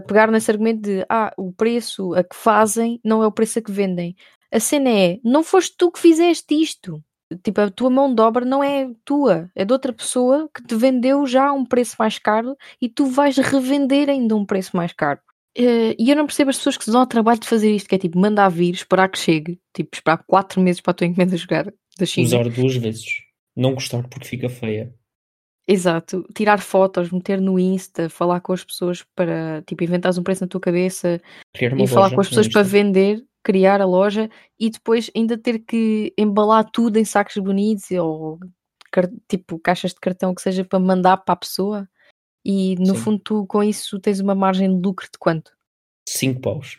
pegar 0.06 0.30
nesse 0.30 0.50
argumento 0.50 0.82
de 0.82 1.04
ah, 1.08 1.32
o 1.36 1.52
preço 1.52 2.14
a 2.14 2.22
que 2.22 2.36
fazem 2.36 3.00
não 3.04 3.22
é 3.22 3.26
o 3.26 3.32
preço 3.32 3.58
a 3.58 3.62
que 3.62 3.72
vendem. 3.72 4.14
A 4.52 4.60
cena 4.60 4.90
é, 4.90 5.18
não 5.24 5.42
foste 5.42 5.74
tu 5.76 5.90
que 5.90 5.98
fizeste 5.98 6.54
isto. 6.54 7.02
Tipo, 7.42 7.62
a 7.62 7.70
tua 7.70 7.88
mão 7.88 8.14
de 8.14 8.20
obra 8.20 8.44
não 8.44 8.62
é 8.62 8.90
tua, 9.06 9.50
é 9.54 9.64
de 9.64 9.72
outra 9.72 9.90
pessoa 9.90 10.50
que 10.54 10.62
te 10.62 10.74
vendeu 10.74 11.26
já 11.26 11.48
a 11.48 11.52
um 11.52 11.64
preço 11.64 11.96
mais 11.98 12.18
caro 12.18 12.54
e 12.78 12.90
tu 12.90 13.06
vais 13.06 13.38
revender 13.38 14.10
ainda 14.10 14.36
um 14.36 14.44
preço 14.44 14.76
mais 14.76 14.92
caro. 14.92 15.18
Uh, 15.58 15.96
e 15.98 16.10
eu 16.10 16.16
não 16.16 16.26
percebo 16.26 16.50
as 16.50 16.56
pessoas 16.58 16.76
que 16.76 16.84
se 16.84 16.90
dão 16.90 17.00
ao 17.00 17.06
trabalho 17.06 17.40
de 17.40 17.48
fazer 17.48 17.74
isto, 17.74 17.88
que 17.88 17.94
é 17.94 17.98
tipo, 17.98 18.18
mandar 18.18 18.50
vir, 18.50 18.74
esperar 18.74 19.08
que 19.08 19.18
chegue, 19.18 19.58
tipo, 19.74 19.90
esperar 19.94 20.22
4 20.26 20.60
meses 20.60 20.82
para 20.82 20.90
a 20.90 20.94
tua 20.94 21.06
encomenda 21.06 21.36
chegar 21.36 21.72
da 21.98 22.06
China. 22.06 22.26
Usar 22.26 22.48
duas 22.50 22.76
vezes. 22.76 23.06
Não 23.56 23.74
gostar 23.74 24.06
porque 24.08 24.26
fica 24.26 24.50
feia. 24.50 24.94
Exato, 25.66 26.26
tirar 26.34 26.60
fotos, 26.60 27.10
meter 27.10 27.40
no 27.40 27.58
Insta, 27.58 28.08
falar 28.08 28.40
com 28.40 28.52
as 28.52 28.64
pessoas 28.64 29.04
para, 29.14 29.62
tipo, 29.66 29.84
inventares 29.84 30.18
um 30.18 30.22
preço 30.22 30.42
na 30.42 30.48
tua 30.48 30.60
cabeça 30.60 31.20
e 31.54 31.86
falar 31.86 32.12
com 32.12 32.20
as 32.20 32.28
pessoas 32.28 32.48
para 32.48 32.62
vender 32.62 33.24
criar 33.42 33.80
a 33.80 33.86
loja 33.86 34.30
e 34.58 34.70
depois 34.70 35.10
ainda 35.16 35.36
ter 35.36 35.58
que 35.58 36.12
embalar 36.16 36.70
tudo 36.70 36.96
em 36.98 37.04
sacos 37.04 37.36
bonitos 37.36 37.90
ou 37.90 38.38
tipo 39.28 39.58
caixas 39.58 39.92
de 39.92 40.00
cartão 40.00 40.34
que 40.34 40.42
seja 40.42 40.64
para 40.64 40.78
mandar 40.78 41.16
para 41.18 41.32
a 41.32 41.36
pessoa 41.36 41.88
e 42.44 42.76
no 42.76 42.94
Sim. 42.94 43.00
fundo 43.00 43.18
tu 43.18 43.46
com 43.46 43.62
isso 43.62 43.98
tens 43.98 44.20
uma 44.20 44.34
margem 44.34 44.68
de 44.68 44.80
lucro 44.80 45.06
de 45.10 45.18
quanto? 45.18 45.52
5 46.08 46.40
paus. 46.40 46.78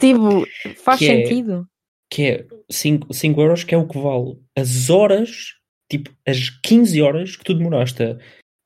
Tipo, 0.00 0.46
faz 0.82 0.98
que 0.98 1.06
é 1.06 1.26
sentido. 1.26 1.68
É, 1.68 2.14
que 2.14 2.22
é 2.22 2.46
5 2.70 3.40
euros 3.40 3.64
que 3.64 3.74
é 3.74 3.78
o 3.78 3.86
que 3.86 3.98
vale 3.98 4.40
as 4.56 4.90
horas, 4.90 5.56
tipo 5.98 6.10
as 6.26 6.50
15 6.50 7.02
horas 7.02 7.36
que 7.36 7.44
tu 7.44 7.54
demoraste 7.54 8.02
a 8.02 8.18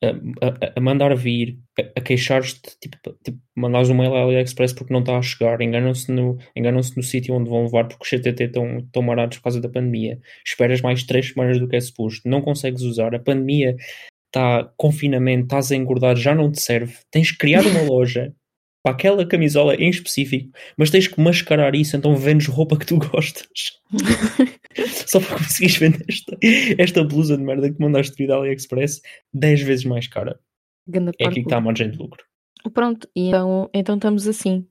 a, 0.05 0.77
a, 0.77 0.81
mandar 0.81 1.15
vir, 1.17 1.59
a, 1.79 1.99
a 1.99 2.03
queixar-te, 2.03 2.61
tipo, 2.81 2.99
tipo, 3.25 3.39
mandares 3.55 3.89
um 3.89 3.95
mail 3.95 4.15
à 4.15 4.23
AliExpress 4.23 4.73
porque 4.73 4.93
não 4.93 5.01
está 5.01 5.17
a 5.17 5.23
chegar, 5.23 5.61
enganam-se 5.61 6.11
no, 6.13 6.39
enganam 6.55 6.81
no 6.97 7.03
sítio 7.03 7.35
onde 7.35 7.49
vão 7.49 7.65
levar 7.65 7.89
porque 7.89 8.05
os 8.05 8.11
CTT 8.11 8.45
estão, 8.45 8.79
estão 8.79 9.03
marados 9.03 9.39
por 9.39 9.45
causa 9.45 9.61
da 9.61 9.69
pandemia. 9.69 10.21
Esperas 10.45 10.81
mais 10.81 11.03
3 11.05 11.33
semanas 11.33 11.59
do 11.59 11.69
que 11.69 11.77
é 11.77 11.81
suposto, 11.81 12.29
não 12.29 12.43
consegues 12.43 12.83
usar, 12.83 13.15
a 13.15 13.19
pandemia 13.19 13.77
está 14.27 14.71
confinamento, 14.77 15.45
estás 15.45 15.73
a 15.73 15.77
engordar, 15.77 16.17
já 16.17 16.35
não 16.35 16.51
te 16.51 16.61
serve. 16.61 16.95
Tens 17.11 17.33
criar 17.33 17.65
uma 17.67 17.83
loja 17.89 18.35
para 18.87 18.93
aquela 18.93 19.27
camisola 19.27 19.75
em 19.75 19.91
específico, 19.91 20.57
mas 20.77 20.91
tens 20.91 21.09
que 21.09 21.21
mascarar 21.21 21.75
isso, 21.75 21.97
então 21.97 22.15
vendes 22.15 22.47
roupa 22.47 22.79
que 22.79 22.87
tu 22.87 22.99
gostas. 23.11 23.81
Só 25.09 25.19
para 25.19 25.39
conseguires 25.39 25.77
vender 25.77 26.05
esta, 26.09 26.39
esta 26.79 27.03
blusa 27.03 27.37
de 27.37 27.43
merda 27.43 27.69
que 27.69 27.81
mandaste 27.81 28.15
vir 28.17 28.29
da 28.29 28.37
AliExpress 28.37 29.03
10 29.35 29.63
vezes 29.63 29.85
mais 29.85 30.07
cara. 30.07 30.39
Ganda 30.87 31.11
É 31.19 31.27
aqui 31.27 31.35
que 31.35 31.41
está 31.41 31.57
a 31.57 31.61
margem 31.61 31.91
de 31.91 31.99
lucro. 31.99 32.25
Pronto, 32.73 33.09
e 33.17 33.27
então, 33.27 33.69
então 33.75 33.97
estamos 33.97 34.29
assim. 34.29 34.69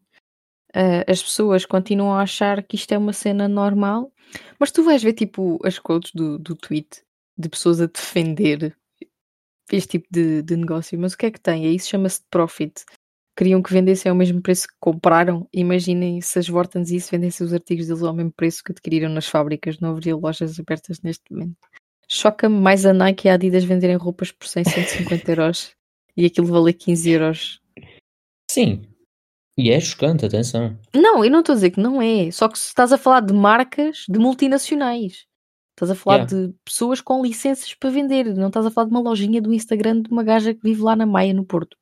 Ah, 0.74 1.04
as 1.12 1.22
pessoas 1.22 1.66
continuam 1.66 2.14
a 2.14 2.22
achar 2.22 2.64
que 2.64 2.78
isto 2.78 2.94
é 2.94 2.98
uma 2.98 3.12
cena 3.12 3.50
normal, 3.50 4.14
mas 4.58 4.72
tu 4.72 4.82
vais 4.82 5.04
ver 5.04 5.12
tipo 5.12 5.60
as 5.62 5.78
quotes 5.78 6.14
do, 6.14 6.40
do 6.40 6.56
tweet 6.56 7.04
de 7.38 7.50
pessoas 7.50 7.82
a 7.82 7.88
defender 7.88 8.78
este 9.70 10.00
tipo 10.00 10.08
de, 10.10 10.42
de 10.42 10.56
negócio, 10.56 10.98
mas 10.98 11.12
o 11.12 11.18
que 11.18 11.26
é 11.26 11.32
que 11.32 11.42
tem? 11.42 11.66
É 11.66 11.70
isso 11.70 11.90
chama-se 11.90 12.22
profit. 12.32 12.86
Queriam 13.38 13.62
que 13.62 13.74
vendessem 13.74 14.10
ao 14.10 14.16
mesmo 14.16 14.42
preço 14.42 14.68
que 14.68 14.76
compraram. 14.80 15.48
Imaginem 15.52 16.22
se 16.22 16.40
as 16.40 16.48
Vortons 16.48 16.90
e 16.90 16.96
isso 16.96 17.12
vendessem 17.12 17.46
os 17.46 17.54
artigos 17.54 17.88
deles 17.88 18.04
ao 18.04 18.14
mesmo 18.14 18.32
preço 18.32 18.64
que 18.64 18.72
adquiriram 18.72 19.10
nas 19.10 19.28
fábricas, 19.28 19.80
não 19.80 19.90
haveria 19.92 20.16
lojas 20.16 20.58
abertas 20.60 21.02
neste 21.02 21.24
momento. 21.32 21.58
Choca-me 22.08 22.56
mais 22.58 22.86
a 22.86 22.94
Nike 22.94 23.28
e 23.28 23.32
a 23.32 23.34
Adidas 23.34 23.64
venderem 23.64 23.98
roupas 23.98 24.32
por 24.32 24.48
100, 24.48 24.64
150 24.66 25.32
euros 25.32 25.76
e 26.16 26.26
aquilo 26.26 26.48
valer 26.48 26.74
15 26.74 27.10
euros. 27.12 27.62
Sim. 28.50 28.84
E 29.58 29.72
é 29.72 29.80
chocante, 29.80 30.26
atenção. 30.26 30.78
Não, 30.94 31.24
eu 31.24 31.32
não 31.32 31.40
estou 31.40 31.54
a 31.54 31.56
dizer 31.56 31.72
que 31.72 31.80
não 31.80 32.02
é. 32.02 32.30
Só 32.32 32.48
que 32.48 32.60
se 32.60 32.68
estás 32.68 32.92
a 32.94 32.98
falar 32.98 33.22
de 33.22 33.34
marcas 33.34 34.06
de 34.08 34.20
multinacionais. 34.20 35.26
Estás 35.72 35.92
a 35.92 35.96
falar 35.96 36.20
Yeah. 36.20 36.48
de 36.48 36.54
pessoas 36.64 37.02
com 37.02 37.22
licenças 37.22 37.74
para 37.74 37.90
vender. 37.90 38.34
Não 38.34 38.48
estás 38.48 38.66
a 38.66 38.72
falar 38.72 38.88
de 38.88 38.92
uma 38.92 39.02
lojinha 39.02 39.42
do 39.42 39.54
Instagram 39.54 40.02
de 40.02 40.10
uma 40.10 40.24
gaja 40.24 40.54
que 40.54 40.62
vive 40.64 40.82
lá 40.82 40.96
na 40.96 41.06
Maia, 41.06 41.34
no 41.34 41.46
Porto. 41.46 41.76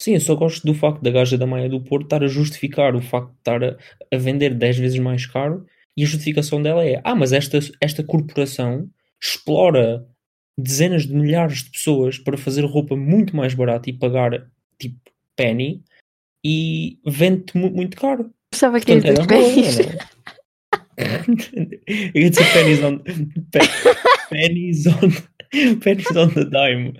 Sim, 0.00 0.14
eu 0.14 0.20
só 0.20 0.34
gosto 0.36 0.64
do 0.66 0.74
facto 0.74 1.02
da 1.02 1.10
gaja 1.10 1.36
da 1.36 1.46
Maia 1.46 1.68
do 1.68 1.80
Porto 1.80 2.04
estar 2.04 2.22
a 2.22 2.28
justificar 2.28 2.94
o 2.94 3.00
facto 3.02 3.30
de 3.32 3.38
estar 3.38 3.64
a, 3.64 3.76
a 4.14 4.16
vender 4.18 4.54
10 4.54 4.78
vezes 4.78 4.98
mais 5.00 5.26
caro 5.26 5.66
e 5.96 6.04
a 6.04 6.06
justificação 6.06 6.62
dela 6.62 6.84
é: 6.84 7.00
ah, 7.04 7.14
mas 7.16 7.32
esta, 7.32 7.58
esta 7.80 8.04
corporação 8.04 8.88
explora 9.20 10.06
dezenas 10.56 11.04
de 11.06 11.14
milhares 11.14 11.64
de 11.64 11.70
pessoas 11.70 12.16
para 12.18 12.36
fazer 12.38 12.64
roupa 12.64 12.96
muito 12.96 13.34
mais 13.36 13.54
barata 13.54 13.90
e 13.90 13.92
pagar 13.92 14.48
tipo 14.78 14.98
penny 15.36 15.82
e 16.44 16.98
vende-te 17.06 17.56
mu- 17.58 17.70
muito 17.70 17.96
caro. 17.96 18.32
Pensava 18.52 18.78
que 18.80 18.92
Portanto, 18.92 19.18
era 19.18 19.26
pés. 19.26 19.78
não 19.78 19.84
é? 19.84 19.98
Eu 22.14 22.22
ia 22.22 22.30
dizer 22.30 22.52
pennies 22.52 22.82
on, 22.82 22.98
pe- 22.98 24.28
pennies 24.30 24.86
on, 24.86 25.78
pennies 25.80 26.10
on 26.16 26.28
the 26.30 26.44
dime. 26.44 26.94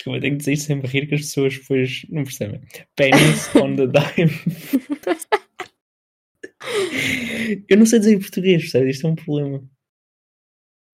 Desculpa, 0.00 0.18
tenho 0.18 0.32
que 0.32 0.38
dizer 0.38 0.52
isto 0.54 0.66
sempre 0.66 0.88
rir 0.88 1.06
que 1.06 1.14
as 1.14 1.20
pessoas 1.20 1.58
depois 1.58 2.06
não 2.08 2.24
percebem. 2.24 2.62
Pennies 2.96 3.52
on 3.54 3.76
the 3.76 3.86
dime. 3.86 4.32
Eu 7.68 7.76
não 7.76 7.84
sei 7.84 7.98
dizer 7.98 8.14
em 8.14 8.18
português, 8.18 8.62
percebes? 8.62 8.96
Isto 8.96 9.06
é 9.06 9.10
um 9.10 9.14
problema. 9.14 9.62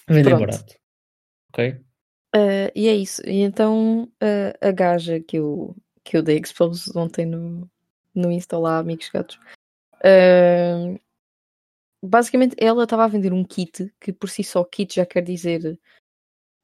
Vender 0.09 0.31
Pronto. 0.31 0.41
barato. 0.41 0.75
Ok? 1.51 1.81
Ah, 2.35 2.73
e 2.75 2.89
é 2.89 2.97
isso. 2.97 3.23
E 3.25 3.43
então 3.43 4.11
ah, 4.21 4.69
a 4.69 4.73
gaja 4.73 5.21
que 5.21 5.39
eu, 5.39 5.77
que 6.03 6.17
eu 6.17 6.23
dei 6.23 6.41
expose 6.41 6.91
ontem 6.99 7.25
no, 7.25 7.71
no 8.13 8.33
Insta 8.33 8.59
lá, 8.59 8.79
amigos 8.79 9.09
gatos. 9.09 9.39
ah, 10.03 10.99
basicamente 12.03 12.57
ela 12.59 12.83
estava 12.83 13.05
a 13.05 13.09
vender 13.09 13.33
um 13.33 13.45
kit 13.45 13.89
que 14.01 14.13
por 14.13 14.29
si 14.29 14.43
só 14.43 14.65
kit 14.65 14.97
já 14.97 15.07
quer 15.07 15.23
dizer 15.23 15.79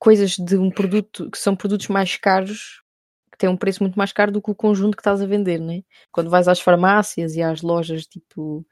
coisas 0.03 0.37
de 0.37 0.57
um 0.57 0.69
produto 0.69 1.31
que 1.31 1.39
são 1.39 1.55
produtos 1.55 1.87
mais 1.87 2.17
caros 2.17 2.83
que 3.31 3.39
têm 3.39 3.49
um 3.49 3.57
preço 3.57 3.81
muito 3.85 3.97
mais 3.97 4.13
caro 4.13 4.33
do 4.33 4.43
que 4.43 4.51
o 4.51 4.55
conjunto 4.55 4.97
que 4.97 5.01
estás 5.01 5.23
a 5.23 5.27
vender, 5.27 5.61
né? 5.61 5.85
Quando 6.11 6.29
vais 6.29 6.49
às 6.49 6.59
farmácias 6.59 7.37
e 7.37 7.41
às 7.43 7.63
lojas 7.63 8.05
tipo 8.05 8.67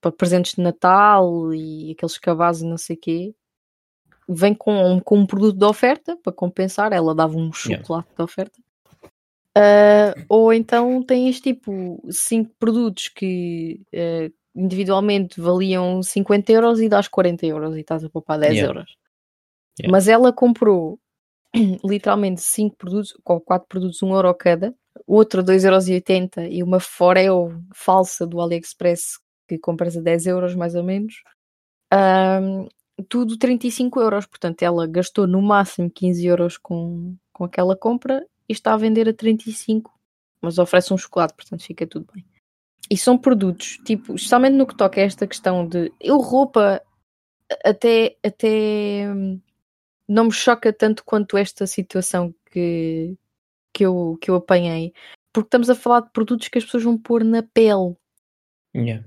para 0.00 0.10
presentes 0.10 0.54
de 0.54 0.62
Natal 0.62 1.52
e 1.52 1.92
aqueles 1.92 2.16
cabazes 2.16 2.62
e 2.62 2.66
não 2.66 2.78
sei 2.78 2.96
quê, 2.96 3.34
vem 4.26 4.54
com, 4.54 4.98
com 5.04 5.18
um 5.18 5.26
produto 5.26 5.58
de 5.58 5.64
oferta 5.66 6.16
para 6.16 6.32
compensar. 6.32 6.94
Ela 6.94 7.14
dava 7.14 7.36
um 7.36 7.50
Yeah. 7.66 7.82
chocolate 7.82 8.08
de 8.16 8.22
oferta. 8.22 8.58
Ah, 9.54 10.14
ou 10.30 10.50
então 10.50 11.02
tens 11.02 11.42
tipo 11.42 12.02
cinco 12.10 12.54
produtos 12.58 13.08
que 13.08 13.82
eh, 13.92 14.32
individualmente 14.56 15.38
valiam 15.38 16.02
50 16.02 16.50
euros 16.50 16.80
e 16.80 16.88
dás 16.88 17.06
40 17.06 17.44
euros 17.44 17.76
e 17.76 17.80
estás 17.80 18.02
a 18.02 18.08
poupar 18.08 18.38
10 18.38 18.54
Yeah. 18.54 18.70
euros. 18.70 18.99
Mas 19.88 20.08
ela 20.08 20.32
comprou 20.32 20.98
literalmente 21.84 22.40
5 22.40 22.76
produtos, 22.76 23.14
ou 23.24 23.40
4 23.40 23.68
produtos, 23.68 24.02
1 24.02 24.14
euro 24.14 24.34
cada, 24.34 24.74
outro 25.06 25.42
2,80€ 25.42 25.64
euros 25.64 26.52
e 26.52 26.62
uma 26.62 26.80
Foreo 26.80 27.62
falsa 27.74 28.26
do 28.26 28.40
AliExpress 28.40 29.18
que 29.48 29.58
compras 29.58 29.96
a 29.96 30.00
10 30.00 30.26
euros 30.26 30.54
mais 30.54 30.74
ou 30.74 30.84
menos. 30.84 31.22
Ahm, 31.92 32.68
tudo 33.08 33.36
35 33.36 34.00
euros, 34.00 34.26
portanto 34.26 34.62
ela 34.62 34.86
gastou 34.86 35.26
no 35.26 35.42
máximo 35.42 35.90
15 35.90 36.26
euros 36.26 36.56
com, 36.58 37.16
com 37.32 37.44
aquela 37.44 37.76
compra 37.76 38.24
e 38.48 38.52
está 38.52 38.74
a 38.74 38.76
vender 38.76 39.08
a 39.08 39.12
35, 39.12 39.92
mas 40.40 40.58
oferece 40.58 40.92
um 40.92 40.98
chocolate, 40.98 41.34
portanto 41.34 41.64
fica 41.64 41.86
tudo 41.86 42.06
bem. 42.12 42.24
E 42.90 42.96
são 42.96 43.16
produtos, 43.16 43.78
tipo, 43.84 44.14
especialmente 44.14 44.54
no 44.54 44.66
que 44.66 44.76
toca 44.76 45.00
a 45.00 45.04
esta 45.04 45.26
questão 45.26 45.66
de 45.66 45.92
eu 46.00 46.18
roupa 46.18 46.82
até, 47.64 48.16
até 48.24 49.10
hum, 49.12 49.40
não 50.10 50.24
me 50.24 50.32
choca 50.32 50.72
tanto 50.72 51.04
quanto 51.04 51.36
esta 51.36 51.66
situação 51.68 52.34
que, 52.50 53.16
que, 53.72 53.86
eu, 53.86 54.18
que 54.20 54.28
eu 54.30 54.34
apanhei, 54.34 54.92
porque 55.32 55.46
estamos 55.46 55.70
a 55.70 55.74
falar 55.74 56.00
de 56.00 56.10
produtos 56.10 56.48
que 56.48 56.58
as 56.58 56.64
pessoas 56.64 56.82
vão 56.82 56.98
pôr 56.98 57.22
na 57.22 57.42
pele, 57.42 57.94
Yeah. 58.74 59.04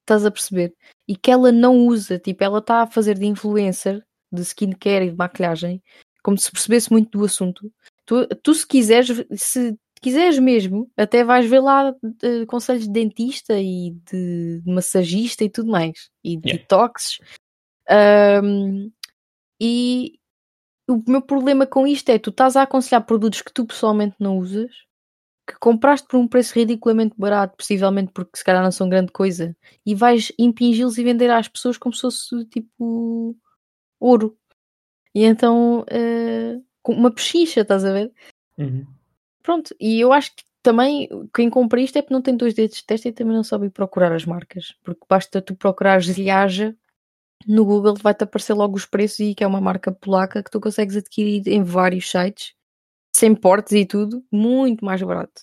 estás 0.00 0.26
a 0.26 0.30
perceber? 0.30 0.74
E 1.08 1.16
que 1.16 1.30
ela 1.30 1.50
não 1.50 1.86
usa, 1.86 2.18
tipo, 2.18 2.42
ela 2.44 2.58
está 2.58 2.82
a 2.82 2.86
fazer 2.86 3.18
de 3.18 3.26
influencer 3.26 4.04
de 4.32 4.42
skincare 4.42 5.06
e 5.06 5.10
de 5.10 5.16
maquilhagem, 5.16 5.82
como 6.22 6.36
se 6.36 6.50
percebesse 6.50 6.90
muito 6.90 7.18
do 7.18 7.24
assunto. 7.24 7.72
Tu, 8.04 8.26
tu 8.42 8.54
se 8.54 8.66
quiseres, 8.66 9.24
se 9.32 9.76
quiseres 10.00 10.38
mesmo, 10.38 10.90
até 10.96 11.24
vais 11.24 11.48
ver 11.48 11.60
lá 11.60 11.94
eh, 12.22 12.44
conselhos 12.46 12.84
de 12.84 12.92
dentista 12.92 13.58
e 13.58 13.92
de, 14.10 14.60
de 14.60 14.70
massagista 14.70 15.44
e 15.44 15.50
tudo 15.50 15.70
mais, 15.70 16.10
e 16.24 16.36
de 16.36 16.48
Yeah. 16.48 16.62
detoxes. 16.62 17.18
Ahm, 17.88 18.90
e 19.60 20.18
o 20.88 21.02
meu 21.06 21.22
problema 21.22 21.66
com 21.66 21.86
isto 21.86 22.08
é 22.10 22.18
tu 22.18 22.30
estás 22.30 22.56
a 22.56 22.62
aconselhar 22.62 23.04
produtos 23.04 23.42
que 23.42 23.52
tu 23.52 23.66
pessoalmente 23.66 24.16
não 24.18 24.38
usas, 24.38 24.70
que 25.48 25.56
compraste 25.60 26.08
por 26.08 26.18
um 26.18 26.26
preço 26.26 26.54
ridiculamente 26.54 27.14
barato, 27.16 27.56
possivelmente 27.56 28.12
porque 28.12 28.36
se 28.36 28.44
calhar 28.44 28.62
não 28.62 28.72
são 28.72 28.88
grande 28.88 29.12
coisa, 29.12 29.56
e 29.84 29.94
vais 29.94 30.32
impingi-los 30.38 30.98
e 30.98 31.04
vender 31.04 31.30
às 31.30 31.48
pessoas 31.48 31.78
como 31.78 31.94
se 31.94 32.00
fosse 32.00 32.44
tipo 32.46 33.36
ouro. 34.00 34.36
E 35.14 35.24
então 35.24 35.84
com 36.82 36.92
uma 36.92 37.10
pechincha, 37.10 37.60
estás 37.60 37.84
a 37.84 37.92
ver? 37.92 38.12
Uhum. 38.58 38.86
Pronto, 39.42 39.74
e 39.80 40.00
eu 40.00 40.12
acho 40.12 40.34
que 40.34 40.44
também 40.62 41.08
quem 41.32 41.48
compra 41.48 41.80
isto 41.80 41.96
é 41.96 42.02
porque 42.02 42.14
não 42.14 42.22
tem 42.22 42.36
dois 42.36 42.54
dedos 42.54 42.78
de 42.78 42.84
testa 42.84 43.08
e 43.08 43.12
também 43.12 43.36
não 43.36 43.44
sabe 43.44 43.70
procurar 43.70 44.12
as 44.12 44.24
marcas, 44.24 44.74
porque 44.82 45.06
basta 45.08 45.40
tu 45.40 45.54
procurares 45.54 46.08
Riaja 46.08 46.76
no 47.46 47.64
Google 47.64 47.94
vai-te 48.00 48.24
aparecer 48.24 48.54
logo 48.54 48.76
os 48.76 48.86
preços 48.86 49.20
e 49.20 49.34
que 49.34 49.44
é 49.44 49.46
uma 49.46 49.60
marca 49.60 49.92
polaca 49.92 50.42
que 50.42 50.50
tu 50.50 50.60
consegues 50.60 50.96
adquirir 50.96 51.46
em 51.48 51.62
vários 51.62 52.10
sites, 52.10 52.54
sem 53.14 53.34
portes 53.34 53.72
e 53.72 53.84
tudo, 53.86 54.24
muito 54.30 54.84
mais 54.84 55.02
barato. 55.02 55.42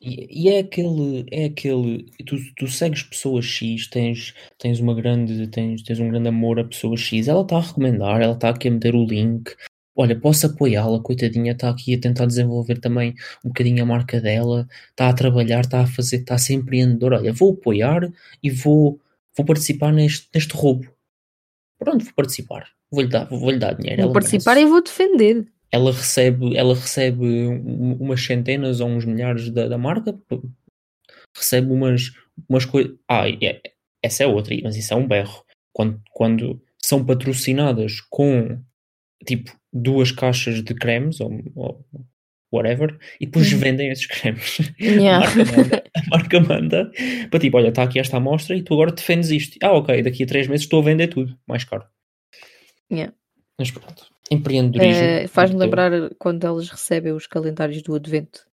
E, 0.00 0.44
e 0.46 0.48
é 0.48 0.58
aquele, 0.60 1.26
é 1.30 1.46
aquele, 1.46 2.06
tu, 2.26 2.36
tu 2.56 2.66
segues 2.68 3.02
pessoas 3.02 3.44
X, 3.44 3.88
tens, 3.88 4.34
tens 4.58 4.78
uma 4.80 4.94
grande, 4.94 5.46
tens, 5.48 5.82
tens 5.82 5.98
um 5.98 6.08
grande 6.10 6.28
amor 6.28 6.60
a 6.60 6.64
pessoa 6.64 6.96
X, 6.96 7.26
ela 7.28 7.42
está 7.42 7.56
a 7.56 7.60
recomendar, 7.60 8.20
ela 8.20 8.34
está 8.34 8.50
aqui 8.50 8.68
a 8.68 8.70
meter 8.70 8.94
o 8.94 9.04
link, 9.04 9.54
olha, 9.96 10.18
posso 10.18 10.46
apoiá-la, 10.46 11.00
coitadinha, 11.00 11.52
está 11.52 11.70
aqui 11.70 11.94
a 11.94 12.00
tentar 12.00 12.26
desenvolver 12.26 12.78
também 12.80 13.14
um 13.44 13.48
bocadinho 13.48 13.82
a 13.82 13.86
marca 13.86 14.20
dela, 14.20 14.68
está 14.90 15.08
a 15.08 15.14
trabalhar, 15.14 15.60
está 15.62 15.80
a 15.80 15.86
fazer, 15.86 16.18
está 16.18 16.34
a 16.34 16.38
ser 16.38 16.54
empreendedora, 16.54 17.18
olha, 17.18 17.32
vou 17.32 17.52
apoiar 17.54 18.12
e 18.42 18.50
vou, 18.50 19.00
vou 19.36 19.44
participar 19.46 19.92
neste, 19.92 20.28
neste 20.34 20.54
roubo. 20.54 20.88
Pronto, 21.78 22.04
vou 22.04 22.14
participar, 22.14 22.68
vou-lhe 22.90 23.08
dar, 23.08 23.24
vou-lhe 23.28 23.58
dar 23.58 23.74
dinheiro. 23.74 24.02
Vou 24.02 24.10
ela 24.10 24.12
participar 24.12 24.54
merece 24.54 24.66
e 24.66 24.70
vou 24.70 24.82
defender. 24.82 25.46
ela 25.72 25.92
recebe, 25.92 26.56
ela 26.56 26.74
recebe 26.74 27.24
um- 27.26 27.94
umas 28.00 28.22
centenas 28.24 28.80
ou 28.80 28.88
uns 28.88 29.04
milhares 29.04 29.50
da, 29.50 29.66
da 29.68 29.76
marca, 29.76 30.16
recebe 31.36 31.72
umas, 31.72 32.12
umas 32.48 32.64
coisas. 32.64 32.96
Ah, 33.08 33.28
é- 33.28 33.60
essa 34.02 34.22
é 34.22 34.26
outra, 34.26 34.54
mas 34.62 34.76
isso 34.76 34.92
é 34.94 34.96
um 34.96 35.06
berro. 35.06 35.44
Quando, 35.74 36.00
quando 36.12 36.62
são 36.82 37.04
patrocinadas 37.04 38.00
com 38.08 38.62
tipo 39.26 39.50
duas 39.72 40.12
caixas 40.12 40.62
de 40.62 40.74
cremes 40.74 41.18
ou, 41.20 41.32
ou 41.56 41.84
whatever, 42.52 42.96
e 43.20 43.26
depois 43.26 43.50
Uhum. 43.52 43.58
vendem 43.58 43.90
esses 43.90 44.06
cremes. 44.06 44.58
Yeah. 44.78 45.26
A, 45.96 46.00
marca 46.10 46.40
manda, 46.40 46.90
para 47.30 47.40
tipo, 47.40 47.56
olha, 47.56 47.68
está 47.68 47.82
aqui 47.82 47.98
esta 47.98 48.16
amostra 48.16 48.56
e 48.56 48.62
tu 48.62 48.74
agora 48.74 48.92
defendes 48.92 49.30
isto. 49.30 49.58
Ah, 49.62 49.72
ok, 49.72 50.02
daqui 50.02 50.24
a 50.24 50.26
três 50.26 50.46
meses 50.48 50.64
estou 50.64 50.80
a 50.80 50.84
vender 50.84 51.08
tudo, 51.08 51.38
mais 51.46 51.64
caro. 51.64 51.86
Yeah. 52.90 53.14
Mas 53.58 53.70
pronto. 53.70 54.08
Empreendedorismo. 54.30 55.02
Eh, 55.02 55.26
Faz-me 55.28 55.58
lembrar 55.58 55.92
quando 56.18 56.44
elas 56.44 56.68
recebem 56.68 57.12
os 57.12 57.26
calendários 57.26 57.82
do 57.82 57.94
Advento 57.94 58.46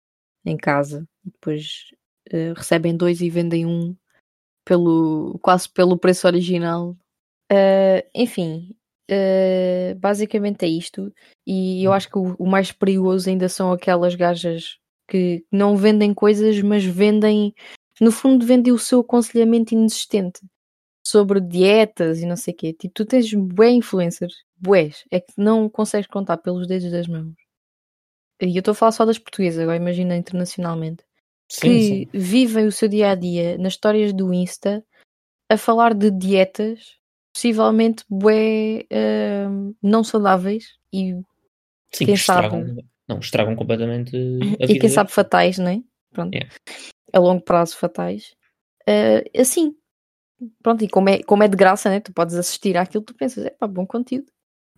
em 0.46 0.58
casa, 0.58 1.08
depois 1.24 1.92
eh, 2.30 2.54
recebem 2.56 2.96
dois 2.96 3.22
e 3.22 3.30
vendem 3.30 3.66
um 3.66 3.96
pelo, 4.66 5.40
quase 5.42 5.70
pelo 5.70 5.98
preço 5.98 6.28
original. 6.28 6.96
Eh, 7.52 8.08
enfim, 8.14 8.76
eh, 9.10 9.96
basicamente 10.00 10.64
é 10.66 10.68
isto. 10.68 11.14
E 11.46 11.84
eu 11.84 11.94
acho 11.94 12.10
que 12.10 12.18
o, 12.18 12.36
o 12.38 12.48
mais 12.48 12.72
perigoso 12.72 13.30
ainda 13.30 13.50
são 13.50 13.72
aquelas 13.72 14.16
gajas 14.16 14.78
que 15.12 15.46
não 15.52 15.76
vendem 15.76 16.14
coisas, 16.14 16.62
mas 16.62 16.86
vendem, 16.86 17.54
no 18.00 18.14
fundo, 18.14 18.46
vendem 18.46 18.72
o 18.72 18.80
seu 18.80 19.02
aconselhamento 19.02 19.74
inexistente 19.74 20.40
sobre 21.06 21.42
dietas 21.42 22.22
e 22.22 22.26
não 22.26 22.38
sei 22.38 22.54
o 22.54 22.58
quê. 22.58 22.72
Tipo, 22.72 22.94
tu 22.94 23.06
tens 23.06 23.34
bué 23.34 23.72
influencers, 23.72 24.34
bués, 24.58 25.04
é 25.12 25.20
que 25.20 25.34
não 25.36 25.68
consegues 25.68 26.08
contar 26.08 26.38
pelos 26.38 26.66
dedos 26.66 26.90
das 26.90 27.08
mãos. 27.08 27.36
E 28.42 28.56
eu 28.56 28.60
estou 28.60 28.72
a 28.72 28.76
falar 28.76 28.94
só 28.94 29.04
das 29.04 29.20
portuguesas, 29.20 29.60
agora 29.60 29.76
imagina 29.76 30.16
internacionalmente. 30.16 31.04
Sim, 31.50 31.68
que 31.68 31.82
sim. 31.82 32.08
vivem 32.14 32.66
o 32.66 32.72
seu 32.72 32.88
dia 32.88 33.12
a 33.12 33.16
dia 33.16 33.58
nas 33.58 33.74
histórias 33.74 34.14
do 34.14 34.34
Insta 34.34 34.82
a 35.50 35.58
falar 35.58 35.94
de 35.94 36.10
dietas 36.10 36.98
possivelmente 37.34 38.06
bué 38.10 38.86
hum, 39.50 39.76
não 39.84 40.06
saudáveis 40.06 40.78
e, 40.94 41.14
Sim, 41.92 42.06
quem 42.06 42.08
que 42.08 42.14
estragam, 42.14 42.78
não, 43.14 43.20
estragam 43.20 43.56
completamente 43.56 44.16
a 44.16 44.64
e 44.64 44.68
vida. 44.68 44.80
quem 44.80 44.90
sabe 44.90 45.12
fatais, 45.12 45.58
não 45.58 45.68
é? 45.70 45.82
Pronto. 46.14 46.34
Yeah. 46.34 46.54
A 47.14 47.20
longo 47.20 47.42
prazo 47.44 47.76
fatais. 47.78 48.34
Ah, 48.88 49.24
assim, 49.40 49.74
pronto, 50.64 50.84
e 50.84 50.88
como 50.90 51.10
é, 51.10 51.22
como 51.24 51.44
é 51.44 51.48
de 51.48 51.56
graça, 51.56 51.90
né? 51.90 52.00
Tu 52.00 52.12
podes 52.14 52.36
assistir 52.36 52.76
àquilo, 52.78 53.04
tu 53.04 53.14
pensas, 53.14 53.46
é 53.46 53.50
pá, 53.52 53.68
bom 53.68 53.86
conteúdo. 53.86 54.26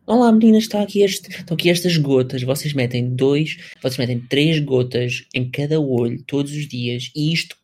Olá 0.06 0.30
meninas, 0.34 0.64
está 0.64 0.82
aqui 0.82 1.02
este, 1.02 1.30
estão 1.32 1.56
aqui 1.56 1.70
estas 1.70 1.96
gotas. 1.96 2.44
Vocês 2.44 2.74
metem 2.74 3.16
dois, 3.16 3.56
vocês 3.82 3.98
metem 3.98 4.20
três 4.20 4.60
gotas 4.60 5.26
em 5.34 5.50
cada 5.50 5.80
olho 5.80 6.22
todos 6.26 6.52
os 6.52 6.68
dias 6.68 7.10
e 7.16 7.32
isto, 7.32 7.56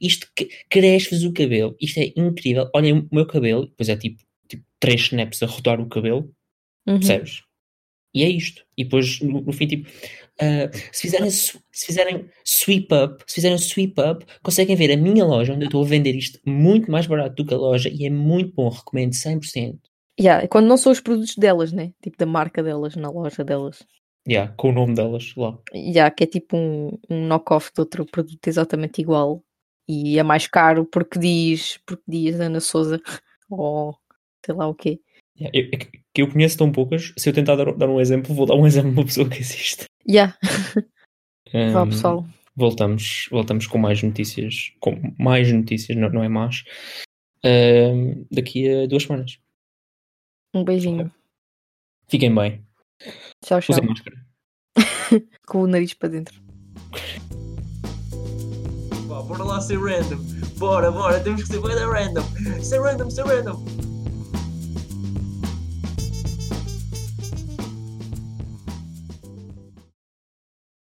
isto 0.00 0.28
que- 0.36 0.48
cresce-vos 0.70 1.24
o 1.24 1.32
cabelo. 1.32 1.74
Isto 1.80 1.98
é 1.98 2.12
incrível. 2.16 2.70
Olhem 2.72 3.00
o 3.00 3.08
meu 3.10 3.26
cabelo, 3.26 3.66
depois 3.66 3.88
é 3.88 3.96
tipo, 3.96 4.22
tipo 4.46 4.62
três 4.78 5.00
snaps 5.00 5.42
a 5.42 5.46
rodar 5.46 5.80
o 5.80 5.88
cabelo, 5.88 6.32
Uhum. 6.86 6.98
percebes? 7.00 7.42
E 8.18 8.24
é 8.24 8.28
isto. 8.28 8.64
E 8.76 8.82
depois 8.82 9.20
no, 9.20 9.40
no 9.42 9.52
fim, 9.52 9.68
tipo, 9.68 9.88
ah, 10.40 10.68
se, 10.92 11.02
fizerem, 11.02 11.30
se 11.30 11.60
fizerem 11.72 12.28
sweep 12.44 12.92
up, 12.92 13.22
se 13.28 13.36
fizerem 13.36 13.58
sweep 13.58 13.94
up, 14.00 14.26
conseguem 14.42 14.74
ver 14.74 14.90
a 14.90 14.96
minha 14.96 15.24
loja 15.24 15.52
onde 15.52 15.64
eu 15.64 15.68
estou 15.68 15.84
a 15.84 15.86
vender 15.86 16.16
isto 16.16 16.40
muito 16.44 16.90
mais 16.90 17.06
barato 17.06 17.36
do 17.36 17.48
que 17.48 17.54
a 17.54 17.56
loja 17.56 17.88
e 17.88 18.04
é 18.04 18.10
muito 18.10 18.52
bom, 18.54 18.68
recomendo 18.68 19.12
100%. 19.12 19.78
Yeah, 20.20 20.48
quando 20.48 20.66
não 20.66 20.76
são 20.76 20.90
os 20.90 21.00
produtos 21.00 21.36
delas, 21.36 21.72
né? 21.72 21.92
Tipo 22.02 22.18
da 22.18 22.26
marca 22.26 22.60
delas, 22.60 22.96
na 22.96 23.08
loja 23.08 23.44
delas. 23.44 23.86
Yeah, 24.28 24.52
com 24.56 24.70
o 24.70 24.72
nome 24.72 24.96
delas 24.96 25.32
lá. 25.36 25.56
Yeah, 25.72 26.12
que 26.12 26.24
é 26.24 26.26
tipo 26.26 26.56
um, 26.56 26.98
um 27.08 27.28
knock-off 27.28 27.70
de 27.72 27.80
outro 27.80 28.04
produto 28.04 28.48
exatamente 28.48 29.00
igual. 29.00 29.44
E 29.88 30.18
é 30.18 30.24
mais 30.24 30.48
caro 30.48 30.84
porque 30.84 31.20
diz, 31.20 31.78
porque 31.86 32.02
diz 32.08 32.40
Ana 32.40 32.58
Souza 32.58 33.00
ou 33.48 33.96
sei 34.44 34.56
lá 34.56 34.66
o 34.66 34.74
quê. 34.74 35.00
Yeah, 35.40 35.50
eu- 35.58 35.68
é 35.72 35.76
que 35.76 36.22
eu 36.22 36.28
conheço 36.30 36.58
tão 36.58 36.72
poucas, 36.72 37.12
se 37.16 37.28
eu 37.28 37.32
tentar 37.32 37.54
dar, 37.56 37.72
dar 37.74 37.88
um 37.88 38.00
exemplo, 38.00 38.34
vou 38.34 38.44
dar 38.46 38.54
um 38.56 38.66
exemplo 38.66 38.90
de 38.92 38.98
uma 38.98 39.04
pessoa 39.04 39.28
que 39.28 39.38
existe. 39.38 39.84
Yeah, 40.08 40.36
vá 41.72 41.82
Um, 41.82 41.88
pessoal. 41.90 42.26
voltamos, 42.56 43.28
voltamos 43.30 43.66
com 43.66 43.78
mais 43.78 44.02
notícias, 44.02 44.72
com 44.80 44.96
mais 45.18 45.50
notícias, 45.52 45.96
não, 45.96 46.08
não 46.10 46.24
é 46.24 46.28
mais, 46.28 46.64
um, 47.44 48.26
daqui 48.30 48.68
a 48.68 48.86
duas 48.86 49.04
semanas. 49.04 49.38
Um 50.54 50.64
beijinho. 50.64 51.12
Fiquem 52.08 52.34
bem, 52.34 52.64
Tchau, 53.44 53.60
tchau. 53.60 53.76
usem 53.76 53.84
máscara. 53.86 54.26
Com 55.46 55.62
o 55.62 55.66
nariz 55.66 55.92
para 55.94 56.08
dentro. 56.08 56.40
Pá, 59.08 59.22
bora 59.22 59.44
lá 59.44 59.60
ser 59.60 59.78
random. 59.78 60.18
Bora, 60.58 60.90
bora, 60.90 61.20
temos 61.20 61.42
que 61.42 61.48
ser 61.48 61.60
bem 61.60 61.74
random. 61.76 62.22
Ser 62.62 62.80
random, 62.80 63.10
ser 63.10 63.24
random. 63.24 63.64